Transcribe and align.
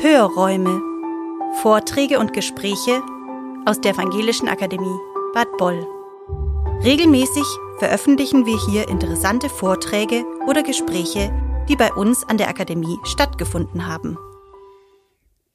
Hörräume. 0.00 0.80
Vorträge 1.60 2.20
und 2.20 2.32
Gespräche 2.32 3.02
aus 3.66 3.80
der 3.80 3.94
Evangelischen 3.94 4.46
Akademie 4.48 4.96
Bad 5.34 5.48
Boll. 5.58 5.84
Regelmäßig 6.84 7.42
veröffentlichen 7.80 8.46
wir 8.46 8.56
hier 8.70 8.88
interessante 8.88 9.48
Vorträge 9.48 10.24
oder 10.46 10.62
Gespräche, 10.62 11.32
die 11.68 11.74
bei 11.74 11.92
uns 11.92 12.22
an 12.22 12.38
der 12.38 12.48
Akademie 12.48 12.96
stattgefunden 13.02 13.88
haben. 13.88 14.16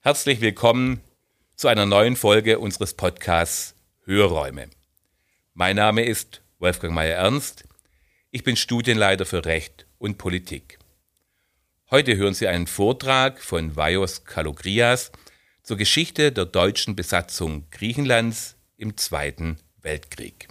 Herzlich 0.01 0.41
willkommen 0.41 0.99
zu 1.55 1.69
einer 1.69 1.85
neuen 1.85 2.17
Folge 2.17 2.59
unseres 2.59 2.95
Podcasts 2.95 3.75
Hörräume. 4.03 4.69
Mein 5.53 5.77
Name 5.77 6.03
ist 6.03 6.41
Wolfgang 6.59 6.93
Meyer-Ernst. 6.93 7.63
Ich 8.31 8.43
bin 8.43 8.57
Studienleiter 8.57 9.25
für 9.25 9.45
Recht 9.45 9.87
und 9.99 10.17
Politik. 10.17 10.79
Heute 11.93 12.17
hören 12.17 12.33
Sie 12.33 12.47
einen 12.47 12.65
Vortrag 12.65 13.39
von 13.39 13.75
Vajos 13.75 14.25
Kalogrias 14.25 15.11
zur 15.61 15.77
Geschichte 15.77 16.31
der 16.31 16.45
deutschen 16.45 16.95
Besatzung 16.95 17.69
Griechenlands 17.69 18.55
im 18.77 18.97
Zweiten 18.97 19.59
Weltkrieg. 19.79 20.47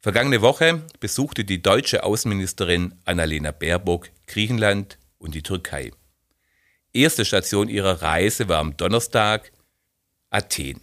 Vergangene 0.00 0.40
Woche 0.40 0.86
besuchte 1.00 1.44
die 1.44 1.60
deutsche 1.60 2.02
Außenministerin 2.02 2.94
Annalena 3.04 3.50
Baerbock 3.50 4.08
Griechenland 4.26 4.96
und 5.18 5.34
die 5.34 5.42
Türkei. 5.42 5.90
Erste 6.94 7.26
Station 7.26 7.68
ihrer 7.68 8.00
Reise 8.00 8.48
war 8.48 8.58
am 8.58 8.78
Donnerstag 8.78 9.52
Athen. 10.30 10.80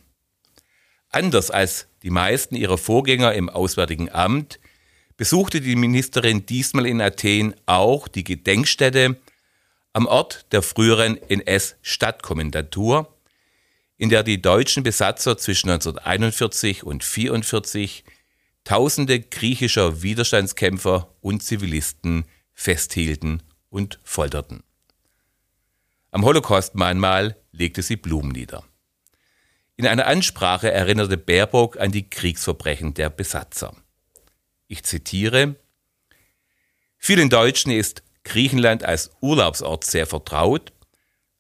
Anders 1.09 1.49
als 1.49 1.88
die 2.03 2.11
meisten 2.11 2.53
ihrer 2.53 2.77
Vorgänger 2.77 3.33
im 3.33 3.49
Auswärtigen 3.49 4.11
Amt 4.11 4.59
besuchte 5.20 5.59
die 5.59 5.76
Ministerin 5.76 6.46
diesmal 6.46 6.86
in 6.86 7.02
Athen 7.02 7.54
auch 7.66 8.08
die 8.08 8.23
Gedenkstätte 8.23 9.18
am 9.92 10.05
Ort 10.05 10.45
der 10.54 10.62
früheren 10.62 11.18
NS-Stadtkommandatur, 11.18 13.14
in 13.98 14.08
der 14.08 14.23
die 14.23 14.42
deutschen 14.42 14.81
Besatzer 14.81 15.38
zwischen 15.38 15.72
1941 15.72 16.84
und 16.84 17.03
1944 17.03 18.06
Tausende 18.64 19.20
griechischer 19.20 20.02
Widerstandskämpfer 20.03 21.14
und 21.20 21.44
Zivilisten 21.44 22.23
festhielten 22.54 23.44
und 23.70 24.00
folterten. 24.04 24.64
Am 26.11 26.23
Holocaust-Mahnmal 26.23 27.36
legte 27.52 27.81
sie 27.81 27.98
Blumen 27.98 28.31
nieder. 28.31 28.64
In 29.76 29.86
einer 29.86 30.08
Ansprache 30.08 30.72
erinnerte 30.72 31.17
Baerbock 31.17 31.78
an 31.78 31.92
die 31.92 32.09
Kriegsverbrechen 32.09 32.94
der 32.94 33.09
Besatzer. 33.09 33.76
Ich 34.70 34.84
zitiere, 34.84 35.56
Vielen 37.00 37.30
Deutschen 37.30 37.72
ist 37.72 38.03
Griechenland 38.23 38.84
als 38.84 39.09
Urlaubsort 39.20 39.84
sehr 39.84 40.06
vertraut, 40.06 40.72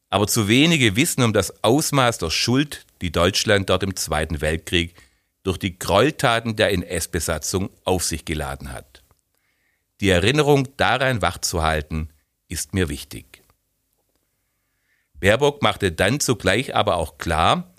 aber 0.09 0.25
zu 0.25 0.47
wenige 0.47 0.95
wissen 0.95 1.21
um 1.21 1.31
das 1.31 1.63
Ausmaß 1.63 2.17
der 2.17 2.31
Schuld, 2.31 2.87
die 3.01 3.11
Deutschland 3.11 3.69
dort 3.69 3.83
im 3.83 3.95
Zweiten 3.95 4.41
Weltkrieg 4.41 4.95
durch 5.43 5.59
die 5.59 5.77
Gräueltaten 5.77 6.55
der 6.55 6.71
NS-Besatzung 6.71 7.69
auf 7.83 8.03
sich 8.03 8.25
geladen 8.25 8.71
hat. 8.71 9.03
Die 10.01 10.09
Erinnerung 10.09 10.67
daran 10.77 11.21
wachzuhalten, 11.21 12.09
ist 12.47 12.73
mir 12.73 12.89
wichtig. 12.89 13.43
Baerbock 15.19 15.61
machte 15.61 15.91
dann 15.91 16.19
zugleich 16.19 16.73
aber 16.73 16.95
auch 16.95 17.19
klar, 17.19 17.75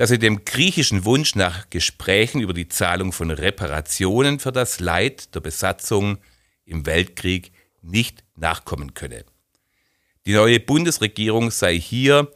dass 0.00 0.08
sie 0.08 0.18
dem 0.18 0.46
griechischen 0.46 1.04
Wunsch 1.04 1.34
nach 1.34 1.68
Gesprächen 1.68 2.40
über 2.40 2.54
die 2.54 2.68
Zahlung 2.68 3.12
von 3.12 3.30
Reparationen 3.30 4.38
für 4.38 4.50
das 4.50 4.80
Leid 4.80 5.34
der 5.34 5.40
Besatzung 5.40 6.16
im 6.64 6.86
Weltkrieg 6.86 7.52
nicht 7.82 8.24
nachkommen 8.34 8.94
könne. 8.94 9.26
Die 10.24 10.32
neue 10.32 10.58
Bundesregierung 10.58 11.50
sei 11.50 11.78
hier 11.78 12.32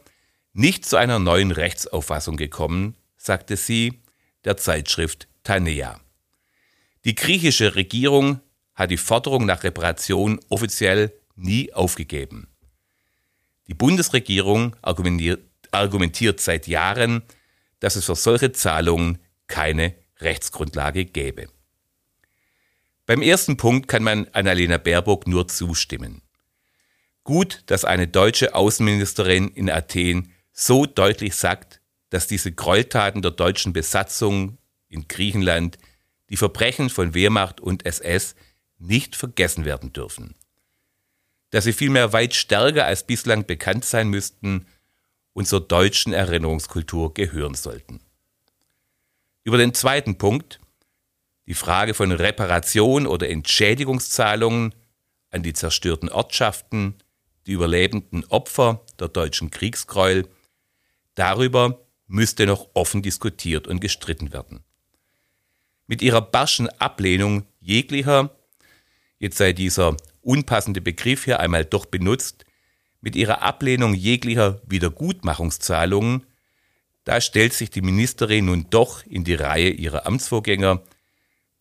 nicht 0.53 0.85
zu 0.85 0.95
einer 0.97 1.17
neuen 1.17 1.49
Rechtsauffassung 1.49 2.37
gekommen, 2.37 2.97
sagte 3.17 3.57
sie 3.57 3.99
der 4.43 4.57
Zeitschrift 4.57 5.27
Tanea. 5.43 5.99
Die 7.03 7.15
griechische 7.15 7.73
Regierung 7.73 8.41
hat 8.75 8.91
die 8.91 8.97
Forderung 8.97 9.47
nach 9.47 9.63
Reparation 9.63 10.39
offiziell 10.49 11.13
nie 11.35 11.73
aufgegeben. 11.73 12.47
Die 13.67 13.73
Bundesregierung 13.73 14.75
argumentiert, 14.83 15.41
argumentiert 15.71 16.39
seit 16.39 16.67
Jahren, 16.67 17.23
dass 17.85 17.95
es 17.95 18.05
für 18.05 18.15
solche 18.15 18.51
Zahlungen 18.51 19.19
keine 19.45 19.93
Rechtsgrundlage 20.17 21.05
gäbe. 21.05 21.49
Beim 23.05 23.21
ersten 23.21 23.57
Punkt 23.57 23.87
kann 23.87 24.01
man 24.01 24.27
Annalena 24.29 24.79
Baerbock 24.79 25.27
nur 25.27 25.47
zustimmen. 25.47 26.23
Gut, 27.23 27.61
dass 27.67 27.85
eine 27.85 28.07
deutsche 28.07 28.55
Außenministerin 28.55 29.49
in 29.49 29.69
Athen 29.69 30.33
so 30.51 30.87
deutlich 30.87 31.35
sagt, 31.35 31.79
dass 32.09 32.25
diese 32.25 32.51
Gräueltaten 32.51 33.21
der 33.21 33.29
deutschen 33.29 33.71
Besatzung 33.71 34.57
in 34.89 35.07
Griechenland, 35.07 35.77
die 36.31 36.37
Verbrechen 36.37 36.89
von 36.89 37.13
Wehrmacht 37.13 37.61
und 37.61 37.85
SS 37.85 38.33
nicht 38.79 39.15
vergessen 39.15 39.63
werden 39.63 39.93
dürfen. 39.93 40.33
Dass 41.51 41.65
sie 41.65 41.73
vielmehr 41.73 42.13
weit 42.13 42.33
stärker 42.33 42.87
als 42.87 43.05
bislang 43.05 43.45
bekannt 43.45 43.85
sein 43.85 44.09
müssten 44.09 44.65
und 45.35 45.47
zur 45.47 45.59
deutschen 45.59 46.13
Erinnerungskultur 46.13 47.13
gehören 47.13 47.55
sollten. 47.55 47.99
Über 49.43 49.57
den 49.57 49.73
zweiten 49.73 50.17
Punkt, 50.17 50.61
die 51.45 51.53
Frage 51.53 51.93
von 51.93 52.11
Reparation 52.13 53.05
oder 53.05 53.29
Entschädigungszahlungen 53.29 54.73
an 55.31 55.43
die 55.43 55.51
zerstörten 55.51 56.07
Ortschaften, 56.09 56.95
die 57.45 57.51
überlebenden 57.51 58.23
Opfer 58.29 58.85
der 58.97 59.09
deutschen 59.09 59.51
Kriegsgräuel, 59.51 60.25
darüber 61.15 61.85
müsste 62.07 62.45
noch 62.45 62.69
offen 62.73 63.01
diskutiert 63.01 63.67
und 63.67 63.81
gestritten 63.81 64.31
werden. 64.31 64.63
Mit 65.85 66.01
ihrer 66.01 66.21
barschen 66.21 66.69
Ablehnung 66.79 67.45
jeglicher, 67.59 68.33
jetzt 69.19 69.37
sei 69.37 69.51
dieser 69.51 69.97
unpassende 70.21 70.79
Begriff 70.79 71.25
hier 71.25 71.41
einmal 71.41 71.65
doch 71.65 71.85
benutzt, 71.85 72.44
mit 73.05 73.15
ihrer 73.15 73.43
Ablehnung 73.43 73.93
jeglicher 73.93 74.59
Wiedergutmachungszahlungen, 74.65 76.25
da 77.03 77.21
stellt 77.21 77.53
sich 77.53 77.69
die 77.69 77.83
Ministerin 77.83 78.45
nun 78.45 78.65
doch 78.71 79.05
in 79.05 79.23
die 79.23 79.35
Reihe 79.35 79.69
ihrer 79.69 80.07
Amtsvorgänger, 80.07 80.81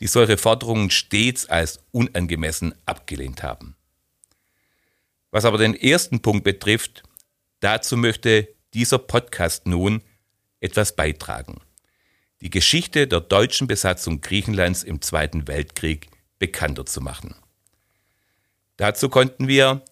die 0.01 0.07
solche 0.07 0.39
Forderungen 0.39 0.89
stets 0.89 1.45
als 1.45 1.85
unangemessen 1.93 2.75
abgelehnt 2.87 3.43
haben. 3.43 3.77
Was 5.33 5.45
aber 5.45 5.59
den 5.59 5.75
ersten 5.75 6.23
Punkt 6.23 6.45
betrifft, 6.45 7.03
dazu 7.61 7.99
möchte 7.99 8.49
dieser 8.73 8.99
Podcast 8.99 9.67
nun 9.67 10.01
etwas 10.61 10.97
beitragen. 10.97 11.61
Die 12.41 12.49
Geschichte 12.49 13.07
der 13.07 13.21
deutschen 13.21 13.67
Besatzung 13.67 14.23
Griechenlands 14.23 14.83
im 14.83 15.03
Zweiten 15.03 15.47
Weltkrieg 15.47 16.09
bekannter 16.39 16.87
zu 16.87 17.03
machen. 17.03 17.35
Dazu 18.79 19.11
konnten 19.11 19.47
wir 19.47 19.85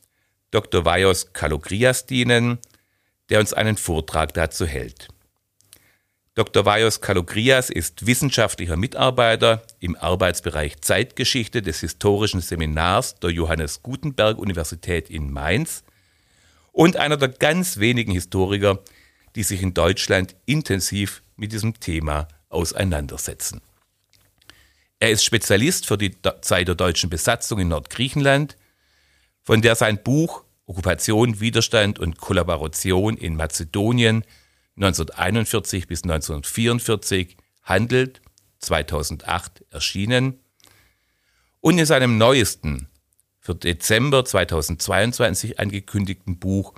Dr. 0.52 0.84
Vajos 0.84 1.32
Kalogrias 1.32 2.04
dienen, 2.04 2.58
der 3.30 3.40
uns 3.40 3.54
einen 3.54 3.78
Vortrag 3.78 4.34
dazu 4.34 4.66
hält. 4.66 5.08
Dr. 6.34 6.66
Vajos 6.66 7.00
Kalogrias 7.00 7.70
ist 7.70 8.06
wissenschaftlicher 8.06 8.76
Mitarbeiter 8.76 9.62
im 9.80 9.96
Arbeitsbereich 9.96 10.80
Zeitgeschichte 10.82 11.62
des 11.62 11.80
Historischen 11.80 12.42
Seminars 12.42 13.14
der 13.16 13.30
Johannes 13.30 13.82
Gutenberg 13.82 14.38
Universität 14.38 15.08
in 15.08 15.32
Mainz 15.32 15.84
und 16.70 16.96
einer 16.96 17.16
der 17.16 17.28
ganz 17.28 17.78
wenigen 17.78 18.12
Historiker, 18.12 18.80
die 19.34 19.44
sich 19.44 19.62
in 19.62 19.72
Deutschland 19.72 20.36
intensiv 20.44 21.22
mit 21.36 21.52
diesem 21.52 21.80
Thema 21.80 22.28
auseinandersetzen. 22.50 23.62
Er 25.00 25.10
ist 25.10 25.24
Spezialist 25.24 25.86
für 25.86 25.96
die 25.96 26.14
Zeit 26.42 26.68
der 26.68 26.74
deutschen 26.74 27.08
Besatzung 27.08 27.58
in 27.58 27.68
Nordgriechenland 27.68 28.56
von 29.42 29.62
der 29.62 29.74
sein 29.74 30.02
Buch 30.02 30.44
Okkupation, 30.66 31.40
Widerstand 31.40 31.98
und 31.98 32.18
Kollaboration 32.18 33.16
in 33.16 33.36
Mazedonien 33.36 34.24
1941 34.76 35.86
bis 35.86 36.02
1944 36.02 37.36
handelt, 37.62 38.22
2008 38.60 39.64
erschienen, 39.70 40.38
und 41.60 41.78
in 41.78 41.86
seinem 41.86 42.16
neuesten, 42.18 42.88
für 43.38 43.54
Dezember 43.54 44.24
2022 44.24 45.58
angekündigten 45.58 46.38
Buch 46.38 46.74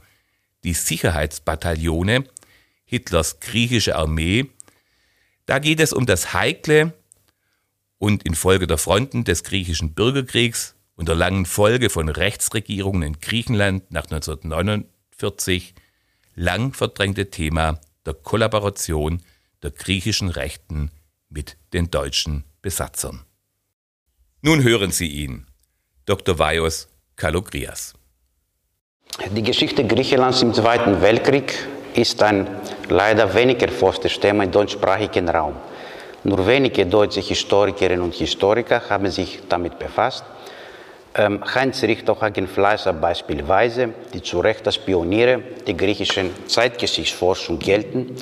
Die 0.64 0.74
Sicherheitsbataillone, 0.74 2.24
Hitlers 2.84 3.40
griechische 3.40 3.96
Armee, 3.96 4.50
da 5.46 5.58
geht 5.58 5.80
es 5.80 5.92
um 5.92 6.06
das 6.06 6.32
heikle 6.32 6.94
und 7.98 8.24
infolge 8.24 8.66
der 8.66 8.78
Fronten 8.78 9.24
des 9.24 9.44
griechischen 9.44 9.94
Bürgerkriegs 9.94 10.74
und 10.96 11.08
der 11.08 11.14
langen 11.14 11.46
Folge 11.46 11.90
von 11.90 12.08
Rechtsregierungen 12.08 13.02
in 13.02 13.20
Griechenland 13.20 13.90
nach 13.90 14.04
1949 14.04 15.74
lang 16.34 16.72
verdrängte 16.72 17.30
Thema 17.30 17.78
der 18.06 18.14
Kollaboration 18.14 19.22
der 19.62 19.70
griechischen 19.70 20.28
Rechten 20.28 20.90
mit 21.28 21.56
den 21.72 21.90
deutschen 21.90 22.44
Besatzern. 22.62 23.24
Nun 24.42 24.62
hören 24.62 24.90
Sie 24.90 25.08
ihn, 25.08 25.46
Dr. 26.06 26.38
Vaios 26.38 26.88
Kalogrias. 27.16 27.94
Die 29.34 29.42
Geschichte 29.42 29.86
Griechenlands 29.86 30.42
im 30.42 30.52
Zweiten 30.52 31.00
Weltkrieg 31.00 31.54
ist 31.94 32.22
ein 32.22 32.46
leider 32.88 33.32
wenig 33.34 33.62
erforschtes 33.62 34.18
Thema 34.18 34.44
im 34.44 34.50
deutschsprachigen 34.50 35.28
Raum. 35.28 35.54
Nur 36.24 36.46
wenige 36.46 36.84
deutsche 36.86 37.20
Historikerinnen 37.20 38.02
und 38.02 38.14
Historiker 38.14 38.82
haben 38.88 39.10
sich 39.10 39.40
damit 39.48 39.78
befasst. 39.78 40.24
Ähm, 41.16 41.40
Heinz 41.54 41.80
Richter-Hagen 41.82 42.48
Fleischer 42.48 42.92
beispielsweise, 42.92 43.90
die 44.12 44.20
zu 44.20 44.40
Recht 44.40 44.66
als 44.66 44.78
Pioniere 44.78 45.40
der 45.64 45.74
griechischen 45.74 46.30
Zeitgeschichtsforschung 46.48 47.60
gelten, 47.60 48.16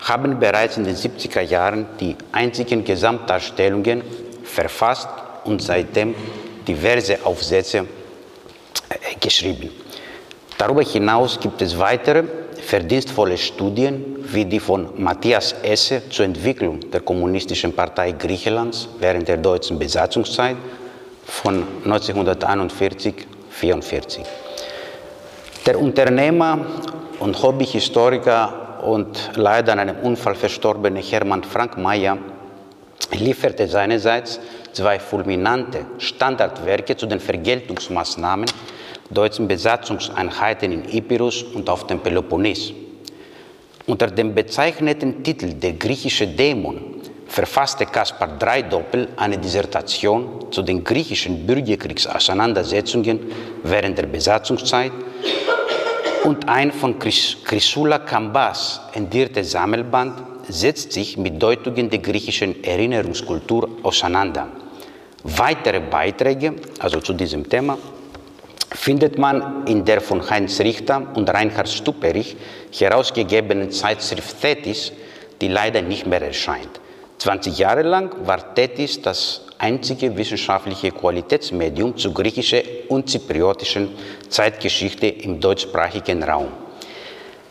haben 0.00 0.38
bereits 0.38 0.76
in 0.76 0.84
den 0.84 0.94
70er 0.94 1.40
Jahren 1.40 1.86
die 1.98 2.14
einzigen 2.32 2.84
Gesamtdarstellungen 2.84 4.02
verfasst 4.42 5.08
und 5.44 5.62
seitdem 5.62 6.14
diverse 6.68 7.24
Aufsätze 7.24 7.78
äh, 7.78 9.14
geschrieben. 9.18 9.70
Darüber 10.58 10.82
hinaus 10.82 11.40
gibt 11.40 11.62
es 11.62 11.78
weitere 11.78 12.24
verdienstvolle 12.60 13.38
Studien 13.38 14.16
wie 14.18 14.44
die 14.44 14.60
von 14.60 14.90
Matthias 15.02 15.54
Esse 15.62 16.02
zur 16.10 16.26
Entwicklung 16.26 16.90
der 16.90 17.00
Kommunistischen 17.00 17.72
Partei 17.72 18.12
Griechenlands 18.12 18.88
während 18.98 19.28
der 19.28 19.38
deutschen 19.38 19.78
Besatzungszeit 19.78 20.56
von 21.26 21.66
1941-44. 21.84 24.24
Der 25.66 25.80
Unternehmer 25.80 26.66
und 27.20 27.42
Hobbyhistoriker 27.42 28.82
und 28.82 29.30
leider 29.36 29.72
an 29.72 29.78
einem 29.78 30.00
Unfall 30.00 30.34
verstorbene 30.34 31.00
Hermann 31.00 31.42
Frank 31.42 31.78
Mayer 31.78 32.18
lieferte 33.12 33.66
seinerseits 33.66 34.38
zwei 34.72 34.98
fulminante 34.98 35.86
Standardwerke 35.98 36.96
zu 36.96 37.06
den 37.06 37.20
Vergeltungsmaßnahmen 37.20 38.46
deutschen 39.10 39.48
Besatzungseinheiten 39.48 40.72
in 40.72 40.88
Epirus 40.90 41.42
und 41.42 41.70
auf 41.70 41.86
dem 41.86 42.00
Peloponnes. 42.00 42.72
Unter 43.86 44.08
dem 44.08 44.34
bezeichneten 44.34 45.22
Titel 45.22 45.54
Der 45.54 45.74
griechische 45.74 46.26
Dämon 46.26 47.00
verfasste 47.34 47.84
Kaspar 47.86 48.28
Dreidoppel 48.38 49.08
eine 49.16 49.36
Dissertation 49.38 50.52
zu 50.52 50.62
den 50.62 50.84
griechischen 50.84 51.44
Bürgerkriegsauseinandersetzungen 51.44 53.18
während 53.64 53.98
der 53.98 54.06
Besatzungszeit 54.06 54.92
und 56.22 56.48
ein 56.48 56.70
von 56.70 56.96
Chrysula 56.96 57.98
Kambas 57.98 58.80
entdirrtes 58.92 59.50
Sammelband 59.50 60.22
setzt 60.48 60.92
sich 60.92 61.16
mit 61.16 61.42
Deutungen 61.42 61.90
der 61.90 61.98
griechischen 61.98 62.62
Erinnerungskultur 62.62 63.68
auseinander. 63.82 64.46
Weitere 65.24 65.80
Beiträge, 65.80 66.54
also 66.78 67.00
zu 67.00 67.14
diesem 67.14 67.48
Thema, 67.48 67.76
findet 68.70 69.18
man 69.18 69.66
in 69.66 69.84
der 69.84 70.00
von 70.00 70.30
Heinz 70.30 70.60
Richter 70.60 71.04
und 71.14 71.28
Reinhard 71.28 71.68
Stuperich 71.68 72.36
herausgegebenen 72.70 73.72
Zeitschrift 73.72 74.40
Thetis, 74.40 74.92
die 75.40 75.48
leider 75.48 75.82
nicht 75.82 76.06
mehr 76.06 76.22
erscheint. 76.22 76.83
20 77.18 77.58
Jahre 77.58 77.82
lang 77.82 78.26
war 78.26 78.54
Thetis 78.54 79.00
das 79.00 79.42
einzige 79.58 80.16
wissenschaftliche 80.16 80.90
Qualitätsmedium 80.90 81.96
zur 81.96 82.12
griechischen 82.12 82.60
und 82.88 83.08
zypriotischen 83.08 83.88
Zeitgeschichte 84.28 85.06
im 85.06 85.40
deutschsprachigen 85.40 86.22
Raum. 86.22 86.48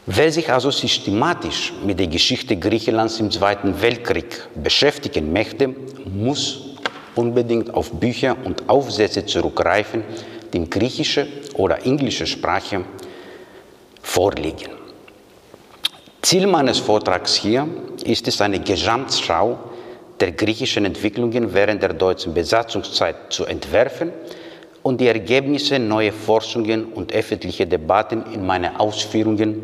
Wer 0.06 0.32
sich 0.32 0.52
also 0.52 0.70
systematisch 0.70 1.72
mit 1.86 1.98
der 1.98 2.08
Geschichte 2.08 2.58
Griechenlands 2.58 3.20
im 3.22 3.32
Zweiten 3.32 3.82
Weltkrieg 3.82 4.48
beschäftigen 4.54 5.32
möchte, 5.32 5.74
muss 6.06 6.76
unbedingt 7.16 7.74
auf 7.74 7.92
Bücher 7.92 8.36
und 8.44 8.68
Aufsätze 8.70 9.26
zurückgreifen, 9.26 10.04
die 10.52 10.58
in 10.58 10.70
griechischer 10.70 11.26
oder 11.56 11.86
englischer 11.86 12.26
Sprache 12.26 12.84
vorliegen. 14.02 14.83
Ziel 16.24 16.48
meines 16.48 16.80
Vortrags 16.80 17.36
hier 17.36 17.68
ist 18.06 18.30
es, 18.30 18.40
eine 18.40 18.62
Gesamtschau 18.62 19.60
der 20.22 20.32
griechischen 20.32 20.86
Entwicklungen 20.86 21.54
während 21.54 21.84
der 21.84 21.94
deutschen 21.94 22.34
Besatzungszeit 22.34 23.16
zu 23.30 23.46
entwerfen 23.46 24.14
und 24.84 25.02
die 25.02 25.08
Ergebnisse 25.08 25.80
neuer 25.80 26.14
Forschungen 26.14 26.86
und 26.86 27.12
öffentliche 27.12 27.68
Debatten 27.68 28.24
in 28.34 28.46
meine 28.46 28.80
Ausführungen 28.80 29.64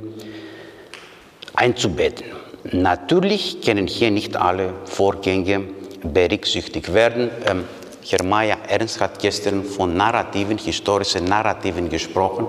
einzubetten. 1.56 2.26
Natürlich 2.74 3.62
können 3.62 3.88
hier 3.88 4.12
nicht 4.12 4.36
alle 4.36 4.74
Vorgänge 4.84 5.62
berücksichtigt 6.04 6.94
werden. 6.94 7.30
Ähm, 7.46 7.64
Mayer 8.24 8.58
Ernst 8.68 9.00
hat 9.00 9.20
gestern 9.20 9.64
von 9.64 9.96
Narrativen, 9.96 10.58
historischen 10.58 11.26
Narrativen 11.26 11.90
gesprochen. 11.90 12.48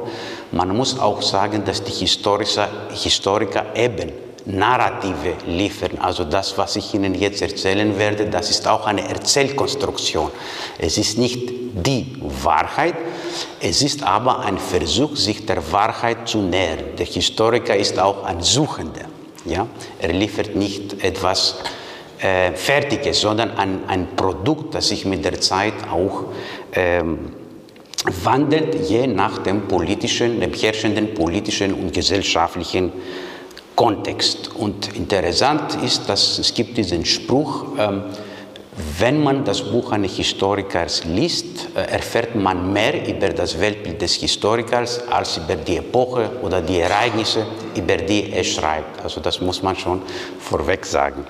Man 0.53 0.75
muss 0.77 0.99
auch 0.99 1.23
sagen, 1.23 1.65
dass 1.65 1.85
die 1.85 1.93
Historiker, 1.93 2.69
Historiker 2.91 3.67
eben 3.75 4.13
Narrative 4.47 5.35
liefern. 5.47 5.99
Also 6.01 6.25
das, 6.25 6.57
was 6.57 6.77
ich 6.77 6.95
Ihnen 6.95 7.15
jetzt 7.15 7.43
erzählen 7.43 7.99
werde, 7.99 8.27
das 8.27 8.51
ist 8.51 8.67
auch 8.67 8.87
eine 8.87 9.09
Erzählkonstruktion. 9.09 10.31
Es 10.79 10.99
ist 10.99 11.19
nicht 11.19 11.51
die 11.73 12.17
Wahrheit, 12.21 12.95
es 13.61 13.83
ist 13.83 14.03
aber 14.03 14.41
ein 14.41 14.59
Versuch, 14.59 15.17
sich 15.17 15.47
der 15.47 15.73
Wahrheit 15.73 16.29
zu 16.29 16.39
nähern. 16.39 16.97
Der 16.99 17.07
Historiker 17.07 17.77
ist 17.77 17.99
auch 17.99 18.25
ein 18.25 18.43
Suchender. 18.43 19.05
Ja? 19.45 19.67
Er 20.01 20.13
liefert 20.13 20.57
nicht 20.57 21.05
etwas 21.05 21.57
äh, 22.23 22.53
Fertiges, 22.53 23.21
sondern 23.21 23.57
ein, 23.57 23.81
ein 23.87 24.09
Produkt, 24.17 24.75
das 24.75 24.89
sich 24.89 25.05
mit 25.05 25.25
der 25.25 25.41
Zeit 25.41 25.75
auch 25.91 26.25
ähm, 26.73 27.33
wandelt, 28.25 28.89
je 28.89 29.07
nach 29.07 29.39
dem 29.39 29.63
politischen, 29.63 30.41
dem 30.41 30.53
herrschenden 30.53 31.15
politischen 31.15 31.75
und 31.75 31.93
gesellschaftlichen 31.93 32.93
Kontext. 33.75 34.51
Und 34.55 34.95
interessant 34.97 35.79
ist, 35.83 36.09
dass 36.09 36.39
es 36.39 36.53
gibt 36.53 36.77
diesen 36.77 37.05
Spruch, 37.05 37.67
ähm, 37.79 38.05
wenn 38.99 39.23
man 39.23 39.45
das 39.45 39.63
Buch 39.63 39.93
eines 39.93 40.17
Historikers 40.17 41.05
liest, 41.05 41.69
äh, 41.75 41.81
erfährt 41.91 42.35
man 42.35 42.73
mehr 42.73 43.07
über 43.07 43.31
das 43.31 43.59
Weltbild 43.59 44.01
des 44.01 44.15
Historikers 44.15 45.07
als 45.09 45.39
über 45.39 45.57
die 45.57 45.79
Epoche 45.79 46.31
oder 46.43 46.63
die 46.63 46.79
Ereignisse, 46.79 47.47
über 47.75 47.97
die 47.97 48.31
er 48.33 48.45
schreibt. 48.45 49.03
Also 49.03 49.21
das 49.21 49.41
muss 49.41 49.63
man 49.63 49.77
schon 49.77 50.03
vorweg 50.39 50.87
sagen. 50.87 51.27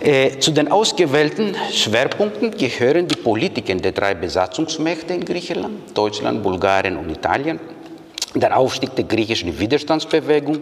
Äh, 0.00 0.38
zu 0.40 0.50
den 0.50 0.70
ausgewählten 0.70 1.54
Schwerpunkten 1.72 2.50
gehören 2.50 3.06
die 3.06 3.16
Politiken 3.16 3.80
der 3.80 3.92
drei 3.92 4.14
Besatzungsmächte 4.14 5.14
in 5.14 5.24
Griechenland, 5.24 5.96
Deutschland, 5.96 6.42
Bulgarien 6.42 6.96
und 6.96 7.10
Italien, 7.10 7.60
der 8.34 8.56
Aufstieg 8.56 8.96
der 8.96 9.04
griechischen 9.04 9.58
Widerstandsbewegung 9.58 10.58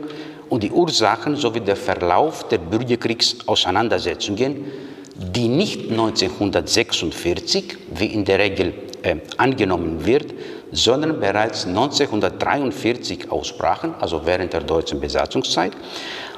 und 0.51 0.63
die 0.63 0.71
Ursachen 0.71 1.37
sowie 1.37 1.61
der 1.61 1.77
Verlauf 1.77 2.47
der 2.49 2.59
Bürgerkriegsauseinandersetzungen, 2.59 4.67
die 5.17 5.49
nicht 5.49 5.91
1946, 5.91 7.79
wie 7.95 8.07
in 8.07 8.27
der 8.27 8.39
Regel 8.39 8.75
äh, 9.03 9.17
angenommen 9.39 10.05
wird, 10.05 10.27
sondern 10.73 11.21
bereits 11.21 11.67
1943 11.67 13.31
ausbrachen, 13.31 13.95
also 13.99 14.27
während 14.27 14.53
der 14.53 14.61
deutschen 14.61 15.01
Besatzungszeit 15.01 15.73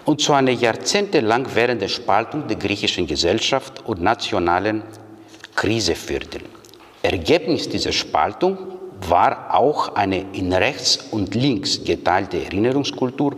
und 0.05 0.21
zu 0.21 0.33
einer 0.33 0.51
jahrzehntelang 0.51 1.55
währenden 1.55 1.89
Spaltung 1.89 2.47
der 2.47 2.57
griechischen 2.57 3.07
Gesellschaft 3.07 3.85
und 3.87 4.03
nationalen 4.03 4.83
Krise 5.55 5.95
führten. 5.95 6.43
Ergebnis 7.03 7.69
dieser 7.69 7.93
Spaltung 7.93 8.59
war 9.09 9.55
auch 9.55 9.95
eine 9.95 10.25
in 10.33 10.53
rechts 10.53 10.97
und 11.11 11.35
links 11.35 11.83
geteilte 11.85 12.43
Erinnerungskultur, 12.43 13.37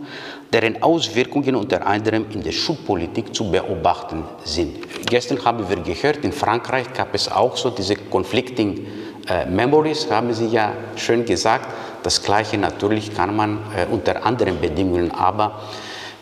deren 0.53 0.81
Auswirkungen 0.81 1.55
unter 1.55 1.85
anderem 1.85 2.25
in 2.31 2.41
der 2.41 2.53
Schulpolitik 2.53 3.35
zu 3.35 3.51
beobachten 3.51 4.23
sind. 4.43 4.77
Gestern 5.09 5.43
haben 5.43 5.67
wir 5.67 5.77
gehört, 5.77 6.23
in 6.23 6.31
Frankreich 6.31 6.93
gab 6.93 7.13
es 7.13 7.29
auch 7.29 7.57
so 7.57 7.69
diese 7.69 7.95
conflicting 7.95 8.85
äh, 9.27 9.45
Memories, 9.45 10.09
haben 10.09 10.33
Sie 10.33 10.47
ja 10.47 10.71
schön 10.95 11.25
gesagt. 11.25 11.67
Das 12.03 12.23
Gleiche 12.23 12.57
natürlich 12.57 13.13
kann 13.13 13.35
man 13.35 13.59
äh, 13.75 13.85
unter 13.91 14.25
anderen 14.25 14.61
Bedingungen 14.61 15.11
aber 15.11 15.59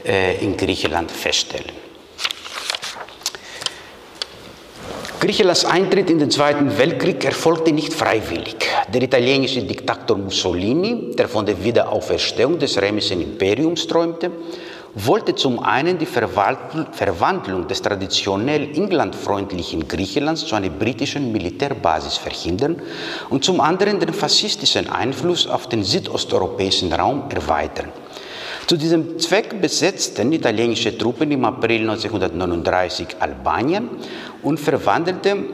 in 0.06 0.56
Griechenland 0.56 1.12
feststellen. 1.12 1.72
Griechenlands 5.20 5.66
Eintritt 5.66 6.12
in 6.12 6.20
den 6.20 6.30
Zweiten 6.30 6.78
Weltkrieg 6.78 7.26
erfolgte 7.26 7.72
nicht 7.72 7.92
freiwillig. 7.92 8.58
Der 8.94 9.02
italienische 9.02 9.64
Diktator 9.64 10.18
Mussolini, 10.18 11.16
der 11.18 11.28
von 11.28 11.48
der 11.48 11.64
Wiederauferstehung 11.64 12.60
des 12.60 12.80
römischen 12.80 13.22
Imperiums 13.22 13.88
träumte, 13.88 14.30
wollte 14.94 15.34
zum 15.34 15.60
einen 15.60 15.98
die 15.98 16.06
Verwandlung 16.06 17.68
des 17.68 17.82
traditionell 17.82 18.70
englandfreundlichen 18.76 19.88
Griechenlands 19.88 20.46
zu 20.46 20.54
einer 20.54 20.70
britischen 20.70 21.32
Militärbasis 21.32 22.18
verhindern 22.18 22.82
und 23.30 23.44
zum 23.44 23.60
anderen 23.62 24.00
den 24.00 24.14
faschistischen 24.14 24.90
Einfluss 24.90 25.48
auf 25.48 25.68
den 25.68 25.84
südosteuropäischen 25.84 26.94
Raum 26.94 27.24
erweitern. 27.30 27.92
Zu 28.68 28.78
diesem 28.78 29.20
Zweck 29.20 29.62
besetzten 29.62 30.34
italienische 30.34 30.98
Truppen 30.98 31.30
im 31.30 31.46
April 31.46 31.82
1939 31.82 33.08
Albanien 33.20 33.90
und 34.42 34.60
verwandelten 34.60 35.46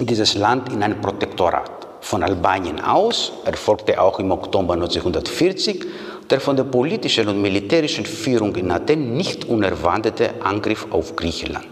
dieses 0.00 0.34
Land 0.34 0.72
in 0.72 0.82
ein 0.82 1.00
Protektorat. 1.00 1.86
Von 2.00 2.24
Albanien 2.24 2.80
aus 2.80 3.30
erfolgte 3.44 4.00
auch 4.00 4.18
im 4.18 4.32
Oktober 4.32 4.74
1940 4.74 5.86
der 6.28 6.40
von 6.40 6.56
der 6.56 6.64
politischen 6.64 7.28
und 7.28 7.40
militärischen 7.40 8.04
Führung 8.04 8.56
in 8.56 8.72
Athen 8.72 9.16
nicht 9.16 9.44
unerwartete 9.44 10.42
Angriff 10.42 10.88
auf 10.90 11.14
Griechenland. 11.14 11.66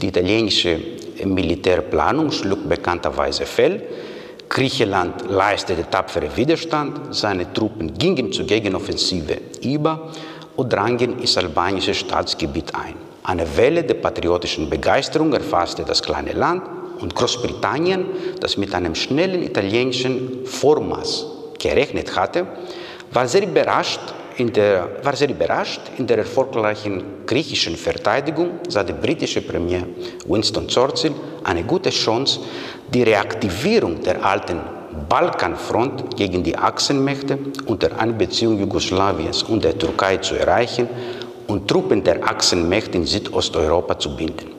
Die 0.00 0.08
italienische 0.08 0.78
Militärplanung 1.24 2.30
schlug 2.30 2.68
bekannterweise 2.68 3.46
fehl. 3.46 3.82
Griechenland 4.48 5.28
leistete 5.28 5.88
tapfere 5.90 6.34
Widerstand, 6.36 7.14
seine 7.14 7.52
Truppen 7.52 7.94
gingen 7.94 8.32
zur 8.32 8.46
Gegenoffensive 8.46 9.38
über 9.62 10.10
und 10.56 10.72
drangen 10.72 11.18
ins 11.20 11.36
albanische 11.36 11.94
Staatsgebiet 11.94 12.74
ein. 12.74 12.94
Eine 13.22 13.56
Welle 13.56 13.84
der 13.84 13.94
patriotischen 13.94 14.70
Begeisterung 14.70 15.32
erfasste 15.32 15.84
das 15.84 16.02
kleine 16.02 16.32
Land 16.32 16.62
und 17.00 17.14
Großbritannien, 17.14 18.06
das 18.40 18.56
mit 18.56 18.74
einem 18.74 18.94
schnellen 18.94 19.42
italienischen 19.42 20.46
Vormaß 20.46 21.26
gerechnet 21.58 22.16
hatte, 22.16 22.46
war 23.12 23.28
sehr 23.28 23.42
überrascht 23.42 24.00
in 24.38 24.52
der, 24.52 24.88
war 25.02 25.16
sehr 25.16 25.30
überrascht 25.30 25.80
in 25.98 26.06
der 26.06 26.18
erfolgreichen 26.18 27.02
griechischen 27.26 27.76
Verteidigung 27.76 28.60
sah 28.68 28.84
der 28.84 28.94
britische 28.94 29.42
Premier 29.42 29.82
Winston 30.26 30.68
Churchill 30.68 31.12
eine 31.44 31.64
gute 31.64 31.90
Chance, 31.90 32.40
die 32.92 33.02
Reaktivierung 33.02 34.00
der 34.02 34.24
alten 34.24 34.60
Balkanfront 35.08 36.16
gegen 36.16 36.42
die 36.42 36.56
Achsenmächte 36.56 37.38
unter 37.66 37.98
Einbeziehung 37.98 38.58
Jugoslawiens 38.58 39.42
und 39.42 39.64
der 39.64 39.76
Türkei 39.76 40.18
zu 40.18 40.34
erreichen 40.36 40.88
und 41.46 41.68
Truppen 41.68 42.04
der 42.04 42.22
Achsenmächte 42.28 42.98
in 42.98 43.06
Südosteuropa 43.06 43.98
zu 43.98 44.16
binden. 44.16 44.50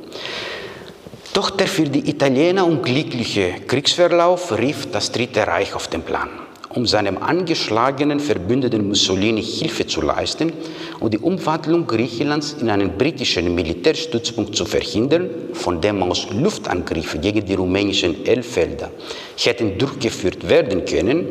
Doch 1.34 1.52
der 1.52 1.68
für 1.68 1.84
die 1.84 2.10
Italiener 2.10 2.66
unglückliche 2.66 3.62
Kriegsverlauf 3.68 4.58
rief 4.58 4.92
das 4.92 5.12
Dritte 5.12 5.46
Reich 5.48 5.74
auf 5.74 5.88
den 5.88 6.02
Plan 6.02 6.49
um 6.80 6.86
seinem 6.86 7.18
angeschlagenen 7.18 8.22
Verbündeten 8.22 8.88
Mussolini 8.88 9.44
Hilfe 9.44 9.86
zu 9.86 10.02
leisten 10.02 10.54
und 11.02 11.14
die 11.14 11.18
Umwandlung 11.18 11.86
Griechenlands 11.86 12.56
in 12.62 12.70
einen 12.70 12.98
britischen 12.98 13.54
Militärstützpunkt 13.54 14.56
zu 14.56 14.64
verhindern, 14.64 15.30
von 15.52 15.82
dem 15.82 16.02
aus 16.02 16.28
Luftangriffe 16.32 17.18
gegen 17.20 17.46
die 17.46 17.56
rumänischen 17.56 18.26
Elfelder 18.26 18.92
hätten 19.36 19.78
durchgeführt 19.78 20.48
werden 20.48 20.86
können, 20.86 21.28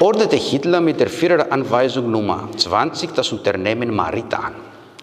ordnete 0.00 0.34
Hitler 0.34 0.80
mit 0.80 0.98
der 0.98 1.10
Führeranweisung 1.10 2.10
Nummer 2.10 2.48
20 2.56 3.10
das 3.14 3.30
Unternehmen 3.30 3.94
Marita 3.94 4.38
an. 4.38 4.54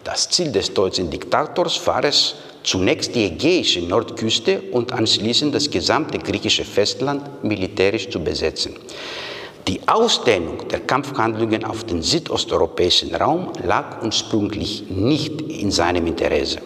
Das 0.03 0.29
Ziel 0.29 0.51
des 0.51 0.73
deutschen 0.73 1.09
Diktators 1.09 1.87
war 1.87 2.03
es, 2.03 2.35
zunächst 2.63 3.15
die 3.15 3.27
ägäische 3.27 3.79
Nordküste 3.81 4.61
und 4.73 4.91
anschließend 4.91 5.55
das 5.55 5.69
gesamte 5.69 6.19
griechische 6.19 6.65
Festland 6.65 7.43
militärisch 7.45 8.09
zu 8.09 8.19
besetzen. 8.21 8.75
Die 9.67 9.79
Ausdehnung 9.87 10.67
der 10.69 10.81
Kampfhandlungen 10.81 11.63
auf 11.63 11.85
den 11.85 12.01
südosteuropäischen 12.01 13.15
Raum 13.15 13.51
lag 13.63 14.03
ursprünglich 14.03 14.89
nicht 14.89 15.41
in 15.41 15.71
seinem 15.71 16.05
Interesse. 16.07 16.59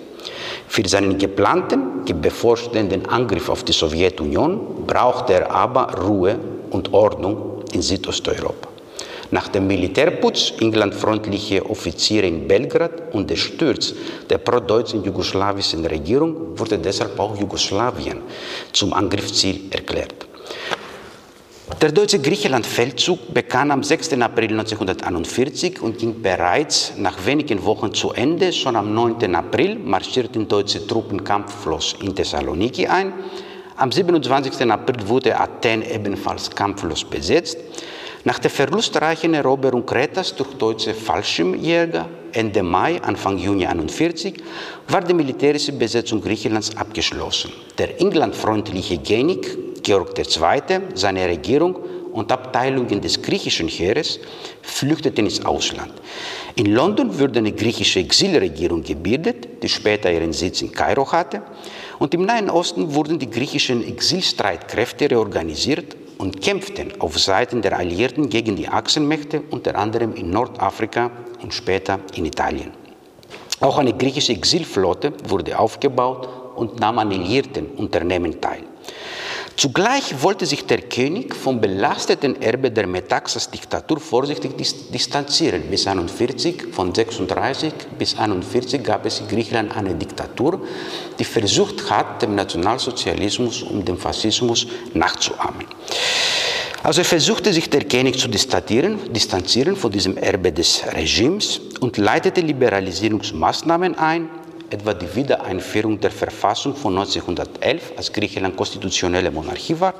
Für 0.68 0.88
seinen 0.88 1.18
geplanten, 1.18 1.98
bevorstehenden 2.22 3.06
Angriff 3.06 3.50
auf 3.50 3.64
die 3.64 3.74
Sowjetunion 3.74 4.86
brauchte 4.86 5.34
er 5.34 5.52
aber 5.52 5.94
Ruhe 6.02 6.40
und 6.72 6.92
Ordnung 6.94 7.64
in 7.72 7.82
Südosteuropa. 7.82 8.70
Nach 9.30 9.50
dem 9.50 9.68
Militärputsch 9.68 10.54
englandfreundliche 10.60 11.66
Offiziere 11.70 12.28
in 12.28 12.48
Belgrad 12.48 13.14
und 13.14 13.30
der 13.30 13.36
Sturz 13.36 13.94
der 14.30 14.38
pro-deutschen 14.38 15.04
jugoslawischen 15.04 15.86
Regierung 15.86 16.58
wurde 16.58 16.78
deshalb 16.78 17.20
auch 17.20 17.38
Jugoslawien 17.38 18.22
zum 18.72 18.94
Angriffsziel 18.94 19.70
erklärt. 19.70 20.28
Der 21.70 21.92
deutsche 21.92 22.20
Griechenland-Feldzug 22.20 23.34
begann 23.34 23.72
am 23.72 23.84
6. 23.84 24.14
April 24.14 24.52
1941 24.52 25.82
und 25.82 25.98
ging 25.98 26.22
bereits 26.22 26.94
nach 26.98 27.26
wenigen 27.26 27.64
Wochen 27.66 27.94
zu 27.94 28.14
Ende. 28.14 28.54
Schon 28.54 28.78
am 28.78 28.96
9. 28.96 29.36
April 29.36 29.78
marschierten 29.78 30.48
deutsche 30.48 30.88
Truppen 30.88 31.24
kampflos 31.26 31.94
in 32.02 32.16
Thessaloniki 32.16 32.88
ein. 32.88 33.12
Am 33.76 33.92
27. 33.92 34.72
April 34.72 35.08
wurde 35.08 35.38
Athen 35.38 35.84
ebenfalls 35.84 36.50
kampflos 36.50 37.04
besetzt. 37.04 37.58
Nach 38.24 38.40
der 38.40 38.50
verlustreichen 38.50 39.34
Eroberung 39.34 39.86
Kretas 39.86 40.34
durch 40.36 40.54
deutsche 40.54 40.94
Fallschirmjäger 40.94 42.08
Ende 42.32 42.64
Mai, 42.64 43.02
Anfang 43.04 43.38
Juni 43.38 43.66
1941 43.68 44.36
war 44.88 45.02
die 45.02 45.14
militärische 45.14 45.74
Besetzung 45.74 46.22
Griechenlands 46.22 46.76
abgeschlossen. 46.78 47.52
Der 47.78 48.00
englandfreundliche 48.02 48.98
Genik 48.98 49.67
Georg 49.88 50.20
II., 50.20 50.82
seine 50.96 51.26
Regierung 51.30 51.78
und 52.12 52.30
Abteilungen 52.30 53.00
des 53.00 53.22
griechischen 53.22 53.70
Heeres 53.70 54.20
flüchteten 54.62 55.26
ins 55.26 55.46
Ausland. 55.46 55.94
In 56.56 56.74
London 56.74 57.18
wurde 57.18 57.40
eine 57.40 57.54
griechische 57.54 58.02
Exilregierung 58.02 58.84
gebildet, 58.84 59.64
die 59.64 59.70
später 59.70 60.12
ihren 60.12 60.34
Sitz 60.34 60.62
in 60.62 60.74
Kairo 60.74 61.10
hatte. 61.10 61.42
Und 62.00 62.14
im 62.14 62.26
Nahen 62.26 62.50
Osten 62.50 62.96
wurden 62.96 63.18
die 63.18 63.30
griechischen 63.30 63.82
Exilstreitkräfte 63.88 65.10
reorganisiert 65.10 65.96
und 66.18 66.42
kämpften 66.42 67.00
auf 67.00 67.18
Seiten 67.18 67.62
der 67.62 67.78
Alliierten 67.78 68.28
gegen 68.28 68.58
die 68.58 68.68
Achsenmächte, 68.68 69.42
unter 69.52 69.78
anderem 69.78 70.16
in 70.16 70.32
Nordafrika 70.32 71.12
und 71.42 71.54
später 71.54 72.02
in 72.14 72.26
Italien. 72.26 72.74
Auch 73.62 73.78
eine 73.78 73.94
griechische 73.94 74.34
Exilflotte 74.34 75.14
wurde 75.30 75.58
aufgebaut 75.58 76.28
und 76.58 76.78
nahm 76.82 77.00
an 77.00 77.10
alliierten 77.10 77.68
Unternehmen 77.78 78.42
teil. 78.42 78.64
Zugleich 79.58 80.22
wollte 80.22 80.46
sich 80.46 80.68
der 80.68 80.84
König 80.84 81.36
vom 81.36 81.60
belasteten 81.60 82.40
Erbe 82.44 82.70
der 82.70 82.86
Metaxas-Diktatur 82.86 84.00
vorsichtig 84.00 84.56
distanzieren. 84.94 85.64
Bis 85.72 85.88
1941, 85.88 86.66
von 86.72 86.94
36 86.94 87.74
bis 87.98 88.12
1941 88.12 88.84
gab 88.84 89.08
es 89.08 89.20
in 89.20 89.28
Griechenland 89.28 89.76
eine 89.76 89.96
Diktatur, 89.96 90.62
die 91.18 91.24
versucht 91.24 91.90
hat, 91.90 92.22
dem 92.22 92.36
Nationalsozialismus 92.36 93.64
und 93.64 93.88
dem 93.88 93.98
Faschismus 93.98 94.68
nachzuahmen. 94.94 95.66
Also 96.84 97.04
versuchte 97.04 97.52
sich 97.52 97.68
der 97.72 97.86
König 97.86 98.20
zu 98.20 98.28
distanzieren 98.28 99.76
von 99.76 99.92
diesem 99.92 100.18
Erbe 100.18 100.52
des 100.52 100.84
Regimes 100.94 101.62
und 101.80 101.98
leitete 101.98 102.42
Liberalisierungsmaßnahmen 102.42 103.98
ein, 103.98 104.30
etwa 104.70 104.94
die 104.94 105.14
Wiedereinführung 105.16 106.00
der 106.00 106.12
Verfassung 106.12 106.76
von 106.76 106.98
1911, 106.98 107.94
als 107.98 108.12
Griechenland 108.12 108.56
konstitutionelle 108.56 109.32
Monarchie 109.32 109.80
war, 109.80 109.94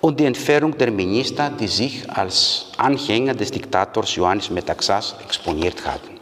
und 0.00 0.18
die 0.18 0.24
Entfernung 0.24 0.76
der 0.76 0.90
Minister, 0.90 1.50
die 1.50 1.68
sich 1.68 2.08
als 2.10 2.66
Anhänger 2.76 3.34
des 3.34 3.50
Diktators 3.50 4.16
Ioannis 4.16 4.50
Metaxas 4.50 5.14
exponiert 5.24 5.84
hatten. 5.86 6.18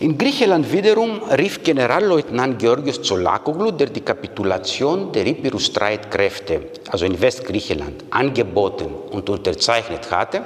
In 0.00 0.18
Griechenland 0.18 0.70
wiederum 0.72 1.22
rief 1.38 1.62
Generalleutnant 1.62 2.58
Georgios 2.58 3.00
Zolakoglu, 3.00 3.70
der 3.70 3.86
die 3.86 4.00
Kapitulation 4.00 5.12
der 5.12 5.24
Epirus-Streitkräfte, 5.24 6.62
also 6.90 7.06
in 7.06 7.18
Westgriechenland, 7.20 8.04
angeboten 8.10 8.92
und 9.12 9.30
unterzeichnet 9.30 10.10
hatte, 10.10 10.42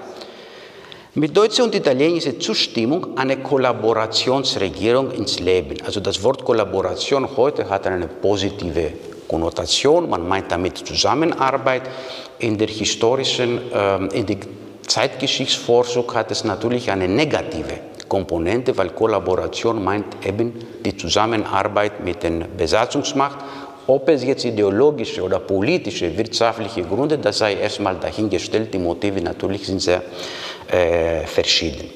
mit 1.14 1.36
deutscher 1.36 1.64
und 1.64 1.74
italienischer 1.74 2.38
Zustimmung 2.38 3.16
eine 3.16 3.38
Kollaborationsregierung 3.38 5.10
ins 5.12 5.40
Leben. 5.40 5.76
Also 5.84 6.00
das 6.00 6.22
Wort 6.22 6.44
Kollaboration 6.44 7.28
heute 7.36 7.68
hat 7.68 7.86
eine 7.86 8.06
positive 8.06 8.92
Konnotation. 9.26 10.08
Man 10.08 10.28
meint 10.28 10.50
damit 10.52 10.78
Zusammenarbeit. 10.78 11.82
In 12.38 12.56
der 12.58 12.68
historischen, 12.68 13.60
ähm, 13.72 14.08
in 14.12 14.26
der 14.26 14.36
Zeitgeschichtsforschung 14.86 16.12
hat 16.14 16.30
es 16.30 16.44
natürlich 16.44 16.90
eine 16.90 17.08
negative 17.08 17.80
Komponente, 18.08 18.76
weil 18.76 18.90
Kollaboration 18.90 19.82
meint 19.82 20.24
eben 20.26 20.54
die 20.84 20.96
Zusammenarbeit 20.96 22.04
mit 22.04 22.22
der 22.22 22.46
Besatzungsmacht. 22.56 23.38
Ob 23.86 24.08
es 24.10 24.22
jetzt 24.22 24.44
ideologische 24.44 25.22
oder 25.22 25.38
politische, 25.38 26.16
wirtschaftliche 26.16 26.82
Gründe, 26.82 27.16
das 27.16 27.38
sei 27.38 27.54
erstmal 27.54 27.96
dahingestellt. 27.96 28.72
Die 28.74 28.78
Motive 28.78 29.20
natürlich 29.22 29.66
sind 29.66 29.80
sehr 29.80 30.02
verschieden. 30.68 31.90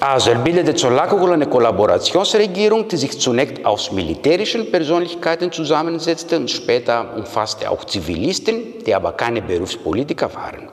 Also 0.00 0.30
er 0.30 0.36
bildete 0.36 0.76
Zolakoglu 0.76 1.32
eine 1.32 1.46
Kollaborationsregierung, 1.46 2.86
die 2.86 2.96
sich 2.96 3.18
zunächst 3.18 3.64
aus 3.64 3.90
militärischen 3.90 4.70
Persönlichkeiten 4.70 5.50
zusammensetzte 5.50 6.36
und 6.36 6.48
später 6.48 7.16
umfasste 7.16 7.68
auch 7.68 7.84
Zivilisten, 7.84 8.84
die 8.86 8.94
aber 8.94 9.12
keine 9.12 9.42
Berufspolitiker 9.42 10.32
waren. 10.34 10.68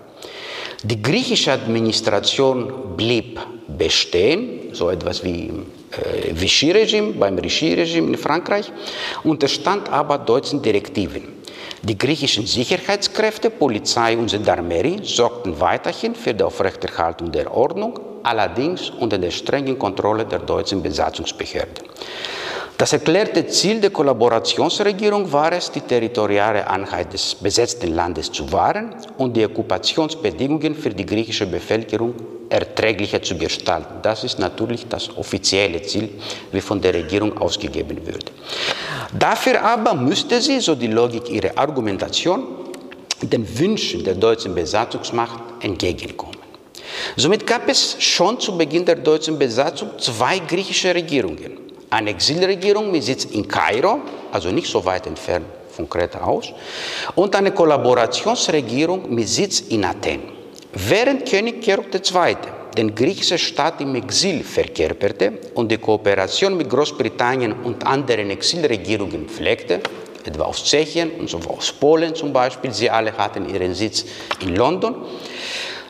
Die 0.83 1.01
griechische 1.01 1.53
Administration 1.53 2.95
blieb 2.95 3.39
bestehen, 3.67 4.69
so 4.73 4.91
etwas 4.91 5.23
wie 5.23 5.47
äh, 5.49 6.31
Vichy-Regime, 6.31 7.13
beim 7.13 7.41
Vichy-Regime 7.41 8.09
in 8.09 8.17
Frankreich, 8.17 8.71
unterstand 9.23 9.91
aber 9.91 10.19
deutschen 10.19 10.61
Direktiven. 10.61 11.23
Die 11.87 11.99
griechischen 11.99 12.47
Sicherheitskräfte, 12.47 13.51
Polizei 13.51 14.17
und 14.17 14.31
Gendarmerie 14.31 15.01
sorgten 15.03 15.59
weiterhin 15.59 16.15
für 16.15 16.33
die 16.33 16.43
Aufrechterhaltung 16.43 17.31
der 17.31 17.55
Ordnung, 17.55 17.99
allerdings 18.23 18.89
unter 18.89 19.19
der 19.19 19.29
strengen 19.29 19.77
Kontrolle 19.77 20.25
der 20.25 20.39
deutschen 20.39 20.81
Besatzungsbehörde. 20.81 21.83
Das 22.77 22.91
erklärte 22.91 23.47
Ziel 23.47 23.79
der 23.79 23.89
Kollaborationsregierung 23.89 25.31
war 25.31 25.53
es, 25.53 25.71
die 25.71 25.79
territoriale 25.79 26.69
Einheit 26.69 27.13
des 27.13 27.35
besetzten 27.35 27.95
Landes 27.95 28.29
zu 28.29 28.51
wahren 28.51 28.93
und 29.17 29.33
die 29.37 29.45
Okkupationsbedingungen 29.45 30.75
für 30.75 30.89
die 30.89 31.05
griechische 31.05 31.45
Bevölkerung 31.45 32.13
erträglicher 32.49 33.21
zu 33.21 33.37
gestalten. 33.37 33.95
Das 34.01 34.25
ist 34.25 34.39
natürlich 34.39 34.87
das 34.89 35.09
offizielle 35.15 35.81
Ziel, 35.83 36.09
wie 36.51 36.59
von 36.59 36.81
der 36.81 36.93
Regierung 36.93 37.37
ausgegeben 37.37 38.05
wird. 38.05 38.33
Dafür 39.17 39.61
aber 39.63 39.93
müsste 39.93 40.41
sie, 40.41 40.59
so 40.59 40.75
die 40.75 40.87
Logik 40.87 41.29
ihrer 41.29 41.57
Argumentation, 41.57 42.43
den 43.21 43.47
Wünschen 43.57 44.03
der 44.03 44.15
deutschen 44.15 44.53
Besatzungsmacht 44.53 45.39
entgegenkommen. 45.61 46.35
Somit 47.15 47.47
gab 47.47 47.69
es 47.69 47.95
schon 47.99 48.37
zu 48.37 48.57
Beginn 48.57 48.83
der 48.83 48.95
deutschen 48.95 49.39
Besatzung 49.39 49.91
zwei 49.97 50.39
griechische 50.39 50.93
Regierungen. 50.93 51.64
Eine 51.89 52.09
Exilregierung 52.11 52.91
mit 52.91 53.03
Sitz 53.03 53.25
in 53.25 53.47
Kairo, 53.47 53.99
also 54.31 54.51
nicht 54.51 54.67
so 54.67 54.83
weit 54.83 55.07
entfernt 55.07 55.45
von 55.71 55.89
Kreta 55.89 56.21
aus, 56.21 56.51
und 57.15 57.35
eine 57.35 57.51
Kollaborationsregierung 57.51 59.13
mit 59.13 59.27
Sitz 59.27 59.61
in 59.61 59.85
Athen. 59.85 60.21
Während 60.73 61.29
König 61.29 61.61
Georg 61.61 61.85
II. 61.93 62.35
den 62.77 62.93
griechischen 62.93 63.37
Staat 63.37 63.79
im 63.81 63.95
Exil 63.95 64.43
verkörperte 64.43 65.33
und 65.53 65.71
die 65.71 65.77
Kooperation 65.77 66.57
mit 66.57 66.69
Großbritannien 66.69 67.53
und 67.63 67.85
anderen 67.85 68.29
Exilregierungen 68.29 69.29
pflegte, 69.29 69.79
etwa 70.25 70.43
aus 70.43 70.63
Tschechien 70.63 71.11
und 71.11 71.29
so 71.29 71.39
aus 71.47 71.71
Polen 71.71 72.15
zum 72.15 72.33
Beispiel, 72.33 72.73
sie 72.73 72.89
alle 72.89 73.15
hatten 73.15 73.47
ihren 73.47 73.73
Sitz 73.73 74.05
in 74.41 74.55
London, 74.55 74.95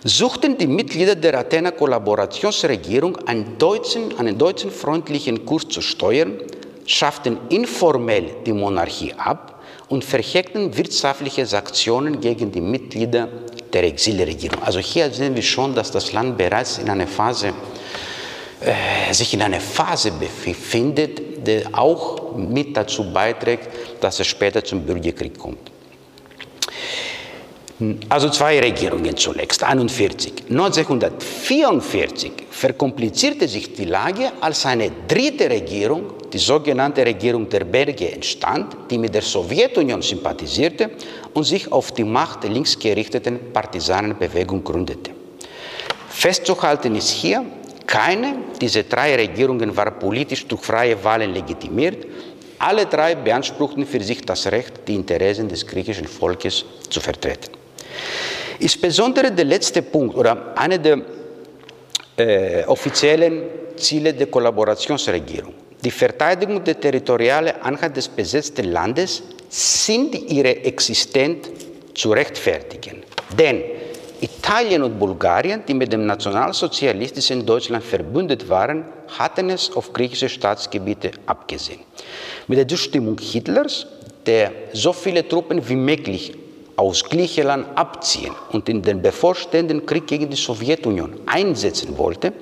suchten 0.03 0.57
die 0.57 0.67
Mitglieder 0.67 1.15
der 1.15 1.39
Athener 1.39 1.71
Kollaborationsregierung 1.71 3.17
einen 3.27 3.57
deutschen, 3.57 4.17
einen 4.17 4.37
deutschen 4.37 4.71
freundlichen 4.71 5.45
Kurs 5.45 5.67
zu 5.67 5.81
steuern, 5.81 6.39
schafften 6.85 7.37
informell 7.49 8.35
die 8.45 8.53
Monarchie 8.53 9.13
ab 9.13 9.63
und 9.89 10.03
verheckten 10.03 10.75
wirtschaftliche 10.75 11.45
Sanktionen 11.45 12.19
gegen 12.19 12.51
die 12.51 12.61
Mitglieder 12.61 13.27
der 13.71 13.83
Exilregierung. 13.83 14.61
Also 14.63 14.79
hier 14.79 15.11
sehen 15.11 15.35
wir 15.35 15.43
schon, 15.43 15.75
dass 15.75 15.91
das 15.91 16.11
Land 16.13 16.37
bereits 16.37 16.77
in 16.77 16.89
einer 16.89 17.07
Phase, 17.07 17.53
äh, 18.61 19.13
sich 19.13 19.33
in 19.33 19.41
einer 19.41 19.59
Phase 19.59 20.11
befindet, 20.11 21.47
die 21.47 21.63
auch 21.71 22.35
mit 22.35 22.75
dazu 22.75 23.11
beiträgt, 23.11 23.69
dass 24.01 24.19
es 24.19 24.27
später 24.27 24.63
zum 24.63 24.81
Bürgerkrieg 24.81 25.37
kommt. 25.37 25.74
Also 28.07 28.29
zwei 28.29 28.57
Regierungen 28.61 29.17
zunächst, 29.17 29.61
41. 29.61 30.45
1944 30.49 32.31
verkomplizierte 32.49 33.49
sich 33.49 33.73
die 33.73 33.83
Lage, 33.83 34.31
als 34.39 34.65
eine 34.65 34.89
dritte 35.05 35.49
Regierung, 35.49 36.13
die 36.31 36.37
sogenannte 36.37 37.05
Regierung 37.05 37.49
der 37.49 37.65
Berge, 37.65 38.13
entstand, 38.13 38.77
die 38.89 38.97
mit 38.97 39.13
der 39.13 39.23
Sowjetunion 39.23 40.01
sympathisierte 40.01 40.91
und 41.33 41.43
sich 41.43 41.69
auf 41.69 41.91
die 41.91 42.05
Macht 42.05 42.43
der 42.43 42.51
linksgerichteten 42.51 43.51
Partisanenbewegung 43.51 44.63
gründete. 44.63 45.11
Festzuhalten 46.07 46.95
ist 46.95 47.09
hier, 47.09 47.43
keine 47.85 48.35
dieser 48.61 48.83
drei 48.83 49.17
Regierungen 49.17 49.75
war 49.75 49.91
politisch 49.91 50.47
durch 50.47 50.61
freie 50.61 51.03
Wahlen 51.03 51.33
legitimiert. 51.33 52.07
Alle 52.57 52.85
drei 52.85 53.15
beanspruchten 53.15 53.85
für 53.85 54.01
sich 54.01 54.21
das 54.21 54.47
Recht, 54.47 54.87
die 54.87 54.95
Interessen 54.95 55.49
des 55.49 55.67
griechischen 55.67 56.07
Volkes 56.07 56.63
zu 56.89 57.01
vertreten. 57.01 57.54
Insbesondere 58.59 59.31
der 59.31 59.45
letzte 59.45 59.81
Punkt 59.81 60.15
oder 60.15 60.57
einer 60.57 60.77
der 60.77 61.01
äh, 62.17 62.63
offiziellen 62.65 63.43
Ziele 63.75 64.13
der 64.13 64.27
Kollaborationsregierung, 64.27 65.53
die 65.83 65.91
Verteidigung 65.91 66.63
der 66.63 66.79
territorialen 66.79 67.61
Einheit 67.61 67.95
des 67.97 68.07
besetzten 68.07 68.71
Landes, 68.71 69.23
sind 69.49 70.15
ihre 70.15 70.63
Existenz 70.63 71.49
zu 71.93 72.11
rechtfertigen. 72.11 73.03
Denn 73.37 73.61
Italien 74.21 74.83
und 74.83 74.97
Bulgarien, 74.97 75.63
die 75.67 75.73
mit 75.73 75.91
dem 75.91 76.05
nationalsozialistischen 76.05 77.45
Deutschland 77.45 77.83
verbündet 77.83 78.47
waren, 78.47 78.85
hatten 79.19 79.49
es 79.49 79.75
auf 79.75 79.91
griechische 79.91 80.29
Staatsgebiete 80.29 81.11
abgesehen. 81.25 81.81
Mit 82.47 82.57
der 82.57 82.67
Zustimmung 82.67 83.19
Hitlers, 83.19 83.85
der 84.25 84.51
so 84.73 84.93
viele 84.93 85.27
Truppen 85.27 85.67
wie 85.67 85.75
möglich 85.75 86.33
aus 86.75 87.03
Griechenland 87.03 87.67
abziehen 87.75 88.33
und 88.51 88.67
in 88.69 88.81
den 88.81 89.01
bevorstehenden 89.01 89.85
Krieg 89.85 90.07
gegen 90.07 90.29
die 90.29 90.35
Sowjetunion 90.35 91.21
einsetzen 91.25 91.97
wollte, 91.97 92.33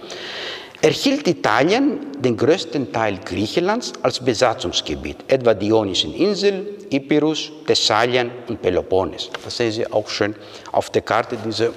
erhielt 0.82 1.28
Italien 1.28 2.12
den 2.19 2.36
größten 2.36 2.91
Teil 2.91 3.19
Griechenlands 3.24 3.93
als 4.02 4.19
Besatzungsgebiet, 4.19 5.17
etwa 5.28 5.54
die 5.54 5.67
Ionischen 5.67 6.13
Inseln, 6.13 6.67
Epirus, 6.91 7.52
Thessalien 7.65 8.32
und 8.48 8.62
Peloponnes. 8.62 9.30
Das 9.43 9.56
sehen 9.56 9.72
Sie 9.72 9.89
auch 9.89 10.10
schön 10.10 10.36
auf 10.72 10.89
der 10.89 11.04
Karte, 11.04 11.38
diese 11.46 11.72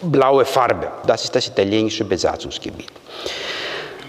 blaue 0.00 0.44
Farbe. 0.44 0.90
Das 1.06 1.24
ist 1.24 1.34
das 1.34 1.48
italienische 1.48 2.04
Besatzungsgebiet. 2.04 2.90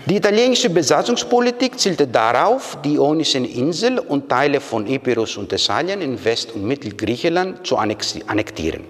Die 0.05 0.17
italienische 0.17 0.69
Besatzungspolitik 0.69 1.79
zielte 1.79 2.05
darauf, 2.05 2.77
die 2.83 2.95
Ionischen 2.95 3.45
Inseln 3.45 3.99
und 3.99 4.27
Teile 4.27 4.59
von 4.59 4.85
Epirus 4.85 5.37
und 5.37 5.47
Thessalien 5.47 6.01
in 6.01 6.21
West- 6.25 6.51
und 6.51 6.65
Mittelgriechenland 6.65 7.65
zu 7.65 7.77
annektieren. 7.77 8.83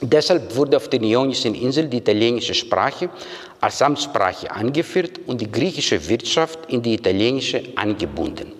Deshalb 0.00 0.56
wurde 0.56 0.78
auf 0.78 0.88
den 0.88 1.04
Ionischen 1.04 1.54
Inseln 1.54 1.88
die 1.88 1.98
italienische 1.98 2.54
Sprache 2.54 3.08
als 3.60 3.80
Amtssprache 3.80 4.50
angeführt 4.50 5.20
und 5.26 5.40
die 5.40 5.50
griechische 5.50 6.08
Wirtschaft 6.08 6.58
in 6.66 6.82
die 6.82 6.94
italienische 6.94 7.62
angebunden. 7.76 8.52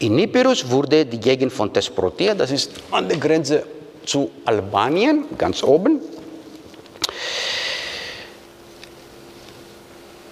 In 0.00 0.18
Epirus 0.18 0.68
wurde 0.68 1.06
die 1.06 1.18
Gegend 1.18 1.50
von 1.50 1.72
Thesprotia, 1.72 2.34
das 2.34 2.50
ist 2.50 2.72
an 2.90 3.08
der 3.08 3.16
Grenze 3.16 3.64
zu 4.04 4.30
Albanien, 4.44 5.24
ganz 5.38 5.62
oben, 5.62 6.00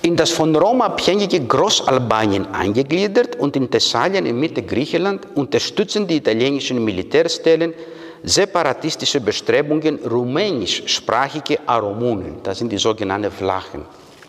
in 0.09 0.17
das 0.17 0.31
von 0.31 0.57
Rom 0.57 0.81
abhängige 0.81 1.39
Großalbanien 1.41 2.47
eingegliedert 2.55 3.37
und 3.37 3.55
in 3.57 3.71
Thessalien 3.71 4.25
in 4.25 4.41
Mitte 4.41 4.63
Griechenland 4.63 5.27
unterstützen 5.35 6.07
die 6.07 6.17
italienischen 6.17 6.83
Militärstellen 6.83 7.75
separatistische 8.23 9.21
Bestrebungen 9.21 9.99
rumänischsprachige 9.99 11.59
Aromunen, 11.67 12.37
das 12.43 12.59
sind 12.59 12.73
die 12.73 12.79
sogenannten 12.79 13.31
Flachen, 13.31 13.83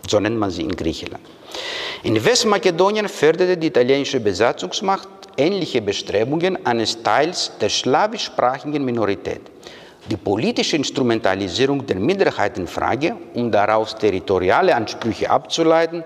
so 0.05 0.19
nennt 0.19 0.37
man 0.37 0.51
sie 0.51 0.63
in 0.63 0.75
Griechenland. 0.75 1.23
In 2.03 2.23
Westmakedonien 2.23 3.07
förderte 3.07 3.55
die 3.55 3.67
italienische 3.67 4.19
Besatzungsmacht 4.19 5.07
ähnliche 5.37 5.81
Bestrebungen 5.81 6.65
eines 6.65 7.01
Teils 7.01 7.53
der 7.61 7.69
slawischsprachigen 7.69 8.83
Minorität. 8.83 9.41
Die 10.09 10.17
politische 10.17 10.75
Instrumentalisierung 10.75 11.85
der 11.85 11.97
Minderheitenfrage, 11.97 13.15
um 13.35 13.51
daraus 13.51 13.95
territoriale 13.95 14.75
Ansprüche 14.75 15.29
abzuleiten, 15.29 16.03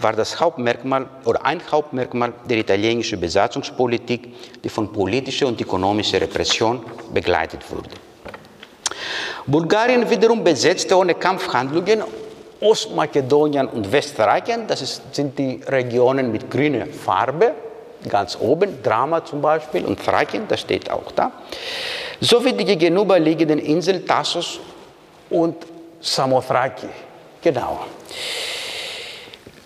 war 0.00 0.12
das 0.12 0.40
Hauptmerkmal 0.40 1.06
oder 1.24 1.46
ein 1.46 1.60
Hauptmerkmal 1.70 2.32
der 2.50 2.58
italienischen 2.58 3.20
Besatzungspolitik, 3.20 4.60
die 4.64 4.68
von 4.68 4.92
politischer 4.92 5.46
und 5.46 5.60
ökonomischer 5.60 6.20
Repression 6.20 6.82
begleitet 7.12 7.60
wurde. 7.70 7.90
Bulgarien 9.46 10.10
wiederum 10.10 10.42
besetzte 10.42 10.96
ohne 10.96 11.14
Kampfhandlungen 11.14 12.02
Ostmakedonien 12.58 13.68
und 13.68 13.92
Westthrakien, 13.92 14.66
das 14.66 14.82
ist, 14.82 15.14
sind 15.14 15.38
die 15.38 15.60
Regionen 15.68 16.32
mit 16.32 16.50
grüner 16.50 16.86
Farbe, 16.86 17.52
ganz 18.08 18.36
oben, 18.40 18.82
Drama 18.82 19.24
zum 19.24 19.40
Beispiel 19.40 19.84
und 19.84 20.04
Thrakien, 20.04 20.48
das 20.48 20.60
steht 20.60 20.90
auch 20.90 21.12
da 21.12 21.30
sowie 22.24 22.52
die 22.52 22.64
gegenüberliegenden 22.64 23.58
Inseln 23.58 24.06
Tassos 24.06 24.58
und 25.30 25.56
Samothraki. 26.00 26.88
Genau. 27.42 27.80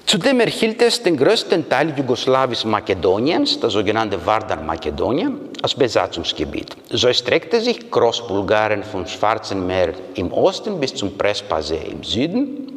Zudem 0.07 0.41
erhielt 0.41 0.81
es 0.81 1.03
den 1.03 1.17
größten 1.19 1.69
Teil 1.69 1.93
Jugoslawisch-Makedoniens, 1.95 3.61
das 3.61 3.75
sogenannte 3.75 4.19
Vardar-Makedonien, 4.25 5.39
als 5.63 5.75
Besatzungsgebiet. 5.75 6.75
So 6.91 7.09
erstreckte 7.09 7.61
sich 7.61 7.91
Großbulgarien 7.91 8.83
vom 8.83 9.07
Schwarzen 9.07 9.67
Meer 9.67 9.93
im 10.15 10.33
Osten 10.33 10.81
bis 10.81 10.95
zum 10.95 11.17
Prespasee 11.19 11.91
im 11.91 12.03
Süden 12.03 12.69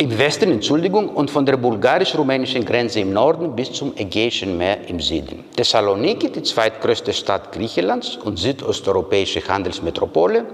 im 0.00 0.18
Westen, 0.18 0.50
Entschuldigung, 0.50 1.10
und 1.10 1.30
von 1.30 1.44
der 1.44 1.58
bulgarisch-rumänischen 1.58 2.64
Grenze 2.64 3.00
im 3.00 3.12
Norden 3.12 3.54
bis 3.54 3.70
zum 3.70 3.92
Ägäischen 3.94 4.56
Meer 4.56 4.88
im 4.88 4.98
Süden. 4.98 5.44
Thessaloniki, 5.54 6.30
die 6.30 6.42
zweitgrößte 6.42 7.12
Stadt 7.12 7.52
Griechenlands 7.52 8.16
und 8.16 8.38
südosteuropäische 8.38 9.46
Handelsmetropole, 9.46 10.46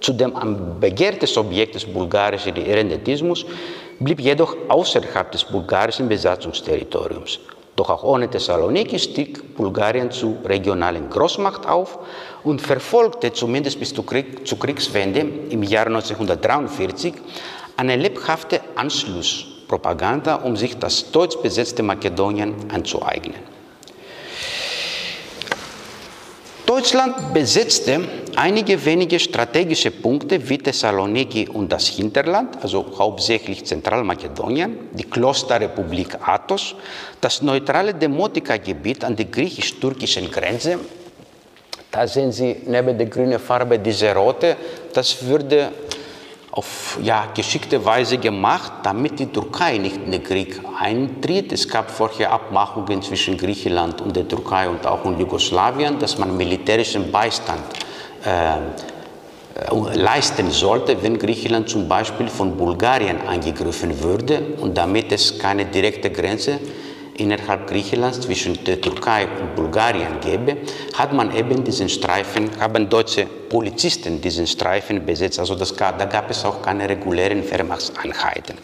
zudem 0.00 0.36
am 0.36 0.78
begehrtes 0.78 1.36
Objekt 1.36 1.74
des 1.74 1.84
bulgarischen 1.84 2.54
Irrendentismus, 2.54 3.44
blieb 3.98 4.20
jedoch 4.20 4.56
außerhalb 4.68 5.32
des 5.32 5.42
bulgarischen 5.46 6.08
Besatzungsterritoriums. 6.08 7.40
Doch 7.74 7.90
auch 7.90 8.04
ohne 8.04 8.30
Thessaloniki 8.30 9.00
stieg 9.00 9.56
Bulgarien 9.56 10.12
zur 10.12 10.36
regionalen 10.44 11.10
Großmacht 11.10 11.66
auf 11.66 11.98
und 12.44 12.60
verfolgte 12.60 13.32
zumindest 13.32 13.80
bis 13.80 13.92
zur 13.94 14.06
Kriegswende 14.06 15.26
im 15.50 15.62
Jahr 15.64 15.86
1943 15.86 17.14
eine 17.76 17.96
lebhafte 17.96 18.60
Anschlusspolitik 18.76 19.52
Propaganda, 19.72 20.34
um 20.34 20.54
sich 20.54 20.76
das 20.78 21.10
deutsch 21.12 21.38
besetzte 21.38 21.82
Makedonien 21.82 22.54
anzueignen. 22.70 23.40
Deutschland 26.66 27.32
besetzte 27.32 28.02
einige 28.36 28.84
wenige 28.84 29.18
strategische 29.18 29.90
Punkte 29.90 30.46
wie 30.46 30.58
Thessaloniki 30.58 31.48
und 31.48 31.72
das 31.72 31.86
Hinterland, 31.86 32.62
also 32.62 32.84
hauptsächlich 32.98 33.64
Zentralmakedonien, 33.64 34.90
die 34.92 35.04
Klosterrepublik 35.04 36.18
Athos, 36.20 36.74
das 37.22 37.40
neutrale 37.40 37.94
Demotika-Gebiet 37.94 39.04
an 39.04 39.16
der 39.16 39.24
griechisch-türkischen 39.24 40.30
Grenze. 40.30 40.78
Da 41.90 42.06
sehen 42.06 42.30
Sie 42.30 42.56
neben 42.66 42.98
der 42.98 43.06
grünen 43.06 43.38
Farbe 43.38 43.78
diese 43.78 44.14
rote. 44.14 44.54
Das 44.92 45.24
würde 45.26 45.72
auf 46.52 46.98
ja, 47.02 47.28
geschickte 47.34 47.82
Weise 47.82 48.18
gemacht, 48.18 48.72
damit 48.82 49.18
die 49.18 49.26
Türkei 49.26 49.78
nicht 49.78 49.96
in 49.96 50.12
den 50.12 50.22
Krieg 50.22 50.60
eintritt. 50.78 51.50
Es 51.50 51.66
gab 51.66 51.90
vorher 51.90 52.30
Abmachungen 52.30 53.00
zwischen 53.00 53.38
Griechenland 53.38 54.02
und 54.02 54.14
der 54.14 54.28
Türkei 54.28 54.68
und 54.68 54.86
auch 54.86 55.02
in 55.06 55.18
Jugoslawien, 55.18 55.98
dass 55.98 56.18
man 56.18 56.36
militärischen 56.36 57.10
Beistand 57.10 57.62
äh, 58.24 58.56
äh, 58.56 59.96
leisten 59.96 60.50
sollte, 60.50 61.02
wenn 61.02 61.18
Griechenland 61.18 61.70
zum 61.70 61.88
Beispiel 61.88 62.28
von 62.28 62.54
Bulgarien 62.54 63.26
angegriffen 63.26 64.02
würde 64.02 64.42
und 64.60 64.76
damit 64.76 65.10
es 65.10 65.38
keine 65.38 65.64
direkte 65.64 66.10
Grenze 66.10 66.60
innerhalb 67.22 67.68
Griechenlands 67.68 68.20
zwischen 68.20 68.62
der 68.64 68.80
Türkei 68.80 69.26
und 69.40 69.54
Bulgarien 69.54 70.20
gäbe, 70.20 70.58
hat 70.94 71.12
man 71.12 71.34
eben 71.34 71.64
diesen 71.64 71.88
Streifen, 71.88 72.50
haben 72.60 72.88
deutsche 72.88 73.26
Polizisten 73.26 74.20
diesen 74.20 74.46
Streifen 74.46 75.06
besetzt. 75.06 75.38
Also 75.38 75.54
das, 75.54 75.74
da 75.74 75.92
gab 75.92 76.30
es 76.30 76.44
auch 76.44 76.60
keine 76.60 76.88
regulären 76.88 77.48
Wehrmachtseinheiten. 77.48 78.56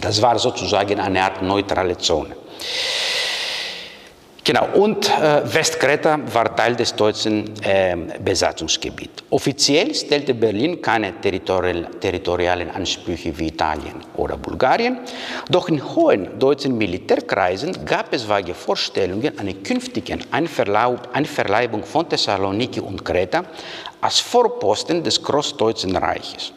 Das 0.00 0.20
war 0.22 0.38
sozusagen 0.38 1.00
eine 1.00 1.22
Art 1.22 1.42
neutrale 1.42 1.96
Zone. 1.98 2.36
Genau, 4.48 4.66
und 4.72 5.10
äh, 5.10 5.42
Westkreta 5.44 6.18
war 6.32 6.56
Teil 6.56 6.74
des 6.74 6.94
deutschen 6.94 7.52
äh, 7.62 7.94
Besatzungsgebiets. 8.24 9.22
Offiziell 9.28 9.94
stellte 9.94 10.32
Berlin 10.32 10.80
keine 10.80 11.20
territorial, 11.20 11.86
territorialen 12.00 12.70
Ansprüche 12.70 13.38
wie 13.38 13.48
Italien 13.48 13.96
oder 14.16 14.38
Bulgarien, 14.38 15.00
doch 15.50 15.68
in 15.68 15.84
hohen 15.94 16.38
deutschen 16.38 16.78
Militärkreisen 16.78 17.84
gab 17.84 18.14
es 18.14 18.26
vage 18.26 18.54
Vorstellungen 18.54 19.38
einer 19.38 19.52
künftigen 19.52 20.24
Einverleibung 20.30 21.84
von 21.84 22.08
Thessaloniki 22.08 22.80
und 22.80 23.04
Kreta 23.04 23.44
als 24.00 24.18
Vorposten 24.18 25.04
des 25.04 25.22
Großdeutschen 25.22 25.94
Reiches. 25.94 26.54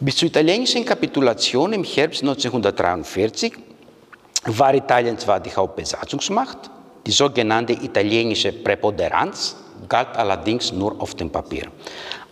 Bis 0.00 0.16
zur 0.16 0.28
italienischen 0.28 0.82
Kapitulation 0.82 1.74
im 1.74 1.84
Herbst 1.84 2.22
1943 2.22 3.52
war 4.46 4.74
Italien 4.74 5.18
zwar 5.18 5.40
die 5.40 5.54
Hauptbesatzungsmacht, 5.54 6.70
die 7.06 7.12
sogenannte 7.12 7.72
italienische 7.72 8.52
Präponderanz 8.52 9.56
galt 9.88 10.16
allerdings 10.16 10.72
nur 10.72 11.00
auf 11.00 11.14
dem 11.14 11.30
Papier. 11.30 11.66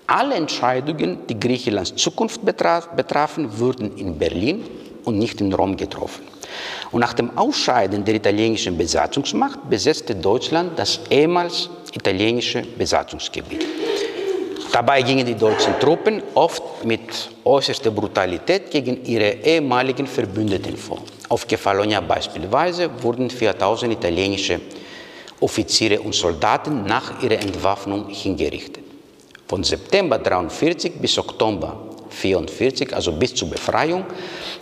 Alle 0.07 0.35
Entscheidungen, 0.35 1.27
die 1.29 1.39
Griechenlands 1.39 1.95
Zukunft 1.95 2.45
betrafen, 2.45 3.59
wurden 3.59 3.97
in 3.97 4.19
Berlin 4.19 4.65
und 5.05 5.19
nicht 5.19 5.41
in 5.41 5.53
Rom 5.53 5.77
getroffen. 5.77 6.25
Und 6.91 7.01
nach 7.01 7.15
dem 7.15 7.37
Ausscheiden 7.39 8.05
der 8.05 8.17
italienischen 8.17 8.77
Besatzungsmacht 8.77 9.59
besetzte 9.71 10.15
Deutschland 10.15 10.79
das 10.79 11.01
ehemals 11.11 11.71
italienische 11.93 12.63
Besatzungsgebiet. 12.77 13.84
Dabei 14.75 15.03
gingen 15.03 15.25
die 15.25 15.37
deutschen 15.37 15.79
Truppen 15.79 16.21
oft 16.35 16.85
mit 16.85 17.31
äußerster 17.45 17.93
Brutalität 17.93 18.73
gegen 18.73 19.05
ihre 19.05 19.31
ehemaligen 19.45 20.05
Verbündeten 20.05 20.77
vor. 20.77 20.99
Auf 21.29 21.47
Kefalonia 21.47 22.01
beispielsweise 22.01 22.91
wurden 23.01 23.31
4000 23.31 23.93
italienische 23.93 24.61
Offiziere 25.39 26.01
und 26.01 26.13
Soldaten 26.13 26.87
nach 26.87 27.23
ihrer 27.23 27.39
Entwaffnung 27.39 28.09
hingerichtet. 28.09 28.83
Von 29.47 29.63
September 29.63 30.19
43 30.19 30.95
bis 31.01 31.19
Oktober 31.19 31.77
44, 32.11 32.97
also 32.97 33.13
bis 33.13 33.33
zur 33.33 33.51
Befreiung, 33.51 34.05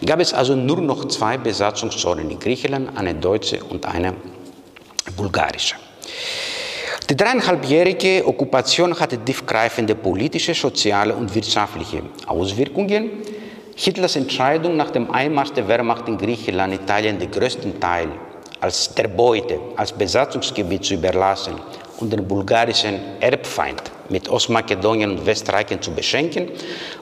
gab 0.04 0.20
es 0.20 0.34
also 0.34 0.54
nur 0.54 0.82
noch 0.82 1.06
zwei 1.08 1.38
Besatzungszonen 1.38 2.30
in 2.30 2.38
Griechenland, 2.38 2.98
eine 2.98 3.14
deutsche 3.14 3.64
und 3.64 3.86
eine 3.86 4.12
bulgarische. 5.16 5.76
Die 7.12 7.18
dreieinhalbjährige 7.18 8.26
Okkupation 8.26 8.98
hatte 8.98 9.18
tiefgreifende 9.18 9.94
politische, 9.94 10.54
soziale 10.54 11.14
und 11.14 11.34
wirtschaftliche 11.34 12.00
Auswirkungen. 12.26 13.10
Hitlers 13.76 14.16
Entscheidung 14.16 14.78
nach 14.78 14.90
dem 14.90 15.10
Einmarsch 15.10 15.50
der 15.52 15.68
Wehrmacht 15.68 16.08
in 16.08 16.16
Griechenland, 16.16 16.72
Italien 16.72 17.18
den 17.18 17.30
größten 17.30 17.78
Teil 17.78 18.08
als 18.60 18.94
der 18.94 19.08
Beute, 19.08 19.60
als 19.76 19.92
Besatzungsgebiet 19.92 20.86
zu 20.86 20.94
überlassen 20.94 21.52
und 22.00 22.10
den 22.14 22.26
bulgarischen 22.26 22.98
Erbfeind 23.20 23.82
mit 24.08 24.30
Ostmakedonien 24.30 25.10
und 25.10 25.26
Westreichen 25.26 25.82
zu 25.82 25.90
beschenken, 25.90 26.48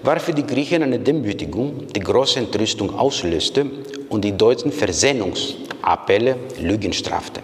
war 0.02 0.18
für 0.18 0.34
die 0.34 0.44
Griechen 0.44 0.82
eine 0.82 0.98
Demütigung, 0.98 1.86
die 1.86 2.00
große 2.00 2.40
Entrüstung 2.40 2.98
auslöste 2.98 3.66
und 4.10 4.22
die 4.22 4.36
deutschen 4.36 4.70
Versöhnungsappelle 4.70 6.36
Lügen 6.60 6.92
strafte. 6.92 7.40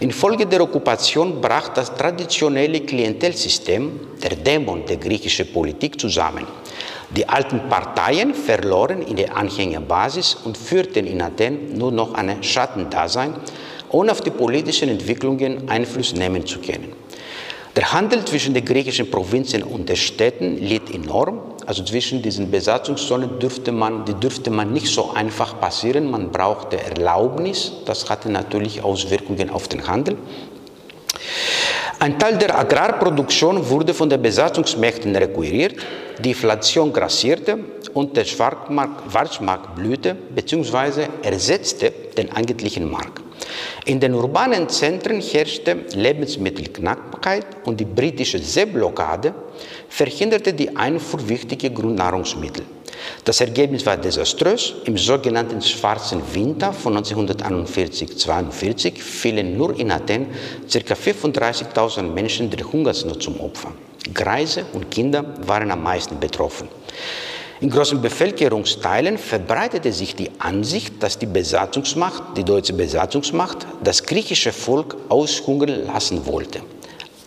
Infolge 0.00 0.46
der 0.46 0.62
Okkupation 0.62 1.40
brach 1.40 1.68
das 1.68 1.94
traditionelle 1.94 2.80
Klientelsystem, 2.80 4.00
der 4.22 4.36
Dämon 4.36 4.84
der 4.86 4.96
griechischen 4.96 5.52
Politik, 5.52 6.00
zusammen. 6.00 6.46
Die 7.10 7.28
alten 7.28 7.68
Parteien 7.68 8.34
verloren 8.34 9.02
in 9.02 9.16
der 9.16 9.36
Anhängerbasis 9.36 10.36
und 10.44 10.56
führten 10.56 11.06
in 11.06 11.20
Athen 11.20 11.76
nur 11.76 11.92
noch 11.92 12.14
ein 12.14 12.42
Schattendasein, 12.42 13.34
ohne 13.90 14.12
auf 14.12 14.20
die 14.20 14.30
politischen 14.30 14.88
Entwicklungen 14.88 15.68
Einfluss 15.68 16.14
nehmen 16.14 16.46
zu 16.46 16.60
können. 16.60 16.92
Der 17.76 17.92
Handel 17.92 18.24
zwischen 18.24 18.54
den 18.54 18.64
griechischen 18.64 19.10
Provinzen 19.10 19.62
und 19.62 19.88
den 19.88 19.96
Städten 19.96 20.56
litt 20.56 20.92
enorm. 20.94 21.49
Also 21.70 21.84
zwischen 21.84 22.20
diesen 22.20 22.50
Besatzungszonen 22.50 23.38
dürfte 23.38 23.70
man, 23.70 24.04
die 24.04 24.14
dürfte 24.14 24.50
man 24.50 24.72
nicht 24.72 24.88
so 24.88 25.12
einfach 25.12 25.60
passieren. 25.60 26.10
Man 26.10 26.32
brauchte 26.32 26.82
Erlaubnis. 26.82 27.70
Das 27.86 28.10
hatte 28.10 28.28
natürlich 28.28 28.82
Auswirkungen 28.82 29.50
auf 29.50 29.68
den 29.68 29.86
Handel. 29.86 30.16
Ein 32.00 32.18
Teil 32.18 32.38
der 32.38 32.58
Agrarproduktion 32.58 33.70
wurde 33.70 33.94
von 33.94 34.10
den 34.10 34.20
Besatzungsmächten 34.20 35.14
requiriert, 35.14 35.76
die 36.18 36.30
Inflation 36.30 36.92
grassierte 36.92 37.60
und 37.94 38.16
der 38.16 38.24
Schwarzmarkt 38.24 39.76
blühte 39.76 40.16
bzw. 40.34 41.06
ersetzte 41.22 41.92
den 42.18 42.32
eigentlichen 42.32 42.90
Markt. 42.90 43.22
In 43.86 43.98
den 43.98 44.14
urbanen 44.14 44.68
Zentren 44.68 45.20
herrschte 45.20 45.84
Lebensmittelknappheit 45.94 47.46
und 47.64 47.80
die 47.80 47.86
britische 47.86 48.38
Seeblockade 48.38 49.34
verhinderte 49.88 50.52
die 50.52 50.76
Einfuhr 50.76 51.26
wichtiger 51.28 51.70
Grundnahrungsmittel. 51.70 52.64
Das 53.24 53.40
Ergebnis 53.40 53.86
war 53.86 53.96
desaströs. 53.96 54.74
Im 54.84 54.98
sogenannten 54.98 55.62
Schwarzen 55.62 56.20
Winter 56.34 56.72
von 56.72 56.98
1941-42 56.98 58.98
fielen 58.98 59.56
nur 59.56 59.78
in 59.78 59.90
Athen 59.90 60.26
ca. 60.70 60.94
35.000 60.94 62.02
Menschen 62.02 62.50
der 62.50 62.70
Hungersnot 62.70 63.22
zum 63.22 63.40
Opfer. 63.40 63.72
Greise 64.12 64.64
und 64.72 64.90
Kinder 64.90 65.24
waren 65.46 65.70
am 65.70 65.82
meisten 65.82 66.18
betroffen. 66.18 66.68
In 67.60 67.68
großen 67.68 68.00
Bevölkerungsteilen 68.00 69.18
verbreitete 69.18 69.92
sich 69.92 70.16
die 70.16 70.30
Ansicht, 70.38 71.02
dass 71.02 71.18
die 71.18 71.26
Besatzungsmacht, 71.26 72.22
die 72.38 72.44
deutsche 72.44 72.72
Besatzungsmacht, 72.72 73.66
das 73.84 74.02
griechische 74.02 74.50
Volk 74.50 74.96
aushungern 75.10 75.84
lassen 75.86 76.24
wollte. 76.24 76.62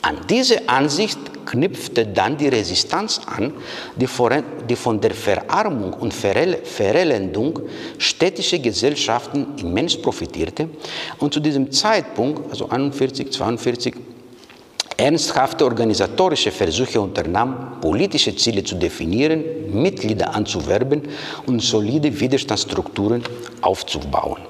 An 0.02 0.18
diese 0.28 0.68
Ansicht 0.68 1.20
knüpfte 1.46 2.08
dann 2.08 2.36
die 2.36 2.48
Resistenz 2.48 3.22
an, 3.28 3.54
die 3.96 4.08
von 4.08 5.00
der 5.00 5.12
Verarmung 5.12 5.94
und 5.94 6.14
Verelendung 6.14 7.60
städtischer 8.00 8.58
Gesellschaften 8.58 9.48
immens 9.58 9.96
profitierte 10.02 10.68
und 11.20 11.34
zu 11.34 11.40
diesem 11.40 11.72
Zeitpunkt, 11.72 12.50
also 12.50 12.68
41, 12.70 13.32
42, 13.32 13.94
ernsthafte 14.98 15.66
organisatorische 15.66 16.52
Versuche 16.52 17.00
unternahm, 17.02 17.80
politische 17.82 18.36
Ziele 18.36 18.64
zu 18.64 18.76
definieren, 18.76 19.44
Mitglieder 19.72 20.34
anzuwerben 20.34 21.04
und 21.46 21.62
solide 21.62 22.20
Widerstandsstrukturen 22.20 23.24
aufzubauen. 23.62 24.42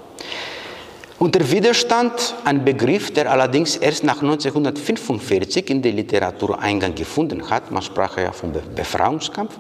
Unter 1.24 1.50
Widerstand, 1.50 2.36
ein 2.44 2.66
Begriff, 2.66 3.12
der 3.12 3.32
allerdings 3.32 3.78
erst 3.78 4.04
nach 4.04 4.22
1945 4.22 5.70
in 5.70 5.82
der 5.82 5.94
Literatur 5.94 6.60
Eingang 6.60 6.94
gefunden 6.96 7.50
hat, 7.50 7.72
man 7.72 7.82
sprach 7.82 8.18
ja 8.18 8.34
vom 8.34 8.52
Befreiungskampf, 8.76 9.58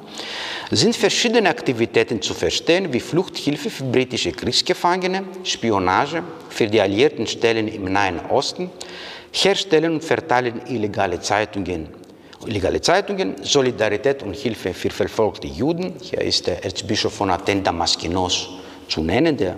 sind 0.71 0.93
verschiedene 0.93 1.47
Aktivitäten 1.47 2.21
zu 2.21 2.33
verstehen, 2.33 2.91
wie 2.91 2.99
Fluchthilfe 2.99 3.69
für 3.69 3.83
britische 3.85 4.33
Kriegsgefangene, 4.33 5.23
Spionage 5.45 6.23
für 6.49 6.67
die 6.67 6.81
alliierten 6.81 7.27
Stellen 7.27 7.69
im 7.69 7.85
Nahen 7.85 8.19
Osten, 8.29 8.69
herstellen 9.33 9.95
und 9.95 10.03
verteilen 10.03 10.61
illegale 10.67 11.19
Zeitungen, 11.19 11.89
illegale 12.45 12.79
Zeitungen, 12.79 13.35
Solidarität 13.41 14.23
und 14.23 14.35
Hilfe 14.35 14.73
für 14.73 14.89
verfolgte 14.89 15.47
Juden. 15.47 15.93
Hier 16.01 16.21
ist 16.21 16.47
der 16.47 16.63
Erzbischof 16.63 17.13
von 17.13 17.31
Athen 17.31 17.63
Damaskinos 17.63 18.49
zu 18.87 19.01
nennen, 19.01 19.35
der 19.35 19.57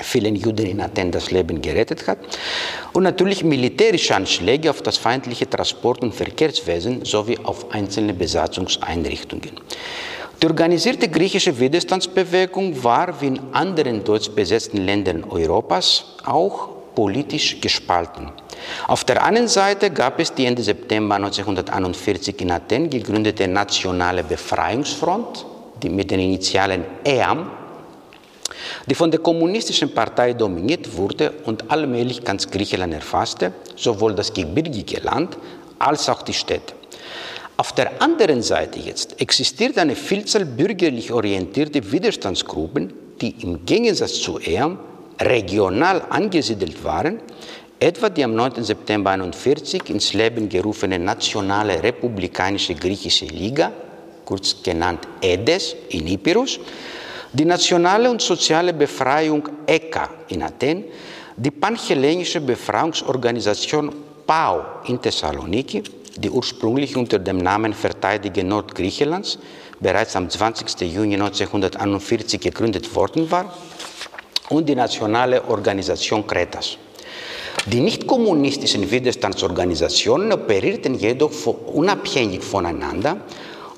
vielen 0.00 0.34
Juden 0.34 0.66
in 0.66 0.80
Athen 0.80 1.10
das 1.12 1.30
Leben 1.30 1.62
gerettet 1.62 2.06
hat. 2.08 2.18
Und 2.92 3.04
natürlich 3.04 3.44
militärische 3.44 4.14
Anschläge 4.16 4.70
auf 4.70 4.82
das 4.82 4.98
feindliche 4.98 5.48
Transport- 5.48 6.02
und 6.02 6.14
Verkehrswesen 6.14 7.04
sowie 7.04 7.38
auf 7.42 7.72
einzelne 7.72 8.12
Besatzungseinrichtungen. 8.12 9.52
Die 10.42 10.46
organisierte 10.46 11.08
griechische 11.08 11.60
Widerstandsbewegung 11.60 12.82
war 12.82 13.20
wie 13.20 13.28
in 13.28 13.40
anderen 13.52 14.02
deutsch 14.02 14.30
besetzten 14.30 14.78
Ländern 14.78 15.22
Europas 15.22 16.16
auch 16.24 16.81
politisch 16.94 17.60
gespalten. 17.60 18.30
Auf 18.86 19.04
der 19.04 19.24
einen 19.24 19.48
Seite 19.48 19.90
gab 19.90 20.20
es 20.20 20.32
die 20.32 20.46
Ende 20.46 20.62
September 20.62 21.16
1941 21.16 22.40
in 22.40 22.50
Athen 22.50 22.90
gegründete 22.90 23.48
Nationale 23.48 24.22
Befreiungsfront, 24.22 25.46
die 25.82 25.88
mit 25.88 26.10
den 26.10 26.20
Initialen 26.20 26.84
EAM 27.04 27.50
die 28.86 28.94
von 28.94 29.10
der 29.10 29.20
kommunistischen 29.20 29.92
Partei 29.94 30.32
dominiert 30.32 30.96
wurde 30.96 31.32
und 31.44 31.70
allmählich 31.70 32.24
ganz 32.24 32.50
Griechenland 32.50 32.94
erfasste, 32.94 33.52
sowohl 33.76 34.14
das 34.14 34.32
gebirgige 34.32 35.00
Land 35.00 35.36
als 35.78 36.08
auch 36.08 36.22
die 36.22 36.34
Städte. 36.34 36.74
Auf 37.56 37.72
der 37.72 38.02
anderen 38.02 38.42
Seite 38.42 38.80
jetzt 38.80 39.20
existiert 39.20 39.78
eine 39.78 39.94
Vielzahl 39.94 40.44
bürgerlich 40.44 41.12
orientierter 41.12 41.92
Widerstandsgruppen, 41.92 42.92
die 43.20 43.30
im 43.42 43.64
Gegensatz 43.64 44.20
zu 44.20 44.38
EAM 44.38 44.78
regional 45.24 46.02
angesiedelt 46.08 46.82
waren, 46.84 47.20
etwa 47.78 48.08
die 48.08 48.24
am 48.24 48.34
9. 48.34 48.62
September 48.62 49.10
1941 49.10 49.90
ins 49.90 50.12
Leben 50.12 50.48
gerufene 50.48 50.98
Nationale 50.98 51.82
Republikanische 51.82 52.74
Griechische 52.74 53.26
Liga, 53.26 53.72
kurz 54.24 54.62
genannt 54.62 55.06
EDES 55.20 55.76
in 55.90 56.06
Epirus, 56.06 56.60
die 57.32 57.44
nationale 57.44 58.10
und 58.10 58.20
soziale 58.20 58.72
Befreiung 58.72 59.48
ECA 59.66 60.08
in 60.28 60.42
Athen, 60.42 60.84
die 61.36 61.50
panhellenische 61.50 62.40
Befreiungsorganisation 62.40 63.92
PAO 64.26 64.64
in 64.86 65.00
Thessaloniki, 65.00 65.82
die 66.16 66.30
ursprünglich 66.30 66.96
unter 66.96 67.18
dem 67.18 67.38
Namen 67.38 67.72
Verteidiger 67.72 68.42
Nordgriechenlands 68.42 69.38
bereits 69.80 70.14
am 70.14 70.28
20. 70.28 70.80
Juni 70.82 71.14
1941 71.14 72.40
gegründet 72.40 72.94
worden 72.94 73.30
war, 73.30 73.52
und 74.48 74.68
die 74.68 74.74
nationale 74.74 75.44
Organisation 75.44 76.26
Kretas. 76.26 76.76
Die 77.66 77.80
nicht 77.80 78.06
kommunistischen 78.06 78.90
Widerstandsorganisationen 78.90 80.32
operierten 80.32 80.94
jedoch 80.94 81.32
unabhängig 81.46 82.42
voneinander 82.42 83.18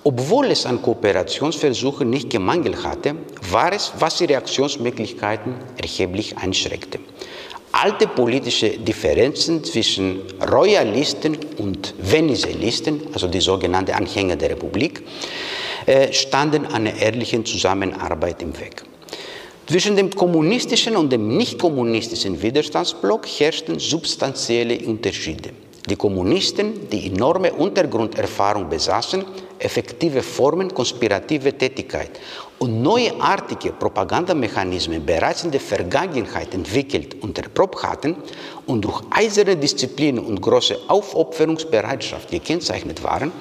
obwohl 0.07 0.51
es 0.51 0.67
an 0.67 0.83
Kooperationsversuchen 0.83 2.09
nicht 2.11 2.29
gemangelt 2.29 2.85
hatte, 2.85 3.17
war 3.51 3.73
es, 3.73 3.91
was 3.99 4.19
die 4.19 4.27
Reaktionsmöglichkeiten 4.27 5.55
erheblich 5.81 6.37
einschränkte. 6.37 6.99
Alte 7.73 8.07
politische 8.07 8.69
Differenzen 8.79 9.65
zwischen 9.65 10.21
Royalisten 10.53 11.39
und 11.57 11.95
Venizelisten, 11.99 13.01
also 13.15 13.29
die 13.29 13.41
sogenannten 13.41 13.93
Anhänger 13.93 14.37
der 14.37 14.51
Republik, 14.51 15.03
äh, 15.87 16.13
standen 16.13 16.67
einer 16.67 16.95
ehrlichen 16.95 17.47
Zusammenarbeit 17.47 18.43
im 18.43 18.59
Weg. 18.61 18.85
Zwischen 19.67 19.97
dem 19.97 20.11
kommunistischen 20.11 20.95
und 20.95 21.11
dem 21.11 21.37
nicht 21.37 21.59
kommunistischen 21.59 22.41
Widerstandsblock 22.43 23.27
herrschten 23.27 23.79
substanzielle 23.79 24.79
Unterschiede. 24.87 25.51
Die 25.89 25.97
Kommunisten, 25.97 26.89
die 26.91 27.07
enorme 27.07 27.53
Untergrunderfahrung 27.53 28.69
besaßen, 28.69 29.25
effektive 29.65 30.23
Formen 30.23 30.73
konspirative 30.73 31.57
Tätigkeit 31.57 32.21
und 32.59 32.83
neuartige 32.83 33.73
Propagandamechanismen 33.73 35.05
bereits 35.05 35.45
in 35.45 35.51
der 35.51 35.61
Vergangenheit 35.61 36.55
entwickelt 36.55 37.23
und 37.23 37.37
erprobt 37.39 37.83
hatten 37.83 38.17
und 38.67 38.85
durch 38.85 39.03
eiserne 39.11 39.57
Disziplin 39.57 40.19
und 40.19 40.41
große 40.41 40.79
Aufopferungsbereitschaft 40.89 42.31
gekennzeichnet 42.31 43.03
waren, 43.03 43.33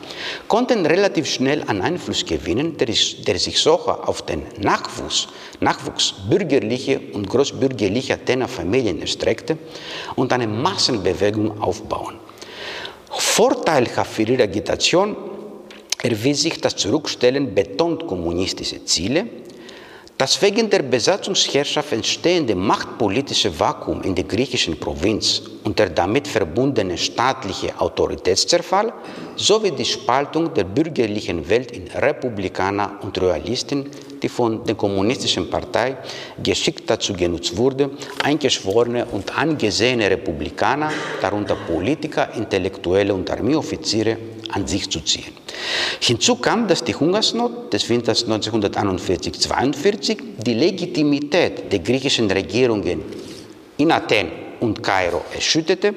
konnten 0.48 0.86
relativ 0.86 1.28
schnell 1.28 1.64
an 1.68 1.82
Einfluss 1.82 2.26
gewinnen, 2.26 2.76
der, 2.78 2.88
der 2.88 3.40
sich 3.40 3.60
sogar 3.60 4.08
auf 4.08 4.24
den 4.24 4.44
Nachwuchs, 4.60 5.28
Nachwuchs 5.60 6.14
bürgerlicher 6.30 7.00
und 7.14 7.30
großbürgerlicher 7.30 8.16
Athener 8.16 8.48
Familien 8.48 9.00
erstreckte 9.02 9.58
und 10.16 10.34
eine 10.34 10.48
Massenbewegung 10.48 11.62
aufbauen. 11.62 12.16
Vorteilhaft 13.10 14.12
für 14.12 14.24
ihre 14.24 14.44
Agitation 14.44 15.16
erwies 16.04 16.42
sich 16.44 16.62
das 16.62 16.76
Zurückstellen 16.76 17.56
betont 17.56 18.06
kommunistische 18.06 18.84
Ziele, 18.86 19.26
das 20.18 20.40
wegen 20.42 20.70
der 20.70 20.84
Besatzungsherrschaft 20.84 21.92
entstehende 21.92 22.54
machtpolitische 22.56 23.60
Vakuum 23.60 24.04
in 24.04 24.14
der 24.14 24.26
griechischen 24.26 24.80
Provinz 24.80 25.42
und 25.64 25.80
der 25.80 25.90
damit 25.90 26.28
verbundene 26.28 26.98
staatliche 26.98 27.74
Autoritätszerfall 27.80 28.94
sowie 29.36 29.72
die 29.72 29.86
Spaltung 29.86 30.54
der 30.54 30.66
bürgerlichen 30.66 31.50
Welt 31.50 31.72
in 31.72 31.88
Republikaner 31.88 33.00
und 33.02 33.20
Royalisten, 33.20 33.90
die 34.22 34.30
von 34.30 34.64
der 34.64 34.76
kommunistischen 34.76 35.50
Partei 35.50 35.98
geschickt 36.42 36.88
dazu 36.90 37.14
genutzt 37.14 37.58
wurde, 37.58 37.90
eingeschworene 38.24 39.06
und 39.06 39.38
angesehene 39.38 40.10
Republikaner, 40.12 40.92
darunter 41.22 41.56
Politiker, 41.56 42.30
Intellektuelle 42.36 43.14
und 43.14 43.30
Armeeoffiziere, 43.32 44.18
an 44.54 44.68
sich 44.68 44.90
zu 44.90 45.02
ziehen. 45.02 45.34
Hinzu 46.00 46.36
kam, 46.36 46.68
dass 46.68 46.84
die 46.84 46.96
Hungersnot 46.96 47.74
des 47.74 47.90
Winters 47.90 48.28
1941-42 48.28 50.18
die 50.46 50.54
Legitimität 50.54 51.72
der 51.72 51.80
griechischen 51.80 52.30
Regierungen 52.30 53.02
in 53.78 53.92
Athen 53.92 54.32
und 54.60 54.82
Kairo 54.82 55.24
erschütterte, 55.34 55.94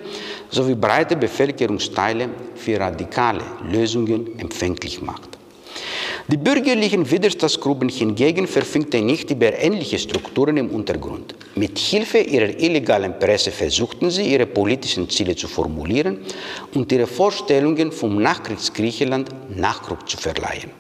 sowie 0.51 0.75
breite 0.75 1.17
Bevölkerungsteile 1.17 2.29
für 2.55 2.81
radikale 2.81 3.43
Lösungen 3.71 4.39
empfänglich 4.39 5.01
machte. 5.01 5.36
Die 6.29 6.37
bürgerlichen 6.37 7.09
Widerstandsgruppen 7.11 7.89
hingegen 7.89 8.47
verfügten 8.47 9.07
nicht 9.07 9.31
über 9.31 9.57
ähnliche 9.59 9.99
Strukturen 9.99 10.57
im 10.57 10.71
Untergrund. 10.71 11.35
Mit 11.55 11.79
Hilfe 11.79 12.19
ihrer 12.19 12.59
illegalen 12.59 13.19
Presse 13.19 13.51
versuchten 13.51 14.11
sie, 14.11 14.33
ihre 14.33 14.47
politischen 14.47 15.09
Ziele 15.09 15.37
zu 15.37 15.49
formulieren 15.49 16.19
und 16.75 16.91
ihre 16.91 17.07
Vorstellungen 17.07 17.93
vom 17.93 18.21
Nachkriegsgriechenland 18.21 19.31
Nachdruck 19.57 20.09
zu 20.09 20.17
verleihen. 20.17 20.71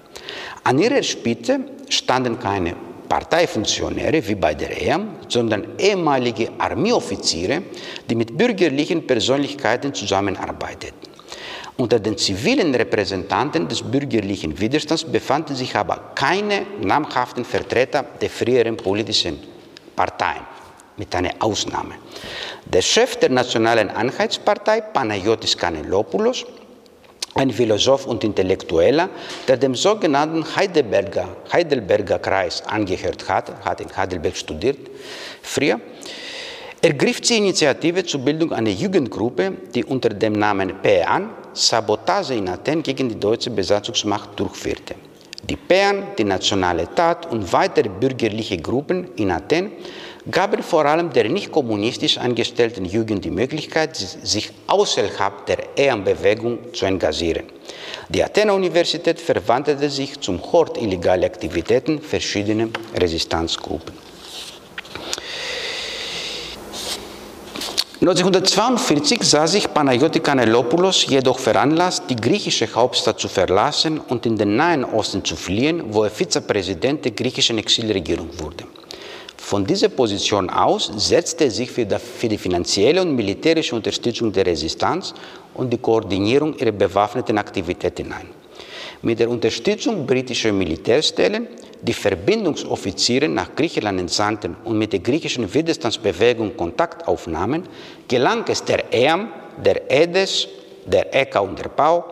An 0.64 0.78
ihrer 0.78 1.02
Spitze 1.02 1.60
standen 1.88 2.38
keine 2.38 2.74
Parteifunktionäre 3.08 4.26
wie 4.26 4.34
bei 4.34 4.54
der 4.54 4.82
EAM, 4.82 5.16
sondern 5.28 5.78
ehemalige 5.78 6.50
Armeeoffiziere, 6.58 7.62
die 8.10 8.16
mit 8.16 8.36
bürgerlichen 8.36 9.06
Persönlichkeiten 9.06 9.94
zusammenarbeiteten. 9.94 11.05
Unter 11.78 12.00
den 12.00 12.16
zivilen 12.16 12.74
Repräsentanten 12.74 13.68
des 13.68 13.82
bürgerlichen 13.82 14.58
Widerstands 14.58 15.04
befanden 15.04 15.54
sich 15.54 15.76
aber 15.76 16.12
keine 16.14 16.62
namhaften 16.80 17.44
Vertreter 17.44 18.02
der 18.18 18.30
früheren 18.30 18.78
politischen 18.78 19.38
Parteien, 19.94 20.40
mit 20.96 21.14
einer 21.14 21.32
Ausnahme. 21.38 21.96
Der 22.64 22.80
Chef 22.80 23.16
der 23.16 23.28
Nationalen 23.28 23.90
Einheitspartei, 23.90 24.80
Panayotis 24.80 25.56
Kanelopoulos, 25.58 26.46
ein 27.34 27.50
Philosoph 27.50 28.06
und 28.06 28.24
Intellektueller, 28.24 29.10
der 29.46 29.58
dem 29.58 29.74
sogenannten 29.74 30.44
Heidelberger, 30.56 31.28
Heidelberger 31.52 32.18
Kreis 32.18 32.62
angehört 32.62 33.28
hat, 33.28 33.52
hat 33.62 33.82
in 33.82 33.94
Heidelberg 33.94 34.34
studiert, 34.34 34.78
früher, 35.42 35.78
ergriff 36.80 37.20
die 37.20 37.36
Initiative 37.36 38.04
zur 38.06 38.20
Bildung 38.20 38.54
einer 38.54 38.70
Jugendgruppe, 38.70 39.52
die 39.74 39.84
unter 39.84 40.08
dem 40.08 40.32
Namen 40.32 40.80
PEAN 40.80 41.28
Sabotage 41.56 42.34
in 42.34 42.48
Athen 42.48 42.82
gegen 42.82 43.08
die 43.08 43.18
deutsche 43.18 43.48
Besatzungsmacht 43.48 44.38
durchführte. 44.38 44.94
Die 45.42 45.56
PEAN, 45.56 46.08
die 46.18 46.24
Nationale 46.24 46.86
Tat 46.94 47.30
und 47.32 47.50
weitere 47.50 47.88
bürgerliche 47.88 48.58
Gruppen 48.58 49.14
in 49.16 49.30
Athen 49.30 49.72
gaben 50.30 50.62
vor 50.62 50.84
allem 50.84 51.10
der 51.10 51.30
nicht 51.30 51.50
kommunistisch 51.50 52.18
angestellten 52.18 52.84
Jugend 52.84 53.24
die 53.24 53.30
Möglichkeit, 53.30 53.96
sich 53.96 54.50
außerhalb 54.66 55.46
der 55.46 55.78
EAN-Bewegung 55.78 56.74
zu 56.74 56.84
engagieren. 56.84 57.44
Die 58.10 58.22
Athener 58.22 58.54
Universität 58.54 59.18
verwandelte 59.18 59.88
sich 59.88 60.20
zum 60.20 60.42
Hort 60.52 60.76
illegaler 60.76 61.26
Aktivitäten 61.26 62.02
verschiedener 62.02 62.68
Resistenzgruppen. 62.94 64.05
1942 68.06 69.24
sah 69.24 69.48
sich 69.48 69.66
Panagiotis 69.74 70.22
Kanelopoulos 70.22 71.06
jedoch 71.08 71.40
veranlasst, 71.40 72.04
die 72.08 72.14
griechische 72.14 72.72
Hauptstadt 72.72 73.18
zu 73.18 73.26
verlassen 73.26 73.98
und 73.98 74.24
in 74.26 74.36
den 74.36 74.54
Nahen 74.54 74.84
Osten 74.84 75.24
zu 75.24 75.34
fliehen, 75.34 75.82
wo 75.88 76.04
er 76.04 76.10
Vizepräsident 76.10 77.04
der 77.04 77.10
griechischen 77.10 77.58
Exilregierung 77.58 78.28
wurde. 78.38 78.64
Von 79.36 79.66
dieser 79.66 79.88
Position 79.88 80.48
aus 80.48 80.88
setzte 80.96 81.46
er 81.46 81.50
sich 81.50 81.72
für 81.72 81.84
die 82.28 82.38
finanzielle 82.38 83.02
und 83.02 83.16
militärische 83.16 83.74
Unterstützung 83.74 84.32
der 84.32 84.46
Resistenz 84.46 85.12
und 85.54 85.72
die 85.72 85.78
Koordinierung 85.78 86.56
ihrer 86.58 86.70
bewaffneten 86.70 87.36
Aktivitäten 87.38 88.12
ein. 88.12 88.28
Mit 89.02 89.20
der 89.20 89.30
Unterstützung 89.30 90.06
britischer 90.06 90.52
Militärstellen, 90.52 91.48
die 91.82 91.92
Verbindungsoffiziere 91.92 93.28
nach 93.28 93.54
Griechenland 93.54 94.00
entsandten 94.00 94.56
und 94.64 94.78
mit 94.78 94.92
der 94.92 95.00
griechischen 95.00 95.52
Widerstandsbewegung 95.52 96.56
Kontakt 96.56 97.06
aufnahmen, 97.06 97.64
gelang 98.08 98.44
es 98.48 98.64
der 98.64 98.92
EAM, 98.92 99.28
der 99.62 99.90
EDES, 99.90 100.48
der 100.86 101.14
EKA 101.14 101.40
und 101.40 101.58
der 101.58 101.68
PAU, 101.68 102.04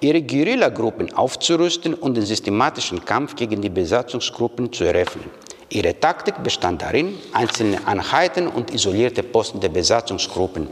ihre 0.00 0.22
Guerillagruppen 0.22 1.12
aufzurüsten 1.14 1.94
und 1.94 2.16
den 2.16 2.26
systematischen 2.26 3.04
Kampf 3.04 3.34
gegen 3.36 3.60
die 3.62 3.70
Besatzungsgruppen 3.70 4.72
zu 4.72 4.84
eröffnen. 4.84 5.30
Ihre 5.68 5.98
Taktik 5.98 6.42
bestand 6.42 6.82
darin, 6.82 7.14
einzelne 7.32 7.84
Einheiten 7.86 8.46
und 8.46 8.72
isolierte 8.72 9.22
Posten 9.22 9.60
der 9.60 9.68
Besatzungsgruppen 9.68 10.68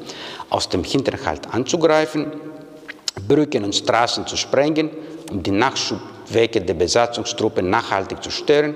aus 0.50 0.68
dem 0.68 0.84
Hinterhalt 0.84 1.52
anzugreifen, 1.52 2.32
Brücken 3.26 3.64
und 3.64 3.74
Straßen 3.74 4.26
zu 4.26 4.36
sprengen, 4.36 4.90
um 5.30 5.42
die 5.42 5.50
Nachschubwege 5.50 6.60
der 6.60 6.74
Besatzungstruppen 6.74 7.68
nachhaltig 7.68 8.22
zu 8.22 8.30
stören 8.30 8.74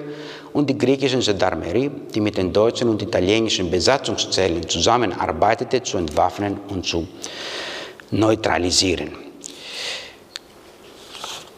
und 0.53 0.69
die 0.69 0.79
griechische 0.79 1.19
Gendarmerie, 1.19 1.91
die 2.15 2.21
mit 2.21 2.37
den 2.37 2.53
deutschen 2.53 2.89
und 2.89 3.03
italienischen 3.03 3.71
Besatzungszellen 3.71 4.69
zusammenarbeitete, 4.69 5.83
zu 5.83 5.99
entwaffnen 5.99 6.59
und 6.69 6.87
zu 6.87 7.07
neutralisieren. 8.11 9.13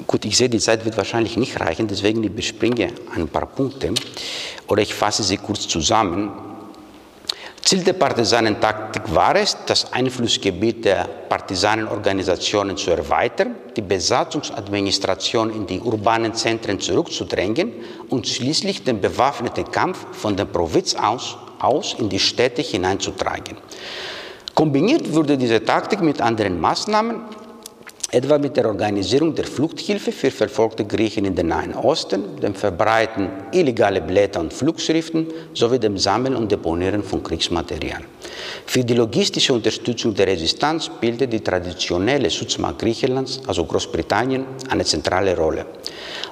Gut, 0.06 0.24
ich 0.24 0.36
sehe, 0.36 0.48
die 0.48 0.58
Zeit 0.58 0.84
wird 0.84 0.96
wahrscheinlich 0.96 1.36
nicht 1.36 1.60
reichen, 1.60 1.86
deswegen 1.86 2.24
überspringe 2.24 2.88
ein 3.14 3.28
paar 3.28 3.46
Punkte 3.46 3.94
oder 4.66 4.82
ich 4.82 4.92
fasse 4.92 5.22
sie 5.22 5.36
kurz 5.36 5.68
zusammen. 5.68 6.49
Ziel 7.62 7.84
der 7.84 7.92
Partisanentaktik 7.92 9.14
war 9.14 9.36
es, 9.36 9.56
das 9.66 9.92
Einflussgebiet 9.92 10.84
der 10.84 11.04
Partisanenorganisationen 11.28 12.76
zu 12.76 12.90
erweitern, 12.90 13.54
die 13.76 13.82
Besatzungsadministration 13.82 15.54
in 15.54 15.66
die 15.66 15.80
urbanen 15.80 16.34
Zentren 16.34 16.80
zurückzudrängen 16.80 17.72
und 18.08 18.26
schließlich 18.26 18.82
den 18.82 19.00
bewaffneten 19.00 19.70
Kampf 19.70 20.04
von 20.12 20.36
der 20.36 20.46
Provinz 20.46 20.94
aus, 20.94 21.36
aus 21.60 21.94
in 21.98 22.08
die 22.08 22.18
Städte 22.18 22.62
hineinzutragen. 22.62 23.56
Kombiniert 24.54 25.12
wurde 25.12 25.38
diese 25.38 25.64
Taktik 25.64 26.00
mit 26.00 26.20
anderen 26.20 26.60
Maßnahmen, 26.60 27.22
etwa 28.12 28.38
mit 28.38 28.56
der 28.56 28.66
Organisierung 28.66 29.34
der 29.34 29.44
Fluchthilfe 29.44 30.10
für 30.10 30.30
verfolgte 30.30 30.84
Griechen 30.84 31.24
in 31.24 31.34
den 31.34 31.48
Nahen 31.48 31.74
Osten, 31.74 32.40
dem 32.42 32.54
Verbreiten 32.54 33.28
illegaler 33.52 34.00
Blätter 34.00 34.40
und 34.40 34.52
Flugschriften 34.52 35.28
sowie 35.54 35.78
dem 35.78 35.96
Sammeln 35.96 36.34
und 36.34 36.50
Deponieren 36.50 37.04
von 37.04 37.22
Kriegsmaterial. 37.22 38.02
Für 38.66 38.84
die 38.84 38.94
logistische 38.94 39.52
Unterstützung 39.52 40.14
der 40.14 40.26
Resistenz 40.26 40.86
spielte 40.86 41.28
die 41.28 41.40
traditionelle 41.40 42.30
Schutzmacht 42.30 42.80
Griechenlands, 42.80 43.40
also 43.46 43.64
Großbritannien, 43.64 44.44
eine 44.68 44.84
zentrale 44.84 45.36
Rolle. 45.36 45.66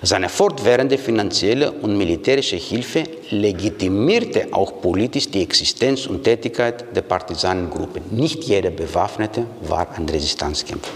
Seine 0.02 0.28
fortwährende 0.28 0.96
finanzielle 0.96 1.72
und 1.72 1.96
militärische 1.96 2.56
Hilfe 2.56 3.04
legitimierte 3.30 4.48
auch 4.52 4.80
politisch 4.80 5.28
die 5.28 5.42
Existenz 5.42 6.06
und 6.06 6.22
Tätigkeit 6.24 6.94
der 6.94 7.02
Partisanengruppen. 7.02 8.02
Nicht 8.10 8.44
jeder 8.44 8.70
Bewaffnete 8.70 9.44
war 9.62 9.88
ein 9.96 10.08
Resistenzkämpfer. 10.08 10.92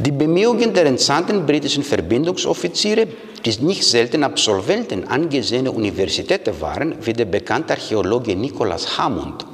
Die 0.00 0.12
Bemühungen 0.12 0.72
der 0.72 0.86
entsandten 0.86 1.44
britischen 1.44 1.84
Verbindungsoffiziere, 1.84 3.06
die 3.44 3.62
nicht 3.62 3.84
selten 3.84 4.24
Absolventen 4.24 5.06
angesehener 5.06 5.74
Universitäten 5.74 6.58
waren, 6.58 6.94
wie 7.02 7.12
der 7.12 7.26
bekannte 7.26 7.74
Archäologe 7.74 8.34
Nikolaus 8.34 8.96
Hammond 8.96 9.44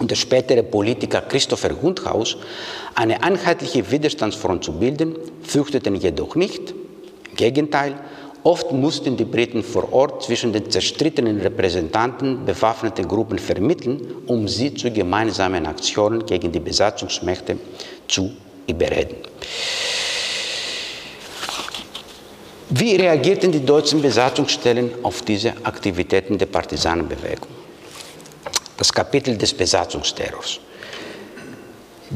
und 0.00 0.10
der 0.10 0.16
spätere 0.16 0.64
Politiker 0.64 1.20
Christopher 1.20 1.80
Hundhaus, 1.80 2.38
eine 2.96 3.22
einheitliche 3.22 3.88
Widerstandsfront 3.88 4.64
zu 4.64 4.72
bilden, 4.72 5.14
fürchteten 5.44 5.94
jedoch 5.94 6.34
nicht. 6.34 6.74
Im 7.30 7.36
Gegenteil, 7.36 7.94
oft 8.42 8.72
mussten 8.72 9.16
die 9.16 9.24
Briten 9.24 9.62
vor 9.62 9.92
Ort 9.92 10.24
zwischen 10.24 10.52
den 10.52 10.72
zerstrittenen 10.72 11.40
Repräsentanten 11.40 12.44
bewaffneter 12.44 13.04
Gruppen 13.04 13.38
vermitteln, 13.38 14.00
um 14.26 14.48
sie 14.48 14.74
zu 14.74 14.90
gemeinsamen 14.90 15.66
Aktionen 15.66 16.26
gegen 16.26 16.50
die 16.50 16.58
Besatzungsmächte 16.58 17.58
zu 18.08 18.32
überreden. 18.66 19.31
Wie 22.74 22.96
reagierten 22.96 23.52
die 23.52 23.64
deutschen 23.64 24.00
Besatzungsstellen 24.00 25.04
auf 25.04 25.22
diese 25.22 25.52
Aktivitäten 25.62 26.38
der 26.38 26.46
Partisanenbewegung? 26.46 27.48
Das 28.78 28.92
Kapitel 28.92 29.36
des 29.36 29.52
Besatzungsterrors. 29.52 30.58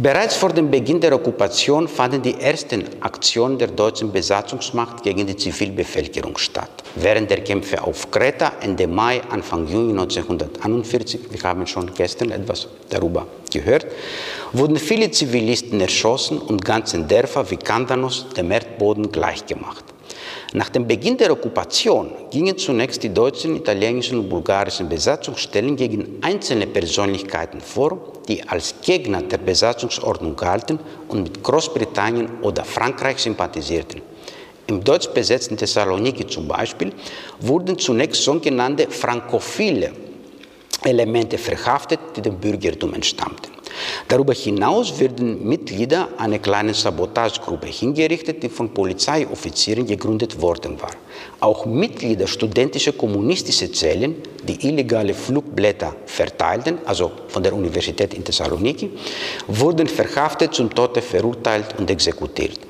Bereits 0.02 0.36
vor 0.36 0.52
dem 0.52 0.70
Beginn 0.70 1.00
der 1.00 1.14
Okkupation 1.14 1.88
fanden 1.88 2.20
die 2.20 2.38
ersten 2.38 2.84
Aktionen 3.00 3.56
der 3.56 3.68
deutschen 3.68 4.12
Besatzungsmacht 4.12 5.02
gegen 5.02 5.26
die 5.26 5.34
Zivilbevölkerung 5.34 6.36
statt. 6.36 6.68
Während 6.96 7.30
der 7.30 7.42
Kämpfe 7.42 7.82
auf 7.82 8.10
Kreta 8.10 8.52
Ende 8.60 8.86
Mai, 8.86 9.22
Anfang 9.30 9.66
Juni 9.66 9.92
1941, 9.92 11.20
wir 11.30 11.42
haben 11.44 11.66
schon 11.66 11.94
gestern 11.94 12.30
etwas 12.30 12.68
darüber 12.90 13.26
gehört, 13.50 13.86
wurden 14.52 14.76
viele 14.76 15.10
Zivilisten 15.10 15.80
erschossen 15.80 16.40
und 16.40 16.62
ganze 16.62 17.02
Dörfer 17.02 17.50
wie 17.50 17.56
Kandanos 17.56 18.26
dem 18.36 18.50
Erdboden 18.50 19.10
gleichgemacht. 19.10 19.95
Nach 20.56 20.70
dem 20.70 20.86
Beginn 20.86 21.18
der 21.18 21.32
Okkupation 21.32 22.12
gingen 22.30 22.56
zunächst 22.56 23.02
die 23.02 23.12
deutschen, 23.12 23.56
italienischen 23.56 24.20
und 24.20 24.30
bulgarischen 24.30 24.88
Besatzungsstellen 24.88 25.76
gegen 25.76 26.16
einzelne 26.22 26.66
Persönlichkeiten 26.66 27.60
vor, 27.60 28.14
die 28.26 28.42
als 28.48 28.76
Gegner 28.80 29.20
der 29.20 29.36
Besatzungsordnung 29.36 30.34
galten 30.34 30.78
und 31.08 31.24
mit 31.24 31.42
Großbritannien 31.42 32.40
oder 32.40 32.64
Frankreich 32.64 33.18
sympathisierten. 33.18 34.00
Im 34.66 34.82
deutsch 34.82 35.08
besetzten 35.08 35.58
Thessaloniki 35.58 36.26
zum 36.26 36.48
Beispiel 36.48 36.90
wurden 37.38 37.78
zunächst 37.78 38.24
sogenannte 38.24 38.90
frankophile 38.90 39.92
Elemente 40.82 41.36
verhaftet, 41.36 42.00
die 42.16 42.22
dem 42.22 42.38
Bürgertum 42.38 42.94
entstammten. 42.94 43.55
Darüber 44.08 44.32
hinaus 44.32 44.98
werden 45.00 45.46
Mitglieder 45.46 46.08
einer 46.18 46.38
kleinen 46.38 46.74
Sabotagegruppe 46.74 47.66
hingerichtet, 47.66 48.42
die 48.42 48.48
von 48.48 48.72
Polizeioffizieren 48.72 49.86
gegründet 49.86 50.40
worden 50.40 50.80
war. 50.80 50.90
Auch 51.40 51.66
Mitglieder 51.66 52.26
studentischer 52.26 52.92
kommunistischer 52.92 53.72
Zellen, 53.72 54.16
die 54.42 54.66
illegale 54.66 55.14
Flugblätter 55.14 55.94
verteilten, 56.06 56.78
also 56.84 57.10
von 57.28 57.42
der 57.42 57.54
Universität 57.54 58.14
in 58.14 58.24
Thessaloniki, 58.24 58.90
wurden 59.46 59.86
verhaftet, 59.86 60.54
zum 60.54 60.74
Tode 60.74 61.02
verurteilt 61.02 61.74
und 61.78 61.90
exekutiert. 61.90 62.60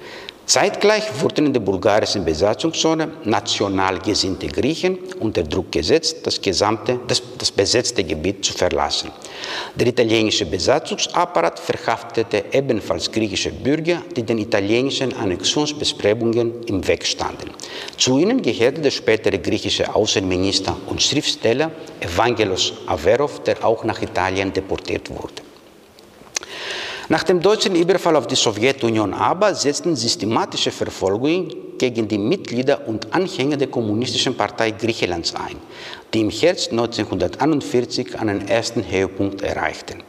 Zeitgleich 0.47 1.03
wurden 1.21 1.47
in 1.47 1.53
der 1.53 1.61
bulgarischen 1.61 2.25
Besatzungszone 2.25 3.11
national 3.25 3.99
gesinnte 3.99 4.47
Griechen 4.47 4.97
unter 5.19 5.43
Druck 5.43 5.73
gesetzt, 5.73 6.25
das, 6.25 6.41
gesamte, 6.41 7.01
das, 7.09 7.21
das 7.37 7.51
besetzte 7.51 8.05
Gebiet 8.05 8.45
zu 8.45 8.53
verlassen. 8.53 9.11
Der 9.75 9.89
italienische 9.89 10.47
Besatzungsapparat 10.47 11.59
verhaftete 11.59 12.45
ebenfalls 12.53 13.11
griechische 13.11 13.51
Bürger, 13.51 14.03
die 14.15 14.23
den 14.23 14.39
italienischen 14.39 15.17
Annexionsbestrebungen 15.17 16.63
im 16.67 16.87
Weg 16.87 17.05
standen. 17.05 17.51
Zu 17.97 18.19
ihnen 18.19 18.41
gehörte 18.41 18.81
der 18.81 18.93
spätere 18.93 19.39
griechische 19.39 19.93
Außenminister 19.93 20.77
und 20.87 21.03
Schriftsteller 21.03 21.73
Evangelos 21.99 22.73
Averov, 22.87 23.43
der 23.43 23.65
auch 23.65 23.83
nach 23.83 24.01
Italien 24.01 24.53
deportiert 24.53 25.11
wurde. 25.11 25.46
Nach 27.09 27.23
dem 27.23 27.41
deutschen 27.41 27.77
Überfall 27.77 28.17
auf 28.17 28.27
die 28.27 28.35
Sowjetunion 28.35 29.15
aber 29.15 29.55
setzten 29.55 29.95
systematische 29.95 30.73
Verfolgungen 30.73 31.53
gegen 31.79 32.09
die 32.09 32.19
Mitglieder 32.19 32.89
und 32.89 33.13
Anhänger 33.15 33.57
der 33.57 33.69
Kommunistischen 33.69 34.37
Partei 34.37 34.73
Griechenlands 34.73 35.35
ein, 35.35 35.57
die 36.15 36.21
im 36.21 36.31
Herbst 36.31 36.71
1941 36.71 38.19
einen 38.19 38.49
ersten 38.49 38.89
Höhepunkt 38.89 39.43
erreichten. 39.43 40.03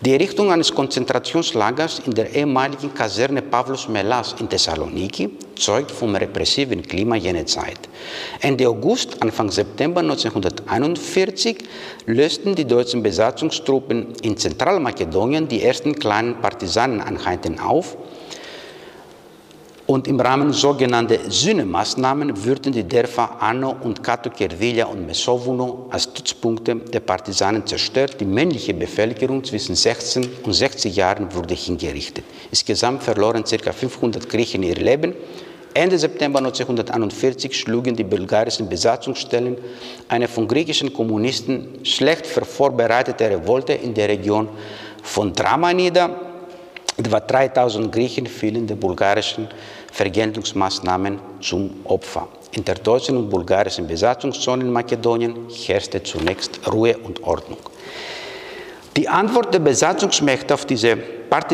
Die 0.00 0.12
Errichtung 0.12 0.50
eines 0.50 0.74
Konzentrationslagers 0.74 2.00
in 2.06 2.14
der 2.14 2.34
ehemaligen 2.34 2.92
Kaserne 2.92 3.42
Pavlos 3.42 3.88
Melas 3.88 4.34
in 4.40 4.48
Thessaloniki 4.48 5.30
zeugt 5.56 5.90
vom 5.90 6.14
repressiven 6.14 6.82
Klima 6.82 7.16
jener 7.16 7.46
Zeit. 7.46 7.78
Ende 8.40 8.68
August, 8.68 9.22
Anfang 9.22 9.50
September 9.50 10.00
1941 10.00 11.58
lösten 12.06 12.54
die 12.54 12.66
deutschen 12.66 13.02
Besatzungstruppen 13.02 14.08
in 14.22 14.36
Zentralmakedonien 14.36 15.48
die 15.48 15.62
ersten 15.62 15.94
kleinen 15.94 16.40
Partisaneneinheiten 16.40 17.60
auf, 17.60 17.96
und 19.86 20.08
im 20.08 20.18
Rahmen 20.18 20.52
sogenannter 20.52 21.18
Sühnemaßnahmen 21.28 22.44
würden 22.44 22.72
die 22.72 22.88
Dörfer 22.88 23.42
Anno 23.42 23.76
und 23.82 24.02
Kato 24.02 24.30
Kervilla 24.30 24.86
und 24.86 25.06
Mesovuno 25.06 25.88
als 25.90 26.04
Stützpunkte 26.04 26.76
der 26.76 27.00
Partisanen 27.00 27.66
zerstört. 27.66 28.18
Die 28.18 28.24
männliche 28.24 28.72
Bevölkerung 28.72 29.44
zwischen 29.44 29.74
16 29.74 30.26
und 30.42 30.52
60 30.54 30.96
Jahren 30.96 31.34
wurde 31.34 31.54
hingerichtet. 31.54 32.24
Insgesamt 32.50 33.02
verloren 33.02 33.44
ca. 33.44 33.72
500 33.72 34.26
Griechen 34.28 34.62
ihr 34.62 34.76
Leben. 34.76 35.14
Ende 35.74 35.98
September 35.98 36.38
1941 36.38 37.58
schlugen 37.58 37.94
die 37.96 38.04
bulgarischen 38.04 38.68
Besatzungsstellen 38.68 39.58
eine 40.08 40.28
von 40.28 40.48
griechischen 40.48 40.94
Kommunisten 40.94 41.84
schlecht 41.84 42.26
vorbereitete 42.26 43.28
Revolte 43.28 43.74
in 43.74 43.92
der 43.92 44.08
Region 44.08 44.48
von 45.02 45.32
Drama 45.32 45.74
nieder 45.74 46.33
Etwa 46.96 47.18
3000 47.18 47.92
Griechen 47.92 48.26
fielen 48.26 48.66
den 48.66 48.78
bulgarischen 48.78 49.48
Vergeltungsmaßnahmen 49.92 51.18
zum 51.40 51.70
Opfer. 51.84 52.28
In 52.52 52.64
der 52.64 52.76
deutschen 52.76 53.16
und 53.16 53.30
bulgarischen 53.30 53.86
Besatzungszone 53.86 54.62
in 54.62 54.70
Makedonien 54.70 55.48
herrschte 55.66 56.02
zunächst 56.02 56.60
Ruhe 56.72 56.96
und 56.98 57.22
Ordnung. 57.24 57.58
Die 58.96 59.08
Antwort 59.08 59.52
der 59.52 59.58
Besatzungsmächte 59.58 60.54
auf, 60.54 60.66
diese 60.66 60.96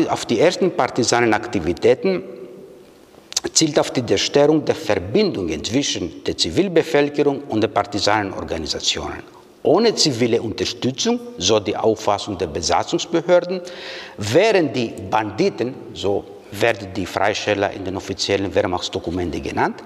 auf 0.09 0.27
die 0.27 0.39
ersten 0.39 0.69
Partisanenaktivitäten 0.71 2.21
zielt 3.51 3.79
auf 3.79 3.89
die 3.89 4.05
Zerstörung 4.05 4.63
der 4.63 4.75
Verbindungen 4.75 5.63
zwischen 5.63 6.23
der 6.23 6.37
Zivilbevölkerung 6.37 7.41
und 7.49 7.61
den 7.61 7.73
Partisanenorganisationen. 7.73 9.40
Ohne 9.63 9.93
zivile 9.95 10.41
Unterstützung, 10.41 11.19
so 11.37 11.59
die 11.59 11.77
Auffassung 11.77 12.37
der 12.37 12.47
Besatzungsbehörden, 12.47 13.61
wären 14.17 14.73
die 14.73 14.93
Banditen, 15.09 15.75
so 15.93 16.23
werden 16.51 16.93
die 16.95 17.05
Freisteller 17.05 17.71
in 17.71 17.85
den 17.85 17.95
offiziellen 17.95 18.53
Wehrmachtsdokumenten 18.53 19.41
genannt, 19.41 19.83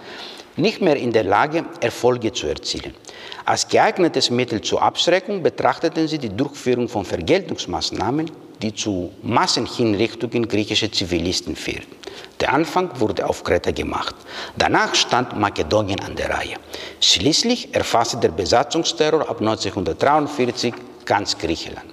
nicht 0.55 0.81
mehr 0.81 0.95
in 0.95 1.11
der 1.11 1.25
Lage, 1.25 1.65
Erfolge 1.81 2.31
zu 2.31 2.47
erzielen. 2.47 2.95
Als 3.43 3.67
geeignetes 3.67 4.29
Mittel 4.29 4.61
zur 4.61 4.81
Abschreckung 4.81 5.43
betrachteten 5.43 6.07
sie 6.07 6.17
die 6.17 6.29
Durchführung 6.29 6.87
von 6.87 7.03
Vergeltungsmaßnahmen, 7.03 8.31
die 8.61 8.73
zu 8.73 9.11
Massenhinrichtungen 9.21 10.47
griechischer 10.47 10.91
Zivilisten 10.91 11.55
führten. 11.55 11.95
Der 12.39 12.53
Anfang 12.53 12.89
wurde 12.99 13.27
auf 13.27 13.43
Kreta 13.43 13.71
gemacht. 13.71 14.15
Danach 14.57 14.93
stand 14.95 15.37
Makedonien 15.39 15.99
an 16.01 16.15
der 16.15 16.29
Reihe. 16.29 16.55
Schließlich 16.99 17.73
erfasste 17.73 18.17
der 18.17 18.29
Besatzungsterror 18.29 19.29
ab 19.29 19.39
1943 19.39 20.73
ganz 21.05 21.37
Griechenland. 21.37 21.89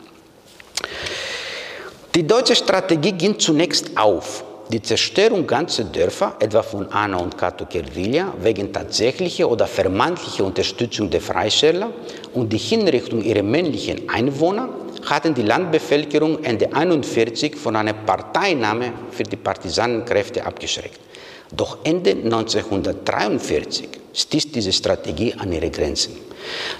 Die 2.14 2.26
deutsche 2.26 2.56
Strategie 2.56 3.12
ging 3.12 3.38
zunächst 3.38 3.96
auf. 3.96 4.44
Die 4.70 4.80
Zerstörung 4.80 5.46
ganzer 5.46 5.84
Dörfer, 5.84 6.36
etwa 6.40 6.62
von 6.62 6.90
Anna 6.90 7.18
und 7.18 7.36
Kato 7.36 7.66
Kervilia, 7.66 8.32
wegen 8.40 8.72
tatsächlicher 8.72 9.48
oder 9.50 9.66
vermeintlicher 9.66 10.44
Unterstützung 10.44 11.10
der 11.10 11.20
Freisteller 11.20 11.90
und 12.32 12.52
die 12.52 12.58
Hinrichtung 12.58 13.22
ihrer 13.22 13.42
männlichen 13.42 14.08
Einwohner 14.08 14.68
hatten 15.08 15.34
die 15.34 15.42
Landbevölkerung 15.42 16.44
Ende 16.44 16.66
1941 16.66 17.56
von 17.56 17.76
einer 17.76 17.92
Parteinahme 17.92 18.92
für 19.10 19.24
die 19.24 19.36
Partisanenkräfte 19.36 20.44
abgeschreckt. 20.44 21.00
Doch 21.54 21.78
Ende 21.84 22.12
1943 22.12 23.88
stieß 24.14 24.52
diese 24.52 24.72
Strategie 24.72 25.34
an 25.34 25.52
ihre 25.52 25.70
Grenzen. 25.70 26.16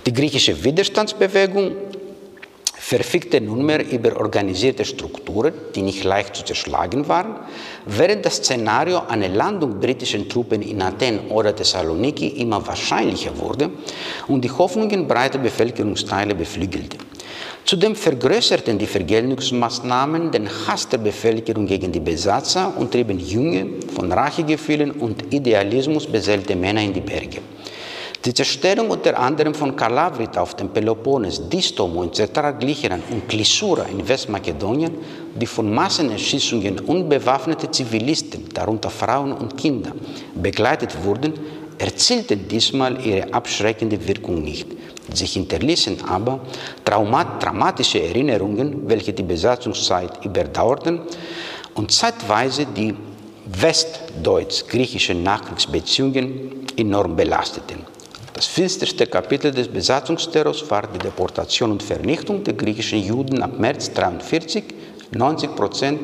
Die 0.06 0.12
griechische 0.12 0.64
Widerstandsbewegung 0.64 1.72
verfügte 2.92 3.40
nunmehr 3.40 3.90
über 3.90 4.16
organisierte 4.18 4.84
Strukturen, 4.84 5.54
die 5.74 5.82
nicht 5.82 6.04
leicht 6.04 6.36
zu 6.36 6.44
zerschlagen 6.44 7.06
waren, 7.08 7.36
während 7.86 8.26
das 8.26 8.36
Szenario 8.36 9.02
einer 9.08 9.28
Landung 9.28 9.78
britischer 9.78 10.26
Truppen 10.28 10.62
in 10.62 10.82
Athen 10.82 11.28
oder 11.28 11.54
Thessaloniki 11.54 12.26
immer 12.26 12.66
wahrscheinlicher 12.66 13.38
wurde 13.38 13.70
und 14.26 14.44
die 14.44 14.50
Hoffnungen 14.50 15.06
breiter 15.06 15.38
Bevölkerungsteile 15.38 16.34
beflügelte. 16.34 16.98
Zudem 17.64 17.94
vergrößerten 17.94 18.76
die 18.76 18.86
Vergeltungsmaßnahmen 18.86 20.30
den 20.30 20.48
Hass 20.48 20.88
der 20.88 20.98
Bevölkerung 20.98 21.66
gegen 21.66 21.92
die 21.92 22.00
Besatzer 22.00 22.72
und 22.76 22.90
trieben 22.90 23.18
junge, 23.18 23.66
von 23.94 24.10
Rachegefühlen 24.10 24.90
und 24.90 25.32
Idealismus 25.32 26.06
beseelte 26.06 26.56
Männer 26.56 26.82
in 26.82 26.92
die 26.92 27.00
Berge. 27.00 27.38
Die 28.24 28.32
Zerstörung 28.32 28.90
unter 28.90 29.18
anderem 29.18 29.52
von 29.52 29.74
Kalavrit 29.74 30.38
auf 30.38 30.54
dem 30.54 30.68
Peloponnes, 30.68 31.48
Distomo 31.48 32.04
in 32.04 32.12
Zentralgriechenland 32.12 33.02
und 33.10 33.28
Klissura 33.28 33.84
in 33.84 34.06
Westmakedonien, 34.06 34.92
die 35.34 35.46
von 35.46 35.72
Massenerschießungen 35.74 36.80
unbewaffnete 36.80 37.68
Zivilisten, 37.70 38.48
darunter 38.54 38.90
Frauen 38.90 39.32
und 39.32 39.56
Kinder, 39.56 39.92
begleitet 40.34 40.96
wurden, 41.02 41.32
erzielten 41.78 42.46
diesmal 42.46 43.04
ihre 43.04 43.34
abschreckende 43.34 44.06
Wirkung 44.06 44.42
nicht. 44.42 44.68
Sie 45.14 45.26
hinterließen 45.26 46.04
aber 46.08 46.40
traumatische 46.84 48.02
Erinnerungen, 48.02 48.88
welche 48.88 49.12
die 49.12 49.22
Besatzungszeit 49.22 50.24
überdauerten 50.24 51.00
und 51.74 51.90
zeitweise 51.92 52.66
die 52.66 52.94
westdeutsch-griechischen 53.46 55.22
Nachkriegsbeziehungen 55.22 56.66
enorm 56.76 57.16
belasteten. 57.16 57.84
Das 58.34 58.46
finsterste 58.46 59.06
Kapitel 59.06 59.50
des 59.52 59.68
Besatzungsterrors 59.68 60.68
war 60.70 60.86
die 60.86 60.98
Deportation 60.98 61.72
und 61.72 61.82
Vernichtung 61.82 62.42
der 62.42 62.54
griechischen 62.54 63.02
Juden 63.02 63.42
ab 63.42 63.58
März 63.58 63.88
1943. 63.88 64.64
90 65.14 65.54
Prozent 65.54 66.00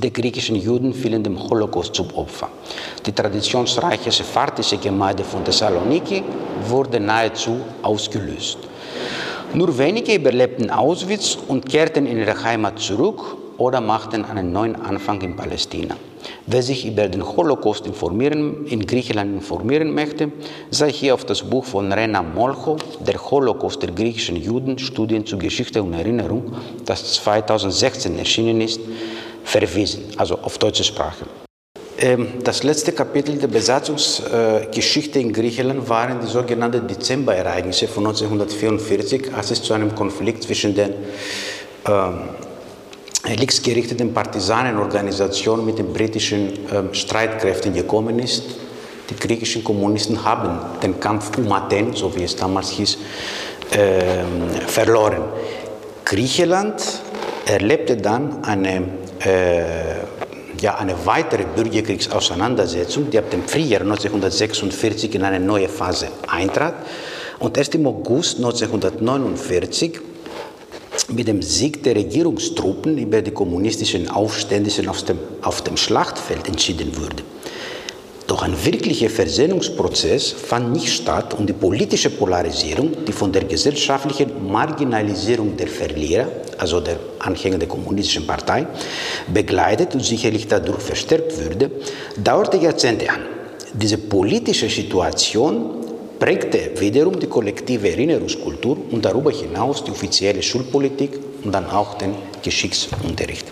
der 0.00 0.10
griechischen 0.10 0.56
Juden 0.56 0.92
fielen 0.94 1.22
dem 1.22 1.38
Holocaust 1.38 1.94
zum 1.94 2.10
Opfer. 2.14 2.48
Die 3.04 3.12
traditionsreiche 3.12 4.10
sephardische 4.10 4.78
Gemeinde 4.78 5.24
von 5.24 5.44
Thessaloniki 5.44 6.22
wurde 6.68 6.98
nahezu 7.00 7.60
ausgelöst. 7.82 8.58
Nur 9.52 9.76
wenige 9.76 10.14
überlebten 10.14 10.70
Auschwitz 10.70 11.36
und 11.48 11.68
kehrten 11.68 12.06
in 12.06 12.18
ihre 12.18 12.42
Heimat 12.42 12.78
zurück 12.78 13.36
oder 13.58 13.80
machten 13.80 14.24
einen 14.24 14.52
neuen 14.52 14.76
Anfang 14.76 15.20
in 15.22 15.36
Palästina. 15.36 15.96
Wer 16.46 16.62
sich 16.62 16.86
über 16.86 17.08
den 17.08 17.24
Holocaust 17.24 17.86
informieren, 17.86 18.66
in 18.66 18.86
Griechenland 18.86 19.34
informieren 19.34 19.94
möchte, 19.94 20.32
sei 20.70 20.90
hier 20.92 21.14
auf 21.14 21.24
das 21.24 21.42
Buch 21.42 21.64
von 21.64 21.92
Rena 21.92 22.22
Molcho, 22.22 22.76
Der 23.00 23.18
Holocaust 23.30 23.82
der 23.82 23.92
griechischen 23.92 24.36
Juden, 24.36 24.78
Studien 24.78 25.26
zur 25.26 25.38
Geschichte 25.38 25.82
und 25.82 25.92
Erinnerung, 25.92 26.52
das 26.84 27.14
2016 27.14 28.18
erschienen 28.18 28.60
ist, 28.60 28.80
verwiesen, 29.44 30.04
also 30.16 30.38
auf 30.38 30.58
deutsche 30.58 30.84
Sprache. 30.84 31.26
Ähm, 31.98 32.28
das 32.42 32.62
letzte 32.62 32.92
Kapitel 32.92 33.36
der 33.36 33.48
Besatzungsgeschichte 33.48 35.18
in 35.18 35.32
Griechenland 35.32 35.86
waren 35.88 36.20
die 36.20 36.26
sogenannten 36.26 36.86
Dezemberereignisse 36.88 37.88
von 37.88 38.06
1944, 38.06 39.34
als 39.34 39.50
es 39.50 39.62
zu 39.62 39.74
einem 39.74 39.94
Konflikt 39.94 40.42
zwischen 40.42 40.74
den 40.74 40.94
ähm, 41.86 42.20
linksgerichteten 43.26 44.14
Partisanenorganisationen 44.14 45.66
mit 45.66 45.78
den 45.78 45.92
britischen 45.92 46.52
ähm, 46.72 46.94
Streitkräften 46.94 47.74
gekommen 47.74 48.18
ist. 48.18 48.44
Die 49.10 49.16
griechischen 49.16 49.62
Kommunisten 49.62 50.24
haben 50.24 50.58
den 50.82 51.00
Kampf 51.00 51.36
um 51.36 51.52
Athen, 51.52 51.94
so 51.94 52.16
wie 52.16 52.22
es 52.22 52.36
damals 52.36 52.70
hieß, 52.70 52.96
verloren. 54.66 55.22
Griechenland 56.04 56.82
erlebte 57.46 57.96
dann 57.96 58.44
eine 58.44 58.76
äh, 58.76 58.82
ja, 59.24 60.76
eine 60.76 60.94
weitere 61.04 61.44
Bürgerkriegsauseinandersetzung, 61.44 63.10
die 63.10 63.18
ab 63.18 63.30
dem 63.30 63.46
Frühjahr 63.46 63.82
1946 63.82 65.14
in 65.14 65.22
eine 65.22 65.40
neue 65.40 65.68
Phase 65.68 66.08
eintrat 66.26 66.74
und 67.38 67.56
erst 67.56 67.74
im 67.74 67.86
August 67.86 68.36
1949 68.38 70.00
mit 71.12 71.28
dem 71.28 71.42
Sieg 71.42 71.82
der 71.82 71.96
Regierungstruppen 71.96 72.98
über 72.98 73.22
die 73.22 73.30
kommunistischen 73.30 74.08
Aufständischen 74.08 74.88
auf 74.88 75.02
dem, 75.02 75.18
auf 75.42 75.62
dem 75.62 75.76
Schlachtfeld 75.76 76.46
entschieden 76.46 76.96
wurde. 76.96 77.22
Doch 78.30 78.42
ein 78.42 78.54
wirklicher 78.64 79.10
Versöhnungsprozess 79.10 80.30
fand 80.30 80.70
nicht 80.70 80.92
statt 80.92 81.34
und 81.34 81.48
die 81.48 81.52
politische 81.52 82.10
Polarisierung, 82.10 83.04
die 83.04 83.10
von 83.10 83.32
der 83.32 83.42
gesellschaftlichen 83.42 84.48
Marginalisierung 84.48 85.56
der 85.56 85.66
Verlierer, 85.66 86.28
also 86.56 86.78
der 86.78 87.00
Anhänger 87.18 87.58
der 87.58 87.66
kommunistischen 87.66 88.28
Partei, 88.28 88.68
begleitet 89.34 89.96
und 89.96 90.04
sicherlich 90.04 90.46
dadurch 90.46 90.80
verstärkt 90.80 91.36
würde, 91.38 91.72
dauerte 92.22 92.58
Jahrzehnte 92.58 93.10
an. 93.10 93.22
Diese 93.72 93.98
politische 93.98 94.68
Situation 94.68 95.84
prägte 96.20 96.70
wiederum 96.78 97.18
die 97.18 97.26
kollektive 97.26 97.90
Erinnerungskultur 97.90 98.78
und 98.92 99.04
darüber 99.04 99.32
hinaus 99.32 99.82
die 99.82 99.90
offizielle 99.90 100.40
Schulpolitik 100.40 101.18
und 101.42 101.50
dann 101.50 101.68
auch 101.68 101.94
den 101.94 102.14
Geschichtsunterricht. 102.44 103.46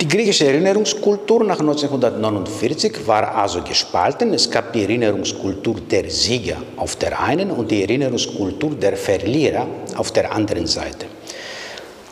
Die 0.00 0.06
griechische 0.06 0.46
Erinnerungskultur 0.46 1.42
nach 1.42 1.58
1949 1.58 3.04
war 3.04 3.34
also 3.34 3.62
gespalten. 3.62 4.32
Es 4.32 4.48
gab 4.48 4.72
die 4.72 4.82
Erinnerungskultur 4.82 5.80
der 5.90 6.08
Sieger 6.08 6.58
auf 6.76 6.94
der 6.94 7.20
einen 7.20 7.50
und 7.50 7.68
die 7.68 7.82
Erinnerungskultur 7.82 8.76
der 8.76 8.96
Verlierer 8.96 9.66
auf 9.96 10.12
der 10.12 10.30
anderen 10.32 10.68
Seite. 10.68 11.06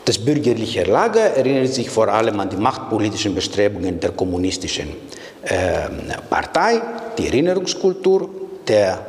Das 0.03 0.17
bürgerliche 0.17 0.83
Lager 0.83 1.37
erinnert 1.37 1.73
sich 1.73 1.89
vor 1.89 2.09
allem 2.09 2.37
an 2.41 2.49
die 2.49 2.57
machtpolitischen 2.57 3.33
Bestrebungen 3.33 3.97
der 4.01 4.11
kommunistischen 4.11 4.89
äh, 5.43 5.87
Partei, 6.29 6.81
die 7.17 7.27
Erinnerungskultur 7.27 8.29
der 8.67 8.99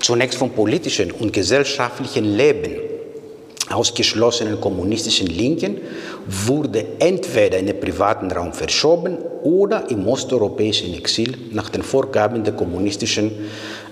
zunächst 0.00 0.38
vom 0.38 0.50
politischen 0.50 1.12
und 1.12 1.30
gesellschaftlichen 1.30 2.24
Leben 2.24 2.88
ausgeschlossenen 3.70 4.60
kommunistischen 4.60 5.26
Linken 5.26 5.78
wurde 6.26 6.84
entweder 6.98 7.58
in 7.58 7.66
den 7.66 7.80
privaten 7.80 8.30
Raum 8.30 8.52
verschoben 8.52 9.18
oder 9.42 9.90
im 9.90 10.06
osteuropäischen 10.06 10.94
Exil 10.94 11.34
nach 11.52 11.68
den 11.68 11.82
Vorgaben 11.82 12.42
der 12.44 12.54
kommunistischen 12.54 13.30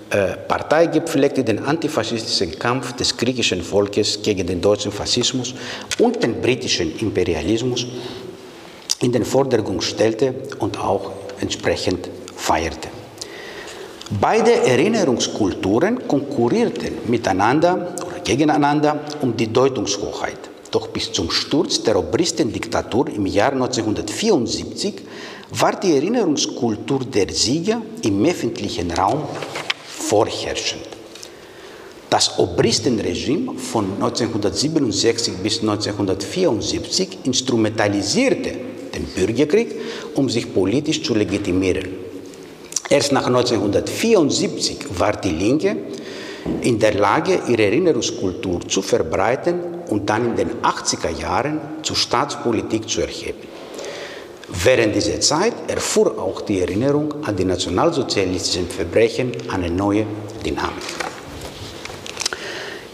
äh, 0.09 0.37
Partei 0.47 0.87
gepflegte 0.87 1.43
den 1.43 1.59
antifaschistischen 1.59 2.57
Kampf 2.57 2.93
des 2.93 3.17
griechischen 3.17 3.61
Volkes 3.61 4.21
gegen 4.21 4.47
den 4.47 4.61
deutschen 4.61 4.91
Faschismus 4.91 5.53
und 5.99 6.23
den 6.23 6.41
britischen 6.41 6.97
Imperialismus 6.99 7.85
in 9.01 9.11
den 9.11 9.25
Vordergrund 9.25 9.83
stellte 9.83 10.33
und 10.59 10.79
auch 10.79 11.11
entsprechend 11.41 12.09
feierte. 12.35 12.87
Beide 14.21 14.53
Erinnerungskulturen 14.65 16.07
konkurrierten 16.07 16.93
miteinander 17.07 17.93
gegeneinander 18.27 18.99
um 19.21 19.35
die 19.37 19.47
Deutungshoheit. 19.47 20.41
Doch 20.69 20.89
bis 20.89 21.13
zum 21.13 21.31
Sturz 21.31 21.81
der 21.81 21.95
Obristendiktatur 21.97 23.07
im 23.07 23.25
Jahr 23.25 23.53
1974 23.53 24.95
war 25.51 25.79
die 25.79 25.95
Erinnerungskultur 25.95 27.05
der 27.05 27.29
Sieger 27.31 27.81
im 28.03 28.25
öffentlichen 28.25 28.91
Raum 28.91 29.21
vorherrschend. 29.85 30.89
Das 32.09 32.37
Obristenregime 32.37 33.53
von 33.53 33.93
1967 33.93 35.33
bis 35.37 35.61
1974 35.61 37.19
instrumentalisierte 37.23 38.51
den 38.93 39.05
Bürgerkrieg, 39.15 39.75
um 40.15 40.29
sich 40.29 40.53
politisch 40.53 41.01
zu 41.01 41.13
legitimieren. 41.13 41.87
Erst 42.89 43.11
nach 43.11 43.27
1974 43.27 44.77
war 44.97 45.13
die 45.13 45.31
Linke 45.31 45.77
in 46.61 46.79
der 46.79 46.93
Lage, 46.93 47.41
ihre 47.47 47.65
Erinnerungskultur 47.65 48.67
zu 48.67 48.81
verbreiten 48.81 49.59
und 49.89 50.09
dann 50.09 50.25
in 50.27 50.35
den 50.35 50.61
80er 50.61 51.09
Jahren 51.09 51.59
zur 51.81 51.95
Staatspolitik 51.95 52.89
zu 52.89 53.01
erheben. 53.01 53.47
Während 54.49 54.95
dieser 54.95 55.19
Zeit 55.19 55.53
erfuhr 55.67 56.17
auch 56.17 56.41
die 56.41 56.61
Erinnerung 56.61 57.13
an 57.23 57.35
die 57.35 57.43
nationalsozialistischen 57.43 58.69
Verbrechen 58.69 59.31
eine 59.49 59.69
neue 59.69 60.05
Dynamik. 60.45 60.83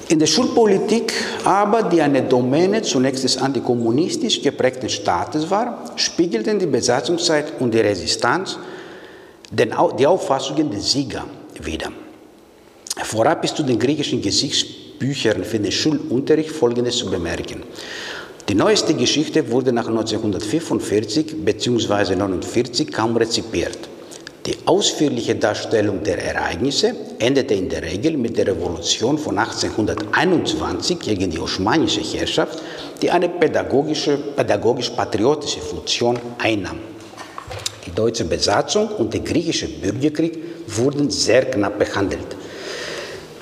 In 0.10 0.20
der 0.20 0.28
Schulpolitik 0.28 1.14
aber, 1.43 1.84
die 1.84 2.01
eine 2.01 2.24
Domäne 2.24 2.82
zunächst 2.82 3.24
des 3.24 3.38
antikommunistisch 3.38 4.41
geprägten 4.41 4.89
Staates 4.89 5.49
war, 5.49 5.91
spiegelten 5.95 6.60
die 6.60 6.66
Besatzungszeit 6.66 7.54
und 7.60 7.74
die 7.74 7.80
Resistenz 7.80 8.58
die 9.51 10.08
Auffassungen 10.08 10.70
der 10.70 10.82
Sieger 10.82 11.26
wider. 11.62 11.91
Vorab 13.02 13.44
ist 13.44 13.58
zu 13.58 13.64
den 13.64 13.80
griechischen 13.80 14.22
Gesichtsbüchern 14.22 15.44
für 15.44 15.60
den 15.60 15.72
Schulunterricht 15.72 16.52
Folgendes 16.52 16.98
zu 16.98 17.10
bemerken. 17.10 17.64
Die 18.48 18.54
neueste 18.56 18.94
Geschichte 18.94 19.50
wurde 19.50 19.74
nach 19.74 19.88
1945 19.88 21.44
bzw. 21.44 22.14
1949 22.14 22.91
kaum 22.91 23.18
rezipiert. 23.18 23.80
Die 24.46 24.56
ausführliche 24.66 25.34
Darstellung 25.36 26.04
der 26.04 26.22
Ereignisse 26.22 26.94
endete 27.18 27.56
in 27.56 27.70
der 27.70 27.82
Regel 27.82 28.18
mit 28.18 28.38
der 28.38 28.46
Revolution 28.48 29.18
von 29.18 29.39
1821 29.39 31.00
gegen 31.00 31.32
die 31.32 31.39
osmanische 31.39 32.02
Herrschaft, 32.02 32.62
die 33.02 33.10
eine 33.10 33.30
pädagogisch-patriotische 33.30 35.62
Funktion 35.62 36.20
einnahm. 36.38 36.80
Die 37.86 37.91
deutsche 37.91 38.26
Besatzung 38.26 38.89
und 38.89 39.14
der 39.14 39.22
griechische 39.22 39.70
Bürgerkrieg 39.70 40.38
wurden 40.68 41.10
sehr 41.10 41.46
knapp 41.46 41.80
behandelt. 41.80 42.36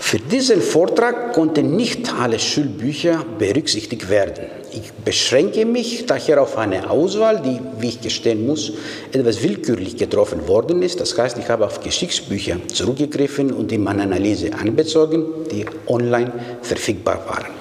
Für 0.02 0.18
diesen 0.18 0.62
Vortrag 0.62 1.32
konnten 1.32 1.76
nicht 1.78 2.12
alle 2.20 2.40
Schulbücher 2.40 3.24
berücksichtigt 3.38 4.10
werden. 4.10 4.46
Ich 4.74 4.92
beschränke 4.92 5.64
mich 5.64 6.06
daher 6.08 6.42
auf 6.42 6.58
eine 6.58 6.90
Auswahl, 6.90 7.42
die, 7.42 7.60
wie 7.80 7.90
ich 7.90 8.02
gestehen 8.02 8.46
muss, 8.46 8.74
etwas 9.14 9.42
willkürlich 9.44 9.96
getroffen 9.96 10.48
worden 10.48 10.82
ist. 10.82 11.00
Das 11.00 11.16
heißt, 11.18 11.38
ich 11.38 11.48
habe 11.48 11.66
auf 11.66 11.82
Geschichtsbücher 11.82 12.58
zurückgegriffen 12.68 13.54
und 13.54 13.72
in 13.72 13.84
meine 13.84 14.02
Analyse 14.02 14.52
anbezogen, 14.54 15.24
die 15.52 15.66
online 15.88 16.34
verfügbar 16.64 17.24
waren. 17.28 17.54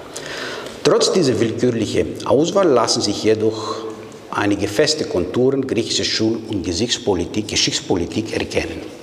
Trotz 0.83 1.13
dieser 1.13 1.39
willkürlichen 1.39 2.25
Auswahl 2.25 2.67
lassen 2.67 3.01
sich 3.01 3.23
jedoch 3.23 3.85
einige 4.31 4.67
feste 4.67 5.05
Konturen 5.05 5.65
griechischer 5.65 6.03
Schul- 6.03 6.39
und 6.49 6.65
Geschichtspolitik, 6.65 7.47
Geschichtspolitik 7.47 8.33
erkennen. 8.33 9.00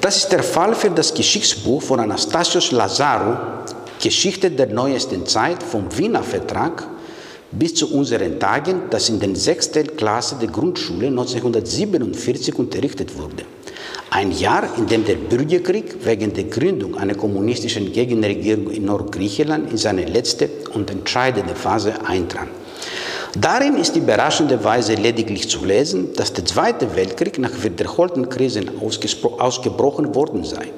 Das 0.00 0.16
ist 0.16 0.32
der 0.32 0.42
Fall 0.42 0.74
für 0.74 0.90
das 0.90 1.12
Geschichtsbuch 1.12 1.82
von 1.82 2.00
Anastasios 2.00 2.72
Lazarou, 2.72 3.36
Geschichte 4.02 4.50
der 4.50 4.68
neuesten 4.68 5.26
Zeit 5.26 5.62
vom 5.62 5.86
Wiener 5.98 6.22
Vertrag 6.22 6.86
bis 7.52 7.74
zu 7.74 7.92
unseren 7.92 8.38
Tagen, 8.38 8.84
das 8.88 9.10
in 9.10 9.20
der 9.20 9.36
sechsten 9.36 9.94
Klasse 9.96 10.36
der 10.40 10.48
Grundschule 10.48 11.08
1947 11.08 12.58
unterrichtet 12.58 13.18
wurde. 13.18 13.44
Ein 14.08 14.32
Jahr, 14.32 14.74
in 14.78 14.86
dem 14.86 15.04
der 15.04 15.16
Bürgerkrieg 15.16 15.96
wegen 16.02 16.32
der 16.32 16.44
Gründung 16.44 16.96
einer 16.96 17.14
kommunistischen 17.14 17.92
Gegenregierung 17.92 18.70
in 18.70 18.86
Nordgriechenland 18.86 19.70
in 19.70 19.76
seine 19.76 20.06
letzte 20.06 20.48
und 20.72 20.90
entscheidende 20.90 21.54
Phase 21.54 21.92
eintrat. 22.06 22.48
Darin 23.38 23.76
ist 23.76 23.94
überraschenderweise 23.94 24.94
lediglich 24.94 25.48
zu 25.48 25.64
lesen, 25.64 26.12
dass 26.14 26.32
der 26.32 26.44
Zweite 26.44 26.96
Weltkrieg 26.96 27.38
nach 27.38 27.62
wiederholten 27.62 28.28
Krisen 28.28 28.68
ausgebrochen 28.80 30.14
worden 30.16 30.42
sei. 30.42 30.72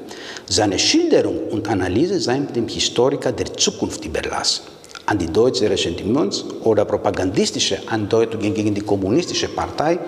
Seine 0.49 0.79
Schilderung 0.79 1.49
und 1.51 1.67
Analyse 1.69 2.21
seien 2.21 2.53
dem 2.53 2.69
Historiker 2.69 3.33
der 3.33 3.57
Zukunft 3.57 4.05
überlassen. 4.05 4.65
An 5.07 5.17
die 5.17 5.33
deutsche 5.33 5.71
Ressentiments 5.71 6.45
oder 6.63 6.85
propagandistische 6.85 7.79
Andeutungen 7.87 8.53
gegen 8.53 8.75
die 8.75 8.83
kommunistische 8.83 9.49
Partei 9.49 9.99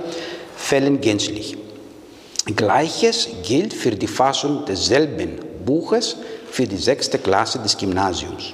fällen 0.54 1.00
gänzlich. 1.00 1.56
Gleiches 2.54 3.28
gilt 3.42 3.72
für 3.72 3.92
die 3.92 4.06
Fassung 4.06 4.66
desselben 4.66 5.40
Buches 5.64 6.16
für 6.50 6.66
die 6.66 6.76
sechste 6.76 7.18
Klasse 7.18 7.58
des 7.58 7.76
Gymnasiums. 7.76 8.52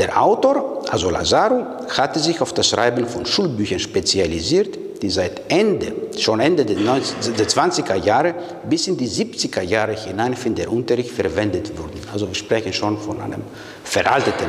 Der 0.00 0.18
Autor, 0.18 0.82
also 0.90 1.10
Lazaro, 1.10 1.66
hatte 1.90 2.20
sich 2.20 2.40
auf 2.40 2.54
das 2.54 2.70
Schreiben 2.70 3.06
von 3.06 3.26
Schulbüchern 3.26 3.78
spezialisiert, 3.78 4.78
die 5.02 5.10
seit 5.10 5.42
Ende, 5.52 5.92
schon 6.18 6.40
Ende 6.40 6.64
der, 6.64 6.78
19, 6.78 7.36
der 7.36 7.46
20er 7.46 7.96
Jahre 7.96 8.34
bis 8.66 8.86
in 8.86 8.96
die 8.96 9.06
70er 9.06 9.60
Jahre 9.60 9.92
hinein 9.92 10.34
für 10.34 10.48
den 10.48 10.68
Unterricht 10.68 11.10
verwendet 11.10 11.76
wurden. 11.76 12.00
Also 12.14 12.26
wir 12.26 12.34
sprechen 12.34 12.72
schon 12.72 12.96
von 12.96 13.20
einem 13.20 13.42
veralteten 13.84 14.48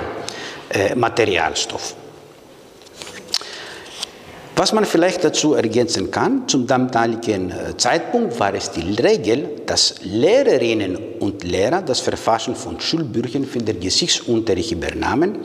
äh, 0.69 0.95
Materialstoff. 0.95 1.95
Was 4.61 4.73
man 4.73 4.85
vielleicht 4.85 5.23
dazu 5.23 5.55
ergänzen 5.55 6.11
kann, 6.11 6.47
zum 6.47 6.67
damaligen 6.67 7.49
äh, 7.49 7.75
Zeitpunkt 7.77 8.39
war 8.39 8.53
es 8.53 8.69
die 8.69 8.93
Regel, 8.93 9.63
dass 9.65 9.95
Lehrerinnen 10.03 10.99
und 11.19 11.43
Lehrer 11.43 11.81
das 11.81 11.99
Verfassen 11.99 12.55
von 12.55 12.79
Schulbüchern 12.79 13.43
für 13.43 13.57
den 13.57 13.79
Geschichtsunterricht 13.79 14.71
übernahmen 14.73 15.39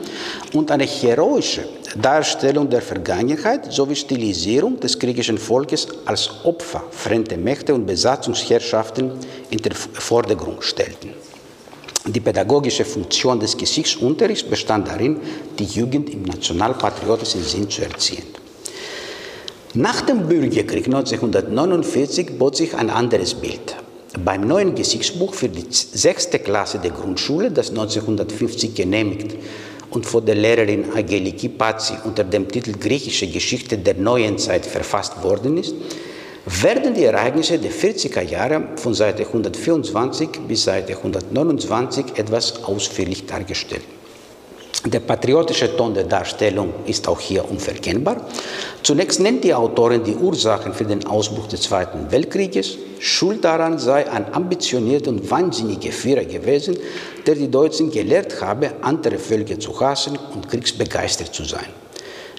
und 0.53 0.69
eine 0.69 0.83
heroische 0.83 1.67
Darstellung 1.99 2.69
der 2.69 2.83
Vergangenheit 2.83 3.73
sowie 3.73 3.95
Stilisierung 3.95 4.79
des 4.79 4.99
griechischen 4.99 5.39
Volkes 5.39 5.87
als 6.05 6.29
Opfer 6.43 6.83
fremder 6.91 7.37
Mächte 7.37 7.73
und 7.73 7.87
Besatzungsherrschaften 7.87 9.13
in 9.49 9.57
den 9.57 9.73
Vordergrund 9.73 10.63
stellten. 10.63 11.13
Die 12.05 12.19
pädagogische 12.19 12.85
Funktion 12.85 13.39
des 13.39 13.57
Geschichtsunterrichts 13.57 14.47
bestand 14.47 14.87
darin, 14.87 15.19
die 15.57 15.65
Jugend 15.65 16.11
im 16.11 16.21
nationalpatriotischen 16.21 17.41
Sinn 17.41 17.67
zu 17.67 17.81
erziehen. 17.81 18.37
Nach 19.73 19.99
dem 20.01 20.27
Bürgerkrieg 20.27 20.85
1949 20.85 22.37
bot 22.39 22.55
sich 22.55 22.73
ein 22.73 22.89
anderes 22.89 23.33
Bild. 23.33 23.75
Beim 24.23 24.47
neuen 24.47 24.75
Geschichtsbuch 24.75 25.33
für 25.33 25.49
die 25.49 25.65
sechste 25.69 26.39
Klasse 26.39 26.79
der 26.79 26.91
Grundschule, 26.91 27.51
das 27.51 27.69
1950 27.71 28.73
genehmigt 28.73 29.35
und 29.91 30.05
von 30.05 30.25
der 30.25 30.35
Lehrerin 30.35 30.85
Angeliki 30.95 31.49
Pazzi 31.49 31.95
unter 32.05 32.23
dem 32.23 32.47
Titel 32.47 32.71
Griechische 32.79 33.27
Geschichte 33.27 33.77
der 33.77 33.95
neuen 33.95 34.37
Zeit 34.37 34.65
verfasst 34.65 35.21
worden 35.21 35.57
ist, 35.57 35.75
werden 36.45 36.93
die 36.93 37.03
Ereignisse 37.03 37.59
der 37.59 37.71
40er 37.71 38.21
Jahre 38.21 38.69
von 38.77 38.93
Seite 38.93 39.23
124 39.23 40.29
bis 40.47 40.63
Seite 40.63 40.95
129 40.95 42.05
etwas 42.15 42.63
ausführlich 42.63 43.25
dargestellt. 43.25 43.96
Der 44.85 44.99
patriotische 44.99 45.75
Ton 45.75 45.93
der 45.93 46.03
Darstellung 46.03 46.71
ist 46.85 47.07
auch 47.07 47.19
hier 47.19 47.49
unverkennbar. 47.49 48.17
Zunächst 48.83 49.19
nennt 49.19 49.43
die 49.43 49.53
Autorin 49.53 50.03
die 50.03 50.15
Ursachen 50.15 50.73
für 50.73 50.85
den 50.85 51.05
Ausbruch 51.05 51.47
des 51.47 51.61
Zweiten 51.61 52.11
Weltkrieges. 52.11 52.77
Schuld 52.99 53.43
daran 53.43 53.79
sei 53.79 54.09
ein 54.09 54.33
ambitionierter 54.33 55.09
und 55.09 55.29
wahnsinniger 55.29 55.91
Führer 55.91 56.25
gewesen, 56.25 56.77
der 57.25 57.35
die 57.35 57.49
Deutschen 57.49 57.91
gelehrt 57.91 58.39
habe, 58.41 58.71
andere 58.81 59.17
Völker 59.17 59.59
zu 59.59 59.77
hassen 59.79 60.17
und 60.33 60.47
kriegsbegeistert 60.47 61.33
zu 61.33 61.43
sein. 61.43 61.67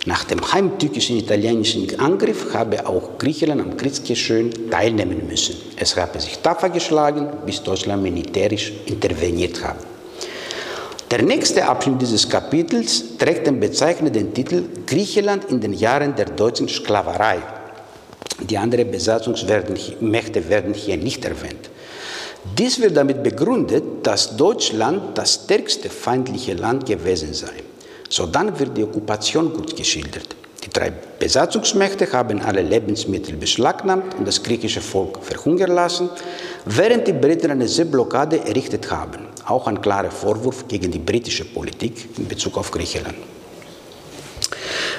Nach 0.06 0.24
dem 0.24 0.40
heimtückischen 0.52 1.18
italienischen 1.18 1.98
Angriff 2.00 2.54
habe 2.54 2.86
auch 2.86 3.18
Griechenland 3.18 3.60
am 3.60 3.76
Kriegsgeschehen 3.76 4.70
teilnehmen 4.70 5.26
müssen. 5.28 5.56
Es 5.76 5.96
habe 5.96 6.20
sich 6.20 6.38
tapfer 6.38 6.70
geschlagen, 6.70 7.28
bis 7.44 7.62
Deutschland 7.62 8.02
militärisch 8.02 8.72
interveniert 8.86 9.62
habe. 9.62 9.97
Der 11.10 11.22
nächste 11.22 11.66
Abschnitt 11.66 12.02
dieses 12.02 12.28
Kapitels 12.28 13.16
trägt 13.16 13.46
den 13.46 13.58
bezeichnenden 13.60 14.34
Titel 14.34 14.64
Griechenland 14.86 15.46
in 15.46 15.58
den 15.58 15.72
Jahren 15.72 16.14
der 16.14 16.26
deutschen 16.26 16.68
Sklaverei. 16.68 17.38
Die 18.40 18.58
anderen 18.58 18.90
Besatzungsmächte 18.90 20.48
werden 20.50 20.74
hier 20.74 20.98
nicht 20.98 21.24
erwähnt. 21.24 21.70
Dies 22.58 22.78
wird 22.80 22.94
damit 22.94 23.22
begründet, 23.22 23.84
dass 24.02 24.36
Deutschland 24.36 25.16
das 25.16 25.40
stärkste 25.44 25.88
feindliche 25.88 26.52
Land 26.52 26.84
gewesen 26.84 27.32
sei. 27.32 27.62
So 28.10 28.26
dann 28.26 28.58
wird 28.58 28.76
die 28.76 28.84
Okkupation 28.84 29.54
gut 29.54 29.74
geschildert. 29.76 30.36
Die 30.62 30.70
drei 30.70 30.92
Besatzungsmächte 31.18 32.12
haben 32.12 32.42
alle 32.42 32.60
Lebensmittel 32.60 33.34
beschlagnahmt 33.34 34.14
und 34.18 34.28
das 34.28 34.42
griechische 34.42 34.82
Volk 34.82 35.24
verhungern 35.24 35.70
lassen, 35.70 36.10
während 36.66 37.08
die 37.08 37.14
Briten 37.14 37.50
eine 37.50 37.66
Seeblockade 37.66 38.40
errichtet 38.40 38.90
haben. 38.90 39.27
Auch 39.48 39.66
ein 39.66 39.80
klarer 39.80 40.10
Vorwurf 40.10 40.68
gegen 40.68 40.90
die 40.90 40.98
britische 40.98 41.46
Politik 41.46 42.08
in 42.18 42.28
Bezug 42.28 42.58
auf 42.58 42.70
Griechenland. 42.70 43.16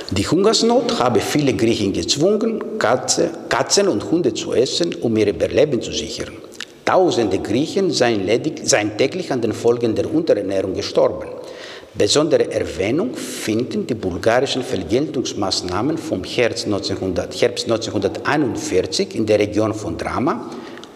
Die 0.10 0.28
Hungersnot 0.28 0.98
habe 0.98 1.20
viele 1.20 1.54
Griechen 1.54 1.94
gezwungen, 1.94 2.80
Katze, 2.80 3.30
Katzen 3.48 3.88
und 3.88 4.10
Hunde 4.10 4.34
zu 4.34 4.54
essen, 4.54 4.96
um 4.96 5.16
ihr 5.18 5.28
Überleben 5.28 5.84
zu 5.84 5.92
sichern. 5.92 6.34
Tausende 6.84 7.38
Griechen 7.38 7.92
seien, 7.92 8.26
ledig, 8.26 8.62
seien 8.64 8.98
täglich 8.98 9.32
an 9.32 9.42
den 9.42 9.54
Folgen 9.54 9.94
der 9.94 10.12
Unterernährung 10.12 10.74
gestorben. 10.74 11.28
Besondere 11.94 12.52
Erwähnung 12.52 13.14
finden 13.14 13.86
die 13.86 13.94
bulgarischen 13.94 14.64
Vergeltungsmaßnahmen 14.64 16.00
vom 16.00 16.24
Herbst, 16.24 16.66
1900, 16.66 17.40
Herbst 17.40 17.66
1941 17.66 19.14
in 19.14 19.28
der 19.28 19.38
Region 19.38 19.76
von 19.76 19.96
Drama, 19.96 20.50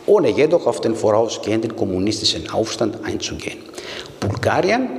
ohne 0.05 0.29
jedoch 0.29 0.67
auf 0.67 0.81
den 0.81 0.95
vorausgehenden 0.95 1.75
kommunistischen 1.75 2.49
Aufstand 2.49 3.03
einzugehen. 3.03 3.59
Bulgarien 4.19 4.89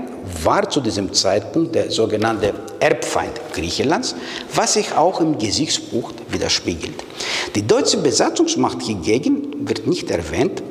war 0.42 0.68
zu 0.68 0.80
diesem 0.80 1.12
Zeitpunkt 1.12 1.74
der 1.74 1.90
sogenannte 1.90 2.55
Erbfeind 2.80 3.40
Griechenlands, 3.52 4.14
was 4.55 4.74
sich 4.74 4.94
auch 4.96 5.20
im 5.20 5.38
Gesichtsbuch 5.38 6.12
widerspiegelt. 6.30 7.05
Die 7.55 7.66
deutsche 7.66 7.98
Besatzungsmacht 7.98 8.82
hingegen 8.82 9.68
wird 9.68 9.86
nicht 9.86 10.11
erwähnt. 10.11 10.62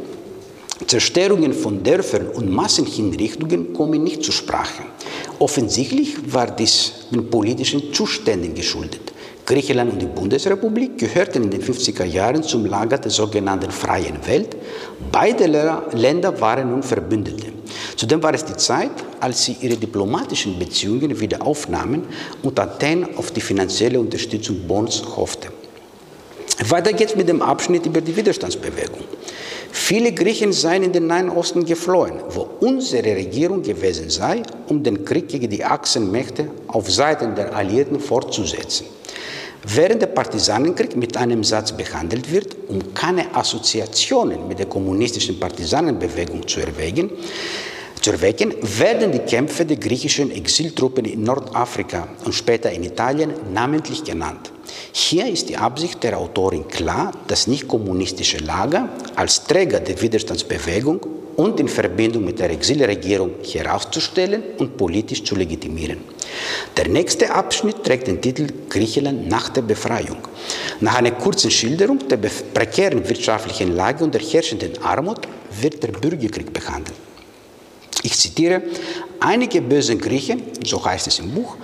Zerstörungen 0.87 1.53
von 1.53 1.83
Dörfern 1.83 2.27
und 2.27 2.49
Massenhinrichtungen 2.51 3.73
kommen 3.73 4.03
nicht 4.03 4.23
zur 4.23 4.33
Sprache. 4.33 4.83
Offensichtlich 5.39 6.33
war 6.33 6.47
dies 6.47 7.07
den 7.11 7.29
politischen 7.29 7.93
Zuständen 7.93 8.53
geschuldet. 8.53 9.13
Griechenland 9.45 9.91
und 9.91 10.01
die 10.01 10.05
Bundesrepublik 10.05 10.97
gehörten 10.97 11.43
in 11.43 11.51
den 11.51 11.61
50er 11.61 12.05
Jahren 12.05 12.43
zum 12.43 12.65
Lager 12.65 12.97
der 12.97 13.11
sogenannten 13.11 13.71
Freien 13.71 14.25
Welt. 14.25 14.55
Beide 15.11 15.47
Länder 15.91 16.39
waren 16.39 16.71
nun 16.71 16.81
Verbündete. 16.81 17.47
Zudem 17.97 18.23
war 18.23 18.33
es 18.33 18.45
die 18.45 18.55
Zeit, 18.55 18.91
als 19.19 19.43
sie 19.43 19.57
ihre 19.59 19.75
diplomatischen 19.75 20.57
Beziehungen 20.57 21.19
wieder 21.19 21.45
aufnahmen 21.45 22.03
und 22.41 22.57
Athen 22.57 23.17
auf 23.17 23.31
die 23.31 23.41
finanzielle 23.41 23.99
Unterstützung 23.99 24.67
Bonds 24.67 25.03
hoffte. 25.15 25.49
Weiter 26.69 26.93
geht 26.93 27.09
es 27.09 27.15
mit 27.15 27.27
dem 27.27 27.41
Abschnitt 27.41 27.85
über 27.85 27.99
die 27.99 28.15
Widerstandsbewegung. 28.15 29.01
Viele 29.71 30.13
Griechen 30.13 30.53
seien 30.53 30.83
in 30.83 30.93
den 30.93 31.07
Nahen 31.07 31.29
Osten 31.29 31.65
geflohen, 31.65 32.19
wo 32.29 32.47
unsere 32.59 33.15
Regierung 33.15 33.61
gewesen 33.63 34.09
sei, 34.09 34.43
um 34.67 34.83
den 34.83 35.03
Krieg 35.03 35.27
gegen 35.27 35.49
die 35.49 35.65
Achsenmächte 35.65 36.47
auf 36.67 36.89
Seiten 36.89 37.35
der 37.35 37.55
Alliierten 37.55 37.99
fortzusetzen. 37.99 38.85
Während 39.65 40.01
der 40.01 40.07
Partisanenkrieg 40.07 40.95
mit 40.95 41.15
einem 41.15 41.43
Satz 41.43 41.71
behandelt 41.71 42.31
wird, 42.31 42.55
um 42.67 42.93
keine 42.93 43.33
Assoziationen 43.33 44.47
mit 44.47 44.59
der 44.59 44.65
kommunistischen 44.65 45.39
Partisanenbewegung 45.39 46.45
zu 46.47 46.59
erwägen, 46.59 47.09
zu 48.01 48.11
erwecken, 48.11 48.53
werden 48.61 49.13
die 49.13 49.19
Kämpfe 49.19 49.65
der 49.65 49.77
griechischen 49.77 50.31
Exiltruppen 50.31 51.05
in 51.05 51.23
Nordafrika 51.23 52.09
und 52.25 52.33
später 52.35 52.69
in 52.71 52.83
Italien 52.83 53.31
namentlich 53.53 54.03
genannt. 54.03 54.51
Hier 54.91 55.27
ist 55.27 55.47
die 55.47 55.55
Absicht 55.55 56.03
der 56.03 56.17
Autorin 56.17 56.67
klar, 56.67 57.13
das 57.27 57.47
nicht 57.47 57.67
kommunistische 57.67 58.39
Lager 58.39 58.89
als 59.15 59.45
Träger 59.45 59.79
der 59.79 60.01
Widerstandsbewegung 60.01 60.99
und 61.35 61.59
in 61.59 61.67
Verbindung 61.67 62.25
mit 62.25 62.39
der 62.39 62.51
Exilregierung 62.51 63.31
herauszustellen 63.43 64.43
und 64.57 64.77
politisch 64.77 65.23
zu 65.23 65.35
legitimieren. 65.35 65.99
Der 66.77 66.87
nächste 66.87 67.33
Abschnitt 67.33 67.83
trägt 67.83 68.07
den 68.07 68.21
Titel 68.21 68.47
Griechenland 68.69 69.27
nach 69.29 69.49
der 69.49 69.61
Befreiung. 69.61 70.17
Nach 70.79 70.95
einer 70.95 71.11
kurzen 71.11 71.51
Schilderung 71.51 71.99
der 72.07 72.17
prekären 72.17 73.07
wirtschaftlichen 73.07 73.75
Lage 73.75 74.03
und 74.03 74.13
der 74.13 74.21
herrschenden 74.21 74.81
Armut 74.83 75.27
wird 75.61 75.81
der 75.83 75.89
Bürgerkrieg 75.89 76.51
behandelt. 76.51 76.95
Ich 78.05 78.17
zitiere, 78.17 78.61
einige 79.21 79.61
böse 79.61 79.95
Griechen, 79.95 80.41
so 80.65 80.83
heißt 80.83 81.07
es 81.07 81.19
im 81.19 81.31
Buch, 81.31 81.55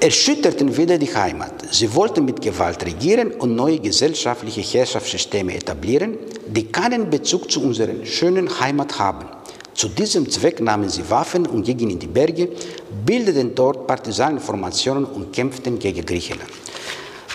erschütterten 0.00 0.76
wieder 0.76 0.96
die 0.96 1.12
Heimat. 1.12 1.52
Sie 1.72 1.92
wollten 1.92 2.24
mit 2.24 2.40
Gewalt 2.40 2.84
regieren 2.86 3.32
und 3.32 3.56
neue 3.56 3.80
gesellschaftliche 3.80 4.60
Herrschaftssysteme 4.60 5.52
etablieren, 5.56 6.16
die 6.46 6.66
keinen 6.66 7.10
Bezug 7.10 7.50
zu 7.50 7.60
unserer 7.62 8.06
schönen 8.06 8.48
Heimat 8.60 9.00
haben. 9.00 9.26
Zu 9.74 9.88
diesem 9.88 10.30
Zweck 10.30 10.60
nahmen 10.60 10.88
sie 10.88 11.08
Waffen 11.10 11.46
und 11.46 11.64
gingen 11.64 11.90
in 11.90 11.98
die 11.98 12.06
Berge, 12.06 12.50
bildeten 13.04 13.54
dort 13.54 13.88
Partisanenformationen 13.88 15.04
und 15.04 15.32
kämpften 15.32 15.78
gegen 15.78 16.06
Griechenland. 16.06 16.50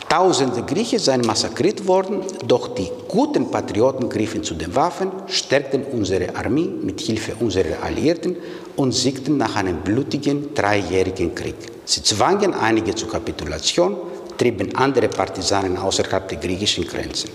Tausende 0.09 0.61
Griechen 0.63 0.99
seien 0.99 1.21
massakriert 1.21 1.87
worden, 1.87 2.21
doch 2.47 2.75
die 2.75 2.89
guten 3.07 3.49
Patrioten 3.49 4.07
griffen 4.07 4.43
zu 4.43 4.53
den 4.53 4.73
Waffen, 4.75 5.11
stärkten 5.27 5.83
unsere 5.83 6.35
Armee 6.35 6.69
mit 6.81 7.01
Hilfe 7.01 7.33
unserer 7.39 7.81
Alliierten 7.83 8.37
und 8.75 8.91
siegten 8.91 9.37
nach 9.37 9.55
einem 9.55 9.77
blutigen 9.81 10.53
dreijährigen 10.53 11.33
Krieg. 11.33 11.55
Sie 11.85 12.03
zwangen 12.03 12.53
einige 12.53 12.93
zur 12.93 13.09
Kapitulation, 13.09 13.97
trieben 14.37 14.75
andere 14.75 15.07
Partisanen 15.07 15.77
außerhalb 15.77 16.27
der 16.27 16.37
griechischen 16.37 16.85
Grenzen. 16.85 17.29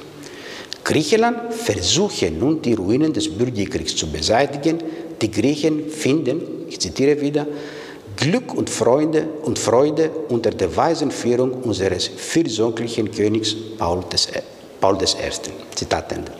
Griechenland 0.85 1.53
versuche 1.53 2.31
nun 2.31 2.63
die 2.63 2.75
Ruinen 2.75 3.13
des 3.13 3.29
Bürgerkriegs 3.29 3.95
zu 3.97 4.11
beseitigen. 4.11 4.79
Die 5.21 5.31
Griechen 5.31 5.91
finden, 5.91 6.67
ich 6.69 6.81
zitiere 6.81 7.21
wieder, 7.21 7.47
Glück 8.21 8.55
und 8.55 8.69
Freude 8.69 9.27
und 9.45 9.59
Freude 9.59 10.11
unter 10.29 10.51
der 10.51 10.77
weisen 10.77 11.11
Führung 11.11 11.53
unseres 11.63 12.07
fürsorglichen 12.07 13.11
Königs 13.11 13.57
Paul, 13.79 14.05
des, 14.13 14.29
Paul 14.79 14.99
I. 15.03 15.07
Zitat 15.75 16.13
Ende. 16.13 16.33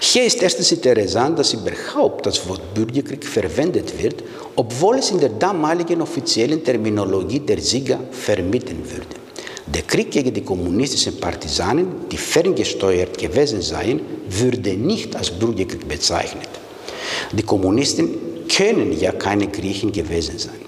Hier 0.00 0.24
ist 0.24 0.42
erstens 0.42 0.72
interessant, 0.72 1.38
dass 1.38 1.52
überhaupt 1.54 2.26
das 2.26 2.48
Wort 2.48 2.74
Bürgerkrieg 2.74 3.24
verwendet 3.24 3.96
wird, 4.02 4.24
obwohl 4.56 4.98
es 4.98 5.12
in 5.12 5.20
der 5.20 5.28
damaligen 5.28 6.02
offiziellen 6.02 6.64
Terminologie 6.64 7.38
der 7.38 7.60
Sieger 7.60 8.00
vermieden 8.10 8.78
würde. 8.90 9.20
Der 9.66 9.82
Krieg 9.82 10.10
gegen 10.10 10.34
die 10.34 10.42
kommunistischen 10.42 11.20
Partisanen, 11.20 12.08
die 12.10 12.16
ferngesteuert 12.16 13.16
gewesen 13.16 13.62
seien, 13.62 14.00
würde 14.28 14.74
nicht 14.74 15.14
als 15.14 15.30
Bürgerkrieg 15.30 15.86
bezeichnet. 15.86 16.48
Die 17.30 17.44
Kommunisten 17.44 18.29
können 18.54 18.98
ja 18.98 19.12
keine 19.12 19.46
Griechen 19.46 19.92
gewesen 19.92 20.38
sein. 20.38 20.60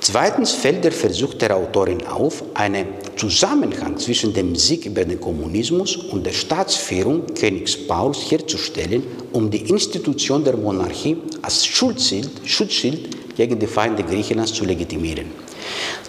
Zweitens 0.00 0.52
fällt 0.52 0.84
der 0.84 0.92
Versuch 0.92 1.34
der 1.34 1.56
Autorin 1.56 2.04
auf, 2.06 2.42
einen 2.54 2.86
Zusammenhang 3.16 3.96
zwischen 3.96 4.34
dem 4.34 4.56
Sieg 4.56 4.86
über 4.86 5.04
den 5.04 5.20
Kommunismus 5.20 5.96
und 5.96 6.26
der 6.26 6.32
Staatsführung 6.32 7.26
Königs 7.34 7.76
Pauls 7.86 8.18
herzustellen, 8.30 9.04
um 9.32 9.50
die 9.50 9.60
Institution 9.68 10.42
der 10.42 10.56
Monarchie 10.56 11.16
als 11.42 11.64
Schutzschild, 11.64 12.30
Schutzschild 12.44 13.36
gegen 13.36 13.58
die 13.58 13.66
Feinde 13.66 14.02
Griechenlands 14.02 14.52
zu 14.52 14.64
legitimieren. 14.64 15.30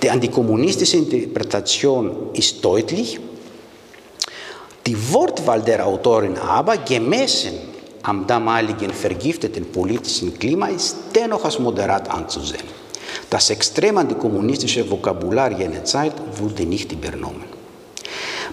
Die 0.02 0.10
antikommunistische 0.10 0.98
Interpretation 0.98 2.32
ist 2.34 2.66
deutlich, 2.66 3.20
die 4.86 5.14
Wortwahl 5.14 5.62
der 5.62 5.86
Autorin 5.86 6.38
aber 6.38 6.78
gemessen 6.78 7.73
am 8.04 8.28
damaligen 8.28 8.92
vergifteten 8.92 9.66
politischen 9.66 10.38
Klima 10.38 10.68
ist 10.68 10.98
dennoch 11.16 11.46
als 11.46 11.58
moderat 11.58 12.10
anzusehen. 12.10 12.68
Das 13.30 13.50
extrem 13.50 13.98
antikommunistische 13.98 14.90
Vokabular 14.90 15.52
jener 15.52 15.84
Zeit 15.86 16.14
wurde 16.38 16.66
nicht 16.66 16.92
übernommen. 16.92 17.44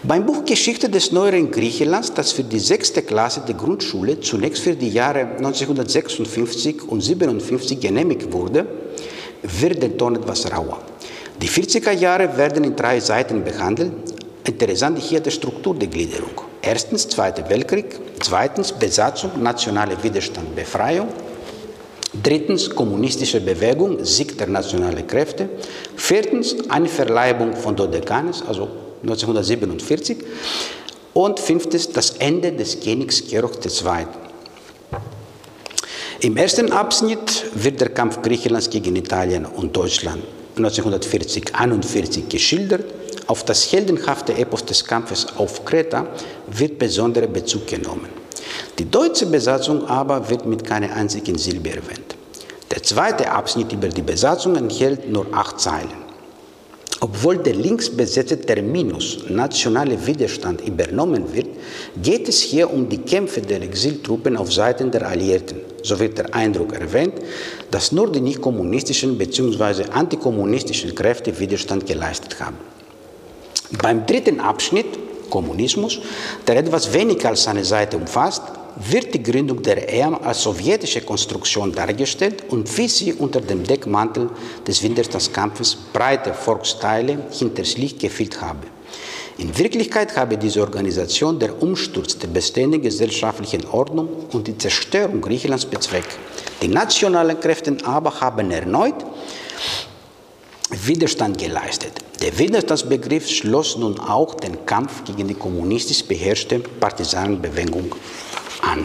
Beim 0.02 0.24
Buch 0.24 0.44
Geschichte 0.44 0.88
des 0.88 1.12
neueren 1.12 1.50
Griechenlands, 1.50 2.14
das 2.14 2.32
für 2.32 2.44
die 2.44 2.58
sechste 2.58 3.02
Klasse 3.02 3.42
der 3.46 3.54
Grundschule 3.54 4.20
zunächst 4.20 4.62
für 4.62 4.74
die 4.74 4.88
Jahre 4.88 5.20
1956 5.36 6.82
und 6.82 7.02
1957 7.02 7.80
genehmigt 7.80 8.32
wurde, 8.32 8.66
wird 9.42 9.82
der 9.82 9.96
Ton 9.98 10.16
etwas 10.16 10.50
rauer. 10.50 10.80
Die 11.42 11.48
40er 11.48 11.92
Jahre 11.92 12.36
werden 12.36 12.64
in 12.64 12.76
drei 12.76 13.00
Seiten 13.00 13.42
behandelt. 13.44 13.92
Interessant 14.46 14.98
hier 14.98 15.20
die 15.20 15.30
Struktur 15.30 15.74
der 15.74 15.88
Gliederung. 15.88 16.49
Erstens 16.62 17.08
Zweiter 17.08 17.48
Weltkrieg, 17.48 17.98
zweitens 18.20 18.72
Besatzung, 18.72 19.42
nationale 19.42 20.02
Widerstand, 20.02 20.54
Befreiung, 20.54 21.08
drittens 22.22 22.68
kommunistische 22.68 23.40
Bewegung, 23.40 24.04
Sieg 24.04 24.36
der 24.36 24.46
nationalen 24.46 25.06
Kräfte, 25.06 25.48
viertens 25.96 26.56
Einverleibung 26.68 27.56
von 27.56 27.74
Dodekanes, 27.76 28.42
also 28.46 28.68
1947 29.02 30.18
und 31.14 31.40
fünftens 31.40 31.90
das 31.90 32.10
Ende 32.18 32.52
des 32.52 32.78
Königs 32.80 33.26
Georg 33.26 33.54
II. 33.64 34.06
Im 36.20 36.36
ersten 36.36 36.70
Abschnitt 36.72 37.46
wird 37.54 37.80
der 37.80 37.88
Kampf 37.88 38.20
Griechenlands 38.20 38.68
gegen 38.68 38.96
Italien 38.96 39.46
und 39.46 39.74
Deutschland 39.74 40.22
1940-41 40.58 42.28
geschildert 42.28 42.84
auf 43.30 43.44
das 43.44 43.70
heldenhafte 43.70 44.34
Epos 44.36 44.64
des 44.64 44.84
Kampfes 44.84 45.24
auf 45.36 45.64
Kreta 45.64 46.04
wird 46.48 46.80
besonderer 46.80 47.28
Bezug 47.28 47.64
genommen. 47.64 48.08
Die 48.76 48.90
deutsche 48.90 49.26
Besatzung 49.26 49.86
aber 49.86 50.28
wird 50.28 50.46
mit 50.46 50.64
keiner 50.64 50.92
einzigen 50.92 51.38
Silbe 51.38 51.70
erwähnt. 51.70 52.16
Der 52.72 52.82
zweite 52.82 53.30
Abschnitt 53.30 53.72
über 53.72 53.88
die 53.88 54.02
Besatzung 54.02 54.56
enthält 54.56 55.08
nur 55.08 55.26
acht 55.32 55.60
Zeilen. 55.60 56.00
Obwohl 56.98 57.38
der 57.38 57.54
links 57.54 57.88
besetzte 57.88 58.40
Terminus 58.40 59.18
nationale 59.28 59.96
Widerstand 60.04 60.60
übernommen 60.66 61.32
wird, 61.32 61.50
geht 62.02 62.28
es 62.28 62.40
hier 62.40 62.68
um 62.68 62.88
die 62.88 62.98
Kämpfe 62.98 63.40
der 63.40 63.62
Exiltruppen 63.62 64.36
auf 64.36 64.52
Seiten 64.52 64.90
der 64.90 65.06
Alliierten. 65.06 65.60
So 65.84 66.00
wird 66.00 66.18
der 66.18 66.34
Eindruck 66.34 66.72
erwähnt, 66.74 67.14
dass 67.70 67.92
nur 67.92 68.10
die 68.10 68.20
nicht 68.20 68.40
kommunistischen 68.40 69.16
bzw. 69.16 69.84
antikommunistischen 69.92 70.92
Kräfte 70.96 71.38
Widerstand 71.38 71.86
geleistet 71.86 72.40
haben. 72.40 72.58
Beim 73.78 74.06
dritten 74.06 74.40
Abschnitt, 74.40 74.98
Kommunismus, 75.30 76.00
der 76.46 76.56
etwas 76.56 76.92
weniger 76.92 77.28
als 77.28 77.44
seine 77.44 77.64
Seite 77.64 77.96
umfasst, 77.96 78.42
wird 78.76 79.14
die 79.14 79.22
Gründung 79.22 79.62
der 79.62 79.92
EAM 79.92 80.14
als 80.22 80.42
sowjetische 80.42 81.02
Konstruktion 81.02 81.72
dargestellt 81.72 82.44
und 82.48 82.76
wie 82.76 82.88
sie 82.88 83.12
unter 83.12 83.40
dem 83.40 83.64
Deckmantel 83.64 84.30
des 84.66 84.82
Widerstandskampfes 84.82 85.76
breite 85.92 86.32
Volksteile 86.34 87.18
hinters 87.30 87.76
Licht 87.76 87.98
geführt 87.98 88.40
habe. 88.40 88.66
In 89.38 89.56
Wirklichkeit 89.56 90.16
habe 90.16 90.36
diese 90.36 90.60
Organisation 90.60 91.38
der 91.38 91.62
Umsturz 91.62 92.18
der 92.18 92.28
bestehenden 92.28 92.82
gesellschaftlichen 92.82 93.66
Ordnung 93.68 94.08
und 94.32 94.46
die 94.46 94.58
Zerstörung 94.58 95.20
Griechenlands 95.20 95.64
bezweckt. 95.64 96.18
Die 96.60 96.68
nationalen 96.68 97.40
Kräfte 97.40 97.76
aber 97.84 98.20
haben 98.20 98.50
erneut 98.50 98.96
Widerstand 100.70 101.38
geleistet. 101.38 101.92
Der 102.22 102.38
Widerstandsbegriff 102.38 103.28
schloss 103.28 103.78
nun 103.78 103.98
auch 103.98 104.34
den 104.34 104.66
Kampf 104.66 105.04
gegen 105.04 105.26
die 105.26 105.34
kommunistisch 105.34 106.04
beherrschte 106.04 106.58
Partisanenbewegung 106.58 107.94
an. 108.60 108.84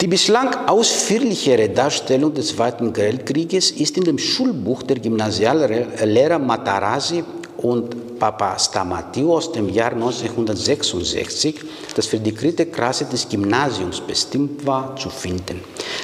Die 0.00 0.08
bislang 0.08 0.54
ausführlichere 0.66 1.68
Darstellung 1.68 2.34
des 2.34 2.48
Zweiten 2.48 2.96
Weltkrieges 2.96 3.70
ist 3.70 3.96
in 3.96 4.04
dem 4.04 4.18
Schulbuch 4.18 4.82
der 4.82 4.98
Gymnasiallehrer 4.98 6.38
Matarazzi 6.38 7.22
und 7.70 8.18
Papa 8.18 8.56
aus 8.56 9.52
dem 9.52 9.68
Jahr 9.68 9.92
1966, 9.92 11.56
das 11.94 12.06
für 12.06 12.18
die 12.18 12.34
dritte 12.34 12.66
Klasse 12.66 13.04
des 13.06 13.28
Gymnasiums 13.28 14.00
bestimmt 14.00 14.64
war, 14.66 14.94
zu 14.96 15.10
finden. 15.10 15.60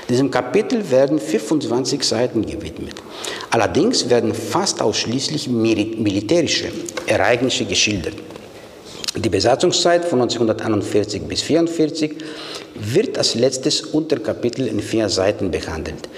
Diesem 0.08 0.30
Kapitel 0.30 0.90
werden 0.90 1.18
25 1.18 2.02
Seiten 2.02 2.44
gewidmet. 2.44 2.94
Allerdings 3.50 4.10
werden 4.10 4.34
fast 4.34 4.82
ausschließlich 4.82 5.48
militärische 5.48 6.72
Ereignisse 7.06 7.64
geschildert. 7.64 8.14
Die 9.14 9.28
Besatzungszeit 9.28 10.06
von 10.06 10.22
1941 10.22 11.22
bis 11.24 11.42
1944 11.42 12.14
wird 12.74 13.18
als 13.18 13.34
letztes 13.34 13.82
Unterkapitel 13.82 14.66
in 14.66 14.80
vier 14.80 15.10
Seiten 15.10 15.50
behandelt. 15.50 16.08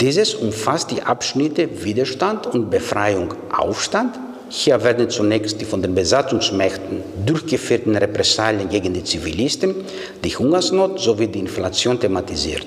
Dieses 0.00 0.34
umfasst 0.34 0.90
die 0.90 1.02
Abschnitte 1.02 1.84
Widerstand 1.84 2.48
und 2.48 2.68
Befreiung 2.68 3.34
Aufstand. 3.56 4.18
Hier 4.52 4.82
werden 4.82 5.08
zunächst 5.08 5.60
die 5.60 5.64
von 5.64 5.80
den 5.80 5.94
Besatzungsmächten 5.94 7.04
durchgeführten 7.24 7.94
Repressalien 7.94 8.68
gegen 8.68 8.92
die 8.92 9.04
Zivilisten, 9.04 9.76
die 10.24 10.36
Hungersnot 10.36 10.98
sowie 10.98 11.28
die 11.28 11.38
Inflation 11.38 12.00
thematisiert. 12.00 12.66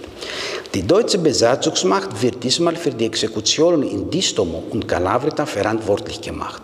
Die 0.74 0.88
deutsche 0.88 1.18
Besatzungsmacht 1.18 2.22
wird 2.22 2.42
diesmal 2.42 2.78
für 2.78 2.92
die 2.92 3.06
Exekutionen 3.06 3.84
in 3.84 4.10
Distomo 4.10 4.64
und 4.70 4.88
Kalavrita 4.88 5.46
verantwortlich 5.46 6.22
gemacht. 6.22 6.62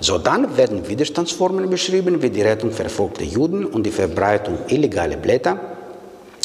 So 0.00 0.18
dann 0.18 0.56
werden 0.56 0.88
Widerstandsformen 0.88 1.70
beschrieben, 1.70 2.20
wie 2.20 2.30
die 2.30 2.42
Rettung 2.42 2.72
verfolgter 2.72 3.22
Juden 3.22 3.66
und 3.66 3.84
die 3.84 3.92
Verbreitung 3.92 4.58
illegaler 4.66 5.16
Blätter. 5.16 5.60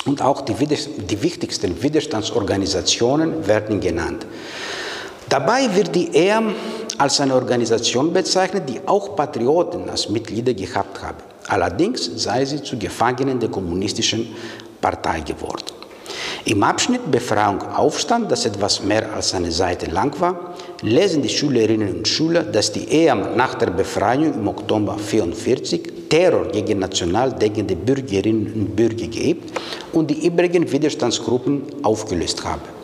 Und 0.06 0.22
auch 0.22 0.42
die, 0.42 0.54
die 0.54 1.24
wichtigsten 1.24 1.82
Widerstandsorganisationen 1.82 3.48
werden 3.48 3.80
genannt. 3.80 4.28
Dabei 5.32 5.74
wird 5.74 5.96
die 5.96 6.14
EAM 6.14 6.54
als 6.98 7.22
eine 7.22 7.36
Organisation 7.36 8.12
bezeichnet, 8.12 8.68
die 8.68 8.86
auch 8.86 9.16
Patrioten 9.16 9.90
als 9.90 10.10
Mitglieder 10.10 10.54
gehabt 10.54 11.02
habe. 11.02 11.24
Allerdings 11.48 12.12
sei 12.18 12.44
sie 12.44 12.62
zu 12.62 12.78
Gefangenen 12.78 13.40
der 13.40 13.48
kommunistischen 13.48 14.28
Partei 14.82 15.22
geworden. 15.22 15.64
Im 16.44 16.62
Abschnitt 16.64 17.10
Befreiung 17.10 17.62
Aufstand, 17.62 18.30
das 18.30 18.46
etwas 18.46 18.84
mehr 18.84 19.14
als 19.14 19.34
eine 19.34 19.54
Seite 19.54 19.86
lang 19.86 20.20
war, 20.20 20.54
lesen 20.82 21.22
die 21.22 21.30
Schülerinnen 21.30 21.96
und 21.96 22.08
Schüler, 22.10 22.44
dass 22.44 22.74
die 22.74 22.92
EAM 22.92 23.38
nach 23.38 23.56
der 23.56 23.68
Befreiung 23.68 24.34
im 24.34 24.48
Oktober 24.50 24.98
1944 24.98 26.10
Terror 26.10 26.48
gegen 26.48 26.80
national 26.80 27.32
denkende 27.32 27.78
Bürgerinnen 27.78 28.52
und 28.54 28.76
Bürger 28.76 29.08
geübt 29.08 29.58
und 29.94 30.12
die 30.12 30.28
übrigen 30.28 30.70
Widerstandsgruppen 30.70 31.64
aufgelöst 31.84 32.44
habe. 32.44 32.81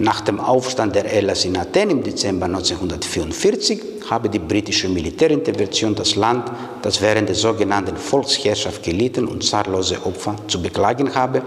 Nach 0.00 0.20
dem 0.20 0.38
Aufstand 0.38 0.94
der 0.94 1.12
Elas 1.12 1.44
in 1.44 1.56
Athen 1.56 1.90
im 1.90 2.02
Dezember 2.04 2.46
1944 2.46 3.80
habe 4.08 4.28
die 4.28 4.38
britische 4.38 4.88
Militärintervention 4.88 5.96
das 5.96 6.14
Land, 6.14 6.52
das 6.82 7.00
während 7.00 7.28
der 7.28 7.34
sogenannten 7.34 7.96
Volksherrschaft 7.96 8.84
gelitten 8.84 9.26
und 9.26 9.42
zahllose 9.42 9.96
Opfer 10.06 10.36
zu 10.46 10.62
beklagen 10.62 11.12
habe, 11.16 11.42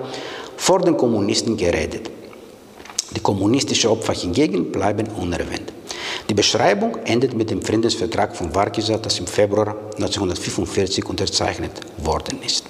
vor 0.58 0.82
den 0.82 0.98
Kommunisten 0.98 1.56
geredet. 1.56 2.12
Die 3.16 3.22
kommunistischen 3.22 3.90
Opfer 3.90 4.14
hingegen 4.14 4.70
bleiben 4.70 5.08
unerwähnt. 5.08 5.72
Die 6.30 6.34
Beschreibung 6.34 6.98
endet 7.06 7.34
mit 7.34 7.50
dem 7.50 7.62
Friedensvertrag 7.62 8.36
von 8.36 8.54
Varkisa, 8.54 8.98
das 8.98 9.18
im 9.20 9.28
Februar 9.28 9.78
1945 9.96 11.06
unterzeichnet 11.06 11.72
worden 11.98 12.40
ist. 12.46 12.66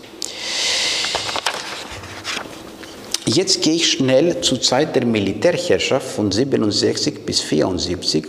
Jetzt 3.26 3.62
gehe 3.62 3.76
ich 3.76 3.92
schnell 3.92 4.42
zur 4.42 4.62
Zeit 4.62 4.96
der 4.96 5.06
Militärherrschaft 5.06 6.08
von 6.08 6.32
67 6.32 7.26
bis 7.26 7.42
74. 7.42 8.26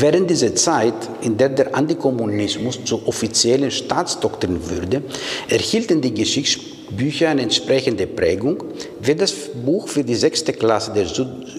Während 0.00 0.30
dieser 0.30 0.54
Zeit, 0.54 0.94
in 1.20 1.36
der 1.36 1.50
der 1.50 1.74
Antikommunismus 1.74 2.82
zur 2.84 3.06
offiziellen 3.06 3.70
Staatsdoktrin 3.70 4.58
wurde, 4.70 5.02
erhielten 5.48 6.00
die 6.00 6.14
Geschichtsbücher 6.14 6.74
Bücher 6.90 7.30
eine 7.30 7.42
entsprechende 7.42 8.06
Prägung, 8.06 8.62
wird 9.00 9.20
das 9.20 9.32
Buch 9.32 9.88
für 9.88 10.04
die 10.04 10.14
sechste 10.14 10.52
Klasse 10.52 10.92
der 10.92 11.06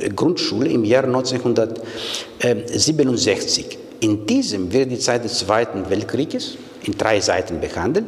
Grundschule 0.09 0.69
im 0.69 0.85
Jahr 0.85 1.03
1967. 1.03 3.77
In 4.01 4.25
diesem 4.25 4.71
wird 4.71 4.91
die 4.91 4.99
Zeit 4.99 5.23
des 5.23 5.39
Zweiten 5.39 5.89
Weltkrieges 5.89 6.57
in 6.83 6.95
drei 6.97 7.19
Seiten 7.19 7.59
behandelt. 7.59 8.05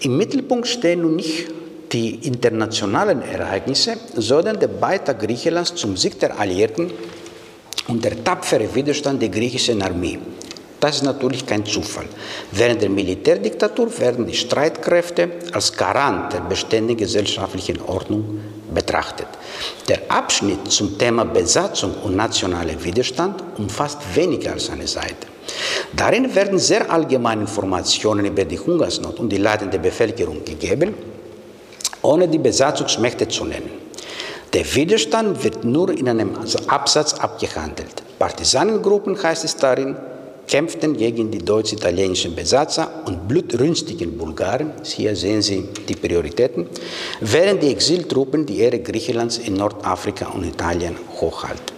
Im 0.00 0.16
Mittelpunkt 0.16 0.66
stehen 0.66 1.02
nun 1.02 1.16
nicht 1.16 1.48
die 1.92 2.26
internationalen 2.26 3.22
Ereignisse, 3.22 3.96
sondern 4.14 4.58
der 4.58 4.68
Beitrag 4.68 5.20
Griechenlands 5.20 5.74
zum 5.74 5.96
Sieg 5.96 6.18
der 6.20 6.38
Alliierten 6.38 6.90
und 7.88 8.04
der 8.04 8.22
tapfere 8.22 8.72
Widerstand 8.74 9.20
der 9.20 9.28
griechischen 9.28 9.82
Armee. 9.82 10.18
Das 10.78 10.96
ist 10.96 11.02
natürlich 11.02 11.44
kein 11.44 11.66
Zufall. 11.66 12.06
Während 12.52 12.80
der 12.80 12.88
Militärdiktatur 12.88 13.98
werden 13.98 14.26
die 14.26 14.34
Streitkräfte 14.34 15.28
als 15.52 15.76
Garant 15.76 16.32
der 16.32 16.40
beständigen 16.40 16.96
gesellschaftlichen 16.96 17.82
Ordnung 17.82 18.40
betrachtet. 18.72 19.26
Der 19.88 20.00
Abschnitt 20.08 20.70
zum 20.70 20.96
Thema 20.96 21.24
Besatzung 21.24 21.94
und 22.02 22.16
nationaler 22.16 22.82
Widerstand 22.82 23.42
umfasst 23.58 23.98
weniger 24.14 24.52
als 24.52 24.70
eine 24.70 24.86
Seite. 24.86 25.26
Darin 25.94 26.34
werden 26.34 26.58
sehr 26.58 26.90
allgemeine 26.90 27.42
Informationen 27.42 28.24
über 28.24 28.44
die 28.44 28.58
Hungersnot 28.58 29.18
und 29.18 29.28
die 29.28 29.38
leidende 29.38 29.78
Bevölkerung 29.78 30.44
gegeben, 30.44 30.94
ohne 32.02 32.28
die 32.28 32.38
Besatzungsmächte 32.38 33.28
zu 33.28 33.44
nennen. 33.44 33.70
Der 34.52 34.74
Widerstand 34.74 35.44
wird 35.44 35.64
nur 35.64 35.90
in 35.90 36.08
einem 36.08 36.32
Absatz 36.66 37.14
abgehandelt. 37.14 38.02
Partisanengruppen 38.18 39.22
heißt 39.22 39.44
es 39.44 39.56
darin, 39.56 39.96
kämpften 40.48 40.96
gegen 40.96 41.30
die 41.30 41.38
deutsch-italienischen 41.38 42.34
Besatzer 42.34 42.90
und 43.06 43.28
blutrünstigen 43.28 44.18
Bulgaren, 44.18 44.72
hier 44.82 45.14
sehen 45.14 45.42
Sie 45.42 45.68
die 45.88 45.94
Prioritäten, 45.94 46.66
während 47.20 47.62
die 47.62 47.70
Exiltruppen 47.70 48.44
die 48.44 48.58
Ehre 48.58 48.80
Griechenlands 48.80 49.38
in 49.38 49.54
Nordafrika 49.54 50.26
und 50.30 50.44
Italien 50.44 50.96
hochhalten. 51.20 51.76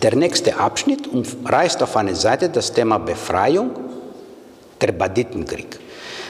Der 0.00 0.16
nächste 0.16 0.56
Abschnitt 0.56 1.06
umreißt 1.06 1.82
auf 1.82 1.94
einer 1.98 2.14
Seite 2.14 2.48
das 2.48 2.72
Thema 2.72 2.96
Befreiung, 2.96 3.70
der 4.80 4.92
Banditenkrieg. 4.92 5.81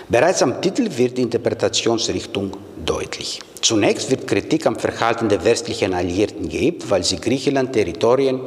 Bereits 0.08 0.42
am 0.42 0.60
Titel 0.60 0.88
wird 0.96 1.16
die 1.16 1.22
Interpretationsrichtung 1.22 2.56
deutlich. 2.84 3.40
Zunächst 3.60 4.10
wird 4.10 4.26
Kritik 4.26 4.66
am 4.66 4.76
Verhalten 4.76 5.28
der 5.28 5.44
westlichen 5.44 5.94
Alliierten 5.94 6.48
geübt, 6.48 6.90
weil 6.90 7.04
sie 7.04 7.20
Griechenland 7.20 7.72
Territorien 7.72 8.40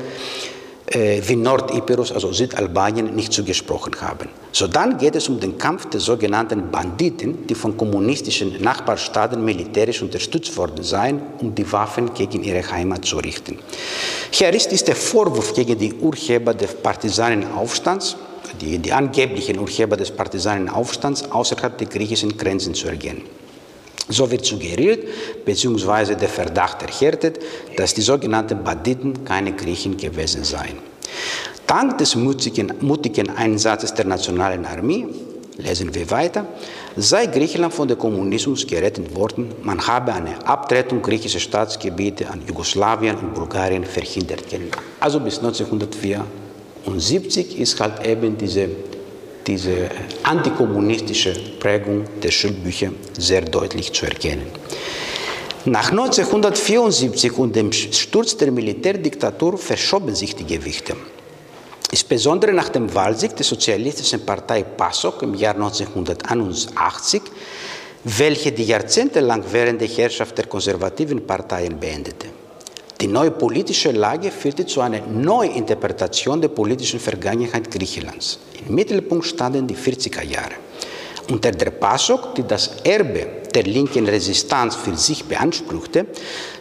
äh, 0.87 1.21
wie 1.25 1.35
Nordiperus, 1.35 2.11
also 2.11 2.31
Südalbanien, 2.31 3.15
nicht 3.15 3.33
zugesprochen 3.33 3.95
haben. 4.01 4.29
So 4.51 4.67
dann 4.67 4.97
geht 4.97 5.15
es 5.15 5.27
um 5.27 5.39
den 5.39 5.57
Kampf 5.57 5.89
der 5.89 5.99
sogenannten 5.99 6.69
Banditen, 6.69 7.47
die 7.47 7.55
von 7.55 7.75
kommunistischen 7.75 8.61
Nachbarstaaten 8.61 9.43
militärisch 9.43 10.01
unterstützt 10.01 10.55
worden 10.57 10.83
seien, 10.83 11.21
um 11.39 11.55
die 11.55 11.69
Waffen 11.71 12.13
gegen 12.13 12.43
ihre 12.43 12.69
Heimat 12.69 13.03
zu 13.05 13.17
richten. 13.17 13.57
Hier 14.29 14.53
ist, 14.53 14.71
ist 14.71 14.87
der 14.87 14.95
Vorwurf 14.95 15.53
gegen 15.53 15.77
die 15.77 15.93
Urheber 15.93 16.53
des 16.53 16.75
Partisanenaufstands, 16.75 18.17
die, 18.61 18.79
die 18.79 18.93
angeblichen 18.93 19.59
Urheber 19.59 19.97
des 19.97 20.11
Partisanenaufstands 20.11 21.31
außerhalb 21.31 21.77
der 21.77 21.87
griechischen 21.87 22.37
Grenzen 22.37 22.73
zu 22.73 22.87
erkennen. 22.87 23.23
So 24.07 24.29
wird 24.29 24.45
suggeriert, 24.45 25.03
beziehungsweise 25.45 26.15
der 26.15 26.29
Verdacht 26.29 26.83
erhärtet, 26.83 27.39
dass 27.75 27.93
die 27.93 28.01
sogenannten 28.01 28.63
Banditen 28.63 29.25
keine 29.25 29.53
Griechen 29.53 29.97
gewesen 29.97 30.43
seien. 30.43 30.77
Dank 31.65 31.97
des 31.97 32.15
mutigen, 32.15 32.71
mutigen 32.81 33.31
Einsatzes 33.31 33.93
der 33.93 34.05
nationalen 34.05 34.65
Armee, 34.65 35.07
lesen 35.57 35.95
wir 35.95 36.11
weiter, 36.11 36.45
sei 36.95 37.25
Griechenland 37.25 37.73
von 37.73 37.87
dem 37.87 37.97
Kommunismus 37.97 38.67
gerettet 38.67 39.15
worden. 39.15 39.51
Man 39.63 39.87
habe 39.87 40.13
eine 40.13 40.45
Abtretung 40.45 41.01
griechischer 41.01 41.39
Staatsgebiete 41.39 42.29
an 42.29 42.43
Jugoslawien 42.47 43.17
und 43.17 43.33
Bulgarien 43.33 43.85
verhindert. 43.85 44.43
Also 44.99 45.19
bis 45.19 45.41
1974 46.85 47.59
ist 47.59 47.79
halt 47.79 48.05
eben 48.05 48.37
diese 48.37 48.69
diese 49.45 49.89
antikommunistische 50.23 51.33
Prägung 51.59 52.05
der 52.21 52.31
Schulbücher 52.31 52.91
sehr 53.17 53.41
deutlich 53.41 53.93
zu 53.93 54.05
erkennen. 54.05 54.47
Nach 55.65 55.89
1974 55.91 57.37
und 57.37 57.55
dem 57.55 57.71
Sturz 57.71 58.37
der 58.37 58.51
Militärdiktatur 58.51 59.57
verschoben 59.57 60.15
sich 60.15 60.35
die 60.35 60.45
Gewichte. 60.45 60.95
Insbesondere 61.91 62.53
nach 62.53 62.69
dem 62.69 62.93
Wahlsieg 62.93 63.35
der 63.35 63.45
Sozialistischen 63.45 64.25
Partei 64.25 64.63
PASOK 64.63 65.21
im 65.23 65.33
Jahr 65.33 65.55
1981, 65.55 67.21
welche 68.03 68.51
die 68.51 68.65
jahrzehntelang 68.65 69.43
währende 69.51 69.85
Herrschaft 69.85 70.37
der 70.37 70.45
konservativen 70.45 71.25
Parteien 71.25 71.79
beendete. 71.79 72.27
Die 73.01 73.07
neue 73.07 73.31
politische 73.31 73.91
Lage 73.91 74.31
führte 74.31 74.65
zu 74.65 74.79
einer 74.79 75.01
Neuinterpretation 75.01 76.39
der 76.39 76.47
politischen 76.47 76.99
Vergangenheit 76.99 77.69
Griechenlands. 77.69 78.39
Im 78.67 78.75
Mittelpunkt 78.75 79.25
standen 79.25 79.67
die 79.67 79.75
40er 79.75 80.23
Jahre. 80.23 80.53
Unter 81.29 81.51
der 81.51 81.71
PASOK, 81.71 82.35
die 82.35 82.43
das 82.43 82.77
Erbe 82.83 83.27
der 83.53 83.63
linken 83.63 84.05
Resistanz 84.07 84.75
für 84.75 84.95
sich 84.95 85.25
beanspruchte, 85.25 86.05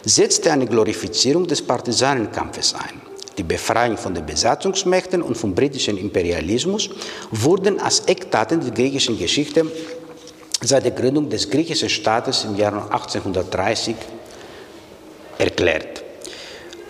setzte 0.03 0.51
eine 0.51 0.65
Glorifizierung 0.65 1.47
des 1.47 1.61
Partisanenkampfes 1.61 2.73
ein. 2.73 3.01
Die 3.37 3.43
Befreiung 3.43 3.97
von 3.97 4.13
den 4.13 4.25
Besatzungsmächten 4.25 5.21
und 5.21 5.37
vom 5.37 5.53
britischen 5.53 5.97
Imperialismus 5.97 6.89
wurden 7.31 7.79
als 7.79 8.01
Eckdaten 8.01 8.61
der 8.61 8.71
griechischen 8.71 9.17
Geschichte 9.17 9.65
seit 10.61 10.85
der 10.85 10.91
Gründung 10.91 11.29
des 11.29 11.49
griechischen 11.49 11.89
Staates 11.89 12.45
im 12.45 12.55
Jahr 12.55 12.91
1830 12.91 13.95
erklärt. 15.37 16.04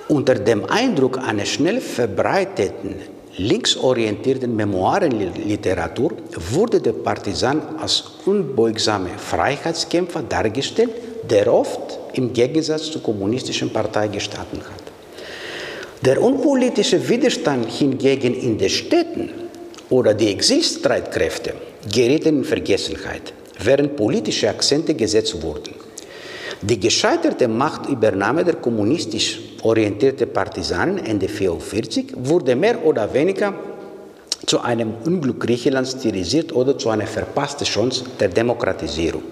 Unter 0.08 0.36
dem 0.36 0.66
Eindruck 0.66 1.18
einer 1.18 1.46
schnell 1.46 1.82
verbreiteten 1.82 2.96
linksorientierten 3.38 4.56
Memoirenliteratur 4.56 6.12
wurde 6.52 6.80
der 6.80 6.94
Partisan 6.94 7.60
als 7.80 8.04
unbeugsamer 8.26 9.18
Freiheitskämpfer 9.18 10.22
dargestellt, 10.22 10.92
der 11.30 11.52
oft 11.52 12.00
im 12.14 12.32
Gegensatz 12.32 12.92
zur 12.92 13.02
kommunistischen 13.02 13.74
Partei 13.74 14.08
gestanden 14.08 14.60
hat. 14.60 14.84
Der 16.06 16.22
unpolitische 16.22 17.10
Widerstand 17.10 17.72
hingegen 17.72 18.36
in 18.36 18.60
den 18.60 18.70
Städten 18.70 19.32
oder 19.90 20.14
die 20.14 20.30
Exilstreitkräfte 20.30 21.54
gerieten 21.92 22.38
in 22.38 22.44
Vergessenheit, 22.44 23.34
während 23.60 23.96
politische 23.96 24.50
Akzente 24.50 24.94
gesetzt 24.94 25.42
wurden. 25.42 25.74
Die 26.62 26.80
gescheiterte 26.80 27.48
Machtübernahme 27.48 28.44
der 28.44 28.56
kommunistisch 28.56 29.40
orientierten 29.66 30.32
Partisanen 30.32 31.00
Ende 31.00 31.28
1944 31.28 32.14
wurde 32.18 32.56
mehr 32.56 32.86
oder 32.86 33.12
weniger 33.14 33.54
zu 34.46 34.62
einem 34.62 34.94
Unglück 35.04 35.40
Griechenlands 35.40 35.94
stilisiert 35.94 36.54
oder 36.54 36.78
zu 36.78 36.90
einer 36.90 37.08
verpassten 37.08 37.66
Chance 37.66 38.06
der 38.20 38.30
Demokratisierung. 38.30 39.24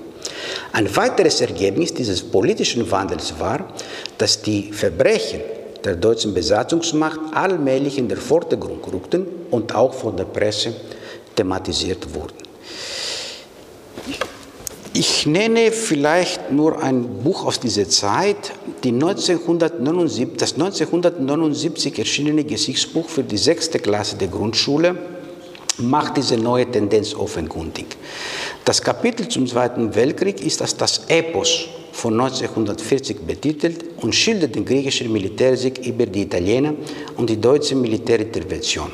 Ein 0.71 0.93
weiteres 0.95 1.41
Ergebnis 1.41 1.93
dieses 1.93 2.23
politischen 2.23 2.89
Wandels 2.89 3.39
war, 3.39 3.73
dass 4.17 4.41
die 4.41 4.71
Verbrechen 4.71 5.41
der 5.83 5.95
deutschen 5.95 6.33
Besatzungsmacht 6.33 7.19
allmählich 7.33 7.97
in 7.99 8.07
den 8.07 8.17
Vordergrund 8.17 8.91
rückten 8.91 9.27
und 9.51 9.75
auch 9.75 9.93
von 9.93 10.17
der 10.17 10.25
Presse 10.25 10.73
thematisiert 11.35 12.11
wurden. 12.13 12.33
Ich 14.95 15.25
nenne 15.25 15.71
vielleicht 15.71 16.51
nur 16.51 16.83
ein 16.83 17.23
Buch 17.23 17.45
aus 17.45 17.59
dieser 17.59 17.89
Zeit, 17.89 18.53
die 18.83 18.89
1979, 18.89 20.37
das 20.37 20.53
1979 20.53 21.97
erschienene 21.97 22.43
Geschichtsbuch 22.43 23.09
für 23.09 23.23
die 23.23 23.37
sechste 23.37 23.79
Klasse 23.79 24.17
der 24.17 24.27
Grundschule 24.27 24.95
macht 25.79 26.17
diese 26.17 26.37
neue 26.37 26.69
Tendenz 26.69 27.15
offenkundig. 27.15 27.97
Das 28.65 28.83
Kapitel 28.83 29.27
zum 29.27 29.47
Zweiten 29.47 29.95
Weltkrieg 29.95 30.45
ist 30.45 30.61
als 30.61 30.77
das 30.77 31.05
Epos 31.07 31.65
von 31.91 32.13
1940 32.13 33.21
betitelt 33.25 33.85
und 34.01 34.13
schildert 34.13 34.53
den 34.53 34.63
griechischen 34.63 35.11
Militärsieg 35.11 35.83
über 35.87 36.05
die 36.05 36.21
Italiener 36.21 36.75
und 37.17 37.31
die 37.31 37.41
deutsche 37.41 37.75
Militärintervention. 37.75 38.91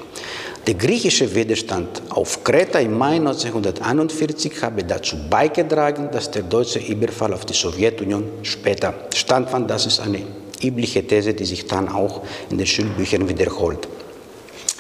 Der 0.70 0.78
griechische 0.78 1.34
Widerstand 1.34 2.00
auf 2.12 2.44
Kreta 2.44 2.78
im 2.78 2.96
Mai 2.96 3.16
1941 3.16 4.62
habe 4.62 4.84
dazu 4.84 5.16
beigetragen, 5.28 6.10
dass 6.12 6.30
der 6.30 6.44
deutsche 6.44 6.78
Überfall 6.78 7.34
auf 7.34 7.44
die 7.44 7.56
Sowjetunion 7.56 8.24
später 8.44 8.94
standfand. 9.16 9.68
Das 9.68 9.88
ist 9.88 10.00
eine 10.00 10.22
übliche 10.62 11.02
These, 11.08 11.34
die 11.34 11.46
sich 11.46 11.66
dann 11.66 11.90
auch 11.90 12.22
in 12.52 12.60
den 12.60 12.68
Schulbüchern 12.68 13.28
wiederholt. 13.28 13.88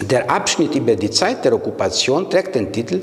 Der 0.01 0.29
Abschnitt 0.29 0.75
über 0.75 0.95
die 0.95 1.09
Zeit 1.09 1.43
der 1.43 1.53
Okkupation 1.55 2.29
trägt 2.29 2.53
den 2.53 2.71
Titel 2.71 3.01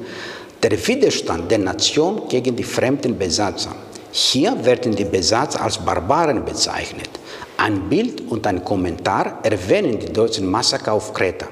Der 0.63 0.87
Widerstand 0.87 1.51
der 1.51 1.59
Nation 1.59 2.29
gegen 2.29 2.55
die 2.55 2.63
fremden 2.63 3.19
Besatzer. 3.19 3.75
Hier 4.13 4.65
werden 4.65 4.95
die 4.95 5.07
Besatzer 5.07 5.61
als 5.61 5.77
Barbaren 5.77 6.45
bezeichnet. 6.45 7.11
Ein 7.59 7.89
Bild 7.89 8.21
und 8.29 8.47
ein 8.47 8.63
Kommentar 8.63 9.41
erwähnen 9.43 9.99
die 9.99 10.13
deutschen 10.13 10.47
Massaker 10.47 10.93
auf 10.93 11.15
Kreta. 11.15 11.49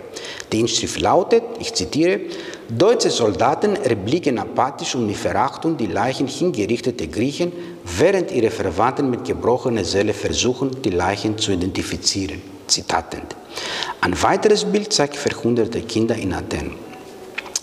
Die 0.53 0.61
Inschrift 0.61 1.01
lautet, 1.01 1.43
ich 1.59 1.73
zitiere, 1.73 2.21
Deutsche 2.69 3.11
Soldaten 3.11 3.77
erblicken 3.77 4.39
apathisch 4.39 4.95
und 4.95 5.07
mit 5.07 5.17
Verachtung 5.17 5.77
die 5.77 5.87
Leichen 5.87 6.27
hingerichteter 6.27 7.07
Griechen, 7.07 7.53
während 7.85 8.31
ihre 8.33 8.51
Verwandten 8.51 9.09
mit 9.09 9.25
gebrochener 9.25 9.85
Seele 9.85 10.13
versuchen, 10.13 10.83
die 10.83 10.91
Leichen 10.91 11.39
zu 11.39 11.53
identifizieren. 11.53 12.43
Zitat 12.67 13.17
Ein 14.01 14.23
weiteres 14.23 14.65
Bild 14.65 14.93
zeigt 14.93 15.17
verhunderte 15.17 15.81
Kinder 15.83 16.17
in 16.17 16.35
Athen. 16.35 16.94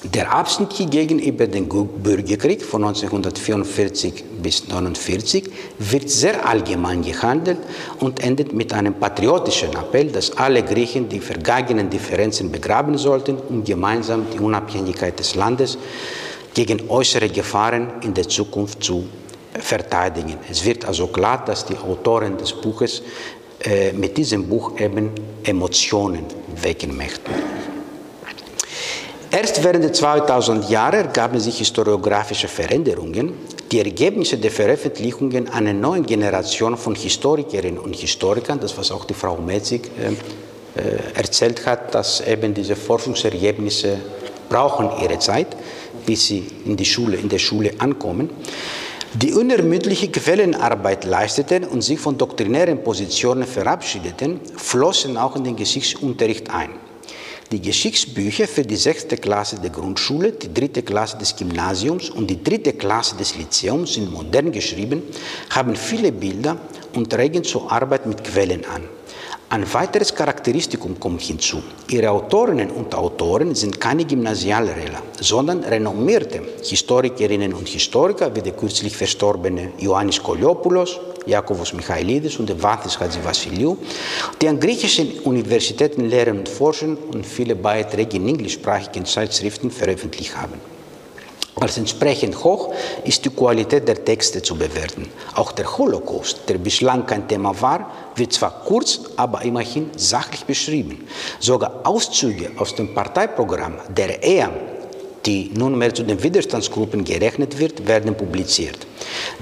Der 0.03 0.33
Abschnitt 0.33 0.73
hingegen 0.73 1.19
über 1.19 1.45
den 1.45 1.69
Bürgerkrieg 1.69 2.63
von 2.63 2.83
1944 2.83 4.23
bis 4.41 4.63
1949 4.63 5.43
wird 5.77 6.09
sehr 6.09 6.43
allgemein 6.49 7.03
gehandelt 7.03 7.59
und 7.99 8.23
endet 8.23 8.51
mit 8.51 8.73
einem 8.73 8.95
patriotischen 8.95 9.69
Appell, 9.73 10.07
dass 10.07 10.35
alle 10.35 10.63
Griechen 10.63 11.07
die 11.07 11.19
vergangenen 11.19 11.91
Differenzen 11.91 12.51
begraben 12.51 12.97
sollten, 12.97 13.37
um 13.37 13.63
gemeinsam 13.63 14.25
die 14.33 14.39
Unabhängigkeit 14.39 15.19
des 15.19 15.35
Landes 15.35 15.77
gegen 16.55 16.89
äußere 16.89 17.29
Gefahren 17.29 18.01
in 18.01 18.15
der 18.15 18.27
Zukunft 18.27 18.83
zu 18.83 19.05
verteidigen. 19.53 20.37
Es 20.49 20.65
wird 20.65 20.83
also 20.83 21.07
klar, 21.07 21.45
dass 21.45 21.63
die 21.63 21.77
Autoren 21.77 22.39
des 22.39 22.53
Buches 22.53 23.03
äh, 23.63 23.93
mit 23.93 24.17
diesem 24.17 24.49
Buch 24.49 24.79
eben 24.79 25.11
Emotionen 25.43 26.25
wecken 26.59 26.97
möchten. 26.97 27.31
Erst 29.33 29.63
während 29.63 29.85
der 29.85 29.93
2000 29.93 30.69
Jahre 30.69 30.97
ergaben 30.97 31.39
sich 31.39 31.59
historiografische 31.59 32.49
Veränderungen, 32.49 33.31
die 33.71 33.79
Ergebnisse 33.79 34.37
der 34.37 34.51
Veröffentlichungen 34.51 35.47
einer 35.47 35.71
neuen 35.71 36.05
Generation 36.05 36.75
von 36.75 36.95
Historikerinnen 36.95 37.79
und 37.79 37.95
Historikern, 37.95 38.59
das 38.59 38.77
was 38.77 38.91
auch 38.91 39.05
die 39.05 39.13
Frau 39.13 39.37
Metzig 39.37 39.89
äh, 39.97 40.79
äh, 40.81 40.97
erzählt 41.15 41.65
hat, 41.65 41.95
dass 41.95 42.19
eben 42.27 42.53
diese 42.53 42.75
Forschungsergebnisse 42.75 43.99
brauchen 44.49 44.89
ihre 45.01 45.17
Zeit, 45.19 45.55
bis 46.05 46.27
sie 46.27 46.45
in, 46.65 46.75
die 46.75 46.83
Schule, 46.83 47.15
in 47.15 47.29
der 47.29 47.39
Schule 47.39 47.71
ankommen, 47.77 48.29
die 49.13 49.31
unermüdliche 49.31 50.09
Quellenarbeit 50.09 51.05
leisteten 51.05 51.63
und 51.63 51.83
sich 51.83 52.01
von 52.01 52.17
doktrinären 52.17 52.83
Positionen 52.83 53.45
verabschiedeten, 53.45 54.41
flossen 54.57 55.15
auch 55.15 55.37
in 55.37 55.45
den 55.45 55.55
Geschichtsunterricht 55.55 56.53
ein. 56.53 56.90
Die 57.51 57.61
Geschichtsbücher 57.61 58.47
für 58.47 58.61
die 58.61 58.77
sechste 58.77 59.17
Klasse 59.17 59.59
der 59.59 59.71
Grundschule, 59.71 60.31
die 60.31 60.53
dritte 60.53 60.83
Klasse 60.83 61.17
des 61.17 61.35
Gymnasiums 61.35 62.09
und 62.09 62.29
die 62.29 62.41
dritte 62.41 62.71
Klasse 62.71 63.17
des 63.17 63.35
Lyzeums 63.35 63.95
sind 63.95 64.09
modern 64.09 64.53
geschrieben, 64.53 65.03
haben 65.49 65.75
viele 65.75 66.13
Bilder 66.13 66.57
und 66.93 67.13
regen 67.13 67.43
zur 67.43 67.69
Arbeit 67.69 68.05
mit 68.05 68.23
Quellen 68.23 68.63
an. 68.63 68.83
Ein 69.51 69.65
weiteres 69.73 70.15
Charakteristikum 70.15 70.97
kommt 70.97 71.23
hinzu. 71.23 71.61
Ihre 71.89 72.09
Autorinnen 72.09 72.71
und 72.71 72.95
Autoren 72.95 73.53
sind 73.53 73.81
keine 73.81 74.05
Gymnasiallehrer, 74.05 75.01
sondern 75.19 75.61
renommierte 75.65 76.41
Historikerinnen 76.63 77.53
und 77.53 77.67
Historiker 77.67 78.33
wie 78.33 78.41
der 78.41 78.53
kürzlich 78.53 78.95
verstorbene 78.95 79.73
Ioannis 79.77 80.23
Koliopoulos, 80.23 81.01
Jakobos 81.25 81.73
Michailidis 81.73 82.37
und 82.37 82.63
Vathis 82.63 82.97
Vassiliou, 82.97 83.77
die 84.41 84.47
an 84.47 84.57
griechischen 84.57 85.19
Universitäten 85.25 86.05
lehren 86.05 86.39
und 86.39 86.47
forschen 86.47 86.95
und 86.95 87.25
viele 87.25 87.57
Beiträge 87.57 88.15
in 88.15 88.29
englischsprachigen 88.29 89.05
Zeitschriften 89.05 89.69
veröffentlicht 89.69 90.33
haben. 90.33 90.70
Als 91.59 91.77
entsprechend 91.77 92.43
hoch 92.43 92.73
ist 93.03 93.25
die 93.25 93.29
Qualität 93.29 93.87
der 93.87 94.03
Texte 94.03 94.41
zu 94.41 94.55
bewerten. 94.55 95.07
Auch 95.35 95.51
der 95.51 95.77
Holocaust, 95.77 96.39
der 96.47 96.57
bislang 96.57 97.05
kein 97.05 97.27
Thema 97.27 97.59
war, 97.61 97.91
wird 98.15 98.33
zwar 98.33 98.63
kurz, 98.65 99.01
aber 99.17 99.41
immerhin 99.43 99.89
sachlich 99.97 100.45
beschrieben. 100.45 101.05
Sogar 101.39 101.81
Auszüge 101.83 102.51
aus 102.57 102.73
dem 102.73 102.93
Parteiprogramm 102.93 103.75
der 103.89 104.23
EA, 104.23 104.49
die 105.25 105.51
nunmehr 105.53 105.93
zu 105.93 106.03
den 106.03 106.23
Widerstandsgruppen 106.23 107.03
gerechnet 107.03 107.59
wird, 107.59 107.85
werden 107.85 108.15
publiziert. 108.15 108.87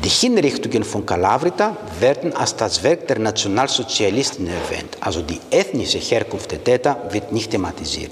Die 0.04 0.10
Hinrichtungen 0.10 0.84
von 0.84 1.06
Kalavrita 1.06 1.78
werden 2.00 2.36
als 2.36 2.56
das 2.56 2.84
Werk 2.84 3.08
der 3.08 3.20
Nationalsozialisten 3.20 4.48
erwähnt, 4.48 4.98
also 5.00 5.22
die 5.22 5.40
ethnische 5.52 6.00
Herkunft 6.00 6.52
der 6.52 6.64
Täter 6.64 6.98
wird 7.12 7.32
nicht 7.32 7.52
thematisiert. 7.52 8.12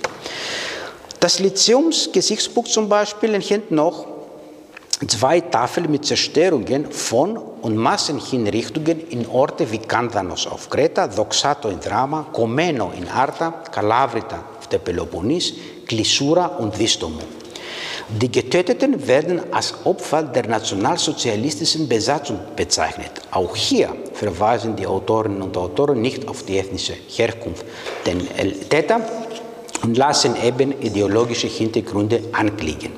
Das 1.20 1.40
Lyzeumsgesichtsbuch 1.40 2.66
zum 2.66 2.90
Beispiel 2.90 3.34
enthält 3.34 3.72
noch 3.72 4.06
zwei 5.08 5.42
Tafeln 5.42 5.90
mit 5.92 6.06
Zerstörungen 6.06 6.92
von 6.92 7.38
und 7.38 7.76
Massenhinrichtungen 7.76 9.08
in 9.10 9.28
Orte 9.28 9.72
wie 9.72 9.80
Kandanos 9.80 10.46
auf 10.46 10.70
Kreta, 10.70 11.08
Doxato 11.08 11.70
in 11.70 11.80
Drama, 11.80 12.28
Komeno 12.32 12.92
in 12.96 13.08
Arta, 13.08 13.52
Kalavrita 13.72 14.44
auf 14.60 14.68
der 14.68 14.78
Peloponnes, 14.78 15.54
Klissura 15.88 16.46
und 16.46 16.78
Vistomo. 16.78 17.22
Die 18.10 18.32
Getöteten 18.32 19.06
werden 19.06 19.42
als 19.52 19.74
Opfer 19.84 20.24
der 20.24 20.48
nationalsozialistischen 20.48 21.90
Besatzung 21.90 22.40
bezeichnet. 22.56 23.12
Auch 23.32 23.56
hier 23.56 23.90
verweisen 24.14 24.76
die 24.76 24.88
Autorinnen 24.88 25.42
und 25.42 25.58
Autoren 25.58 26.00
nicht 26.00 26.28
auf 26.28 26.44
die 26.44 26.58
ethnische 26.58 26.94
Herkunft. 26.94 27.66
Denn 28.06 28.26
Täter 28.70 29.02
und 29.84 29.98
lassen 29.98 30.36
eben 30.44 30.82
ideologische 30.82 31.48
Hintergründe 31.48 32.22
anklingen. 32.32 32.92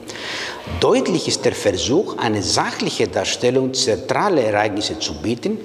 Deutlich 0.79 1.27
ist 1.27 1.45
der 1.45 1.53
Versuch, 1.53 2.17
eine 2.17 2.41
sachliche 2.41 3.07
Darstellung 3.07 3.73
zentraler 3.73 4.43
Ereignisse 4.43 4.99
zu 4.99 5.13
bieten, 5.21 5.57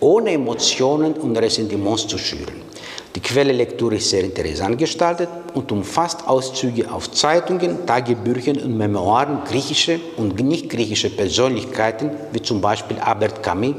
ohne 0.00 0.32
Emotionen 0.32 1.14
und 1.14 1.36
Ressentiments 1.36 2.06
zu 2.06 2.18
schüren. 2.18 2.68
Die 3.14 3.20
Quellelektüre 3.20 3.96
ist 3.96 4.10
sehr 4.10 4.22
interessant 4.22 4.78
gestaltet 4.78 5.28
und 5.54 5.72
umfasst 5.72 6.28
Auszüge 6.28 6.90
aus 6.92 7.10
Zeitungen, 7.10 7.86
Tagebüchern 7.86 8.58
und 8.58 8.76
Memoiren 8.76 9.42
griechischer 9.44 9.96
und 10.16 10.38
nicht 10.40 10.68
griechischer 10.68 11.08
Persönlichkeiten, 11.08 12.10
wie 12.32 12.42
zum 12.42 12.60
Beispiel 12.60 12.98
Albert 12.98 13.42
Camus, 13.42 13.76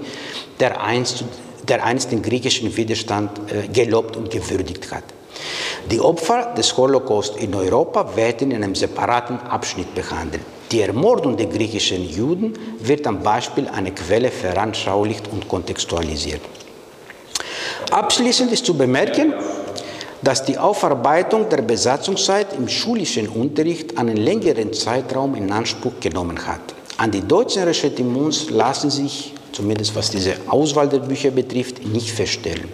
der 0.60 0.82
einst, 0.84 1.24
der 1.68 1.86
einst 1.86 2.12
den 2.12 2.22
griechischen 2.22 2.76
Widerstand 2.76 3.32
äh, 3.52 3.68
gelobt 3.68 4.18
und 4.18 4.32
gewürdigt 4.32 4.92
hat. 4.92 5.04
Die 5.92 6.00
Opfer 6.00 6.54
des 6.58 6.76
Holocaust 6.76 7.38
in 7.38 7.56
Europa 7.56 8.16
werden 8.16 8.52
in 8.52 8.64
einem 8.64 8.76
separaten 8.76 9.40
Abschnitt 9.40 9.94
behandelt. 9.96 10.44
Die 10.72 10.82
Ermordung 10.82 11.36
der 11.36 11.48
griechischen 11.48 12.08
Juden 12.08 12.54
wird 12.80 13.08
am 13.08 13.24
Beispiel 13.24 13.68
einer 13.68 13.92
Quelle 13.92 14.30
veranschaulicht 14.30 15.28
und 15.32 15.48
kontextualisiert. 15.48 16.42
Abschließend 17.92 18.52
ist 18.52 18.66
zu 18.66 18.76
bemerken, 18.76 19.34
dass 20.22 20.44
die 20.44 20.58
Aufarbeitung 20.58 21.50
der 21.50 21.62
Besatzungszeit 21.62 22.54
im 22.54 22.68
schulischen 22.68 23.28
Unterricht 23.30 23.98
einen 23.98 24.18
längeren 24.18 24.74
Zeitraum 24.74 25.34
in 25.36 25.52
Anspruch 25.52 25.94
genommen 26.00 26.46
hat. 26.46 26.62
An 26.98 27.10
die 27.10 27.22
deutschen 27.22 27.64
Ressentiments 27.64 28.50
lassen 28.50 28.90
sich, 28.90 29.34
zumindest 29.54 29.96
was 29.96 30.12
diese 30.12 30.36
Auswahl 30.48 30.90
der 30.90 31.00
Bücher 31.00 31.32
betrifft, 31.32 31.86
nicht 31.86 32.12
feststellen. 32.12 32.70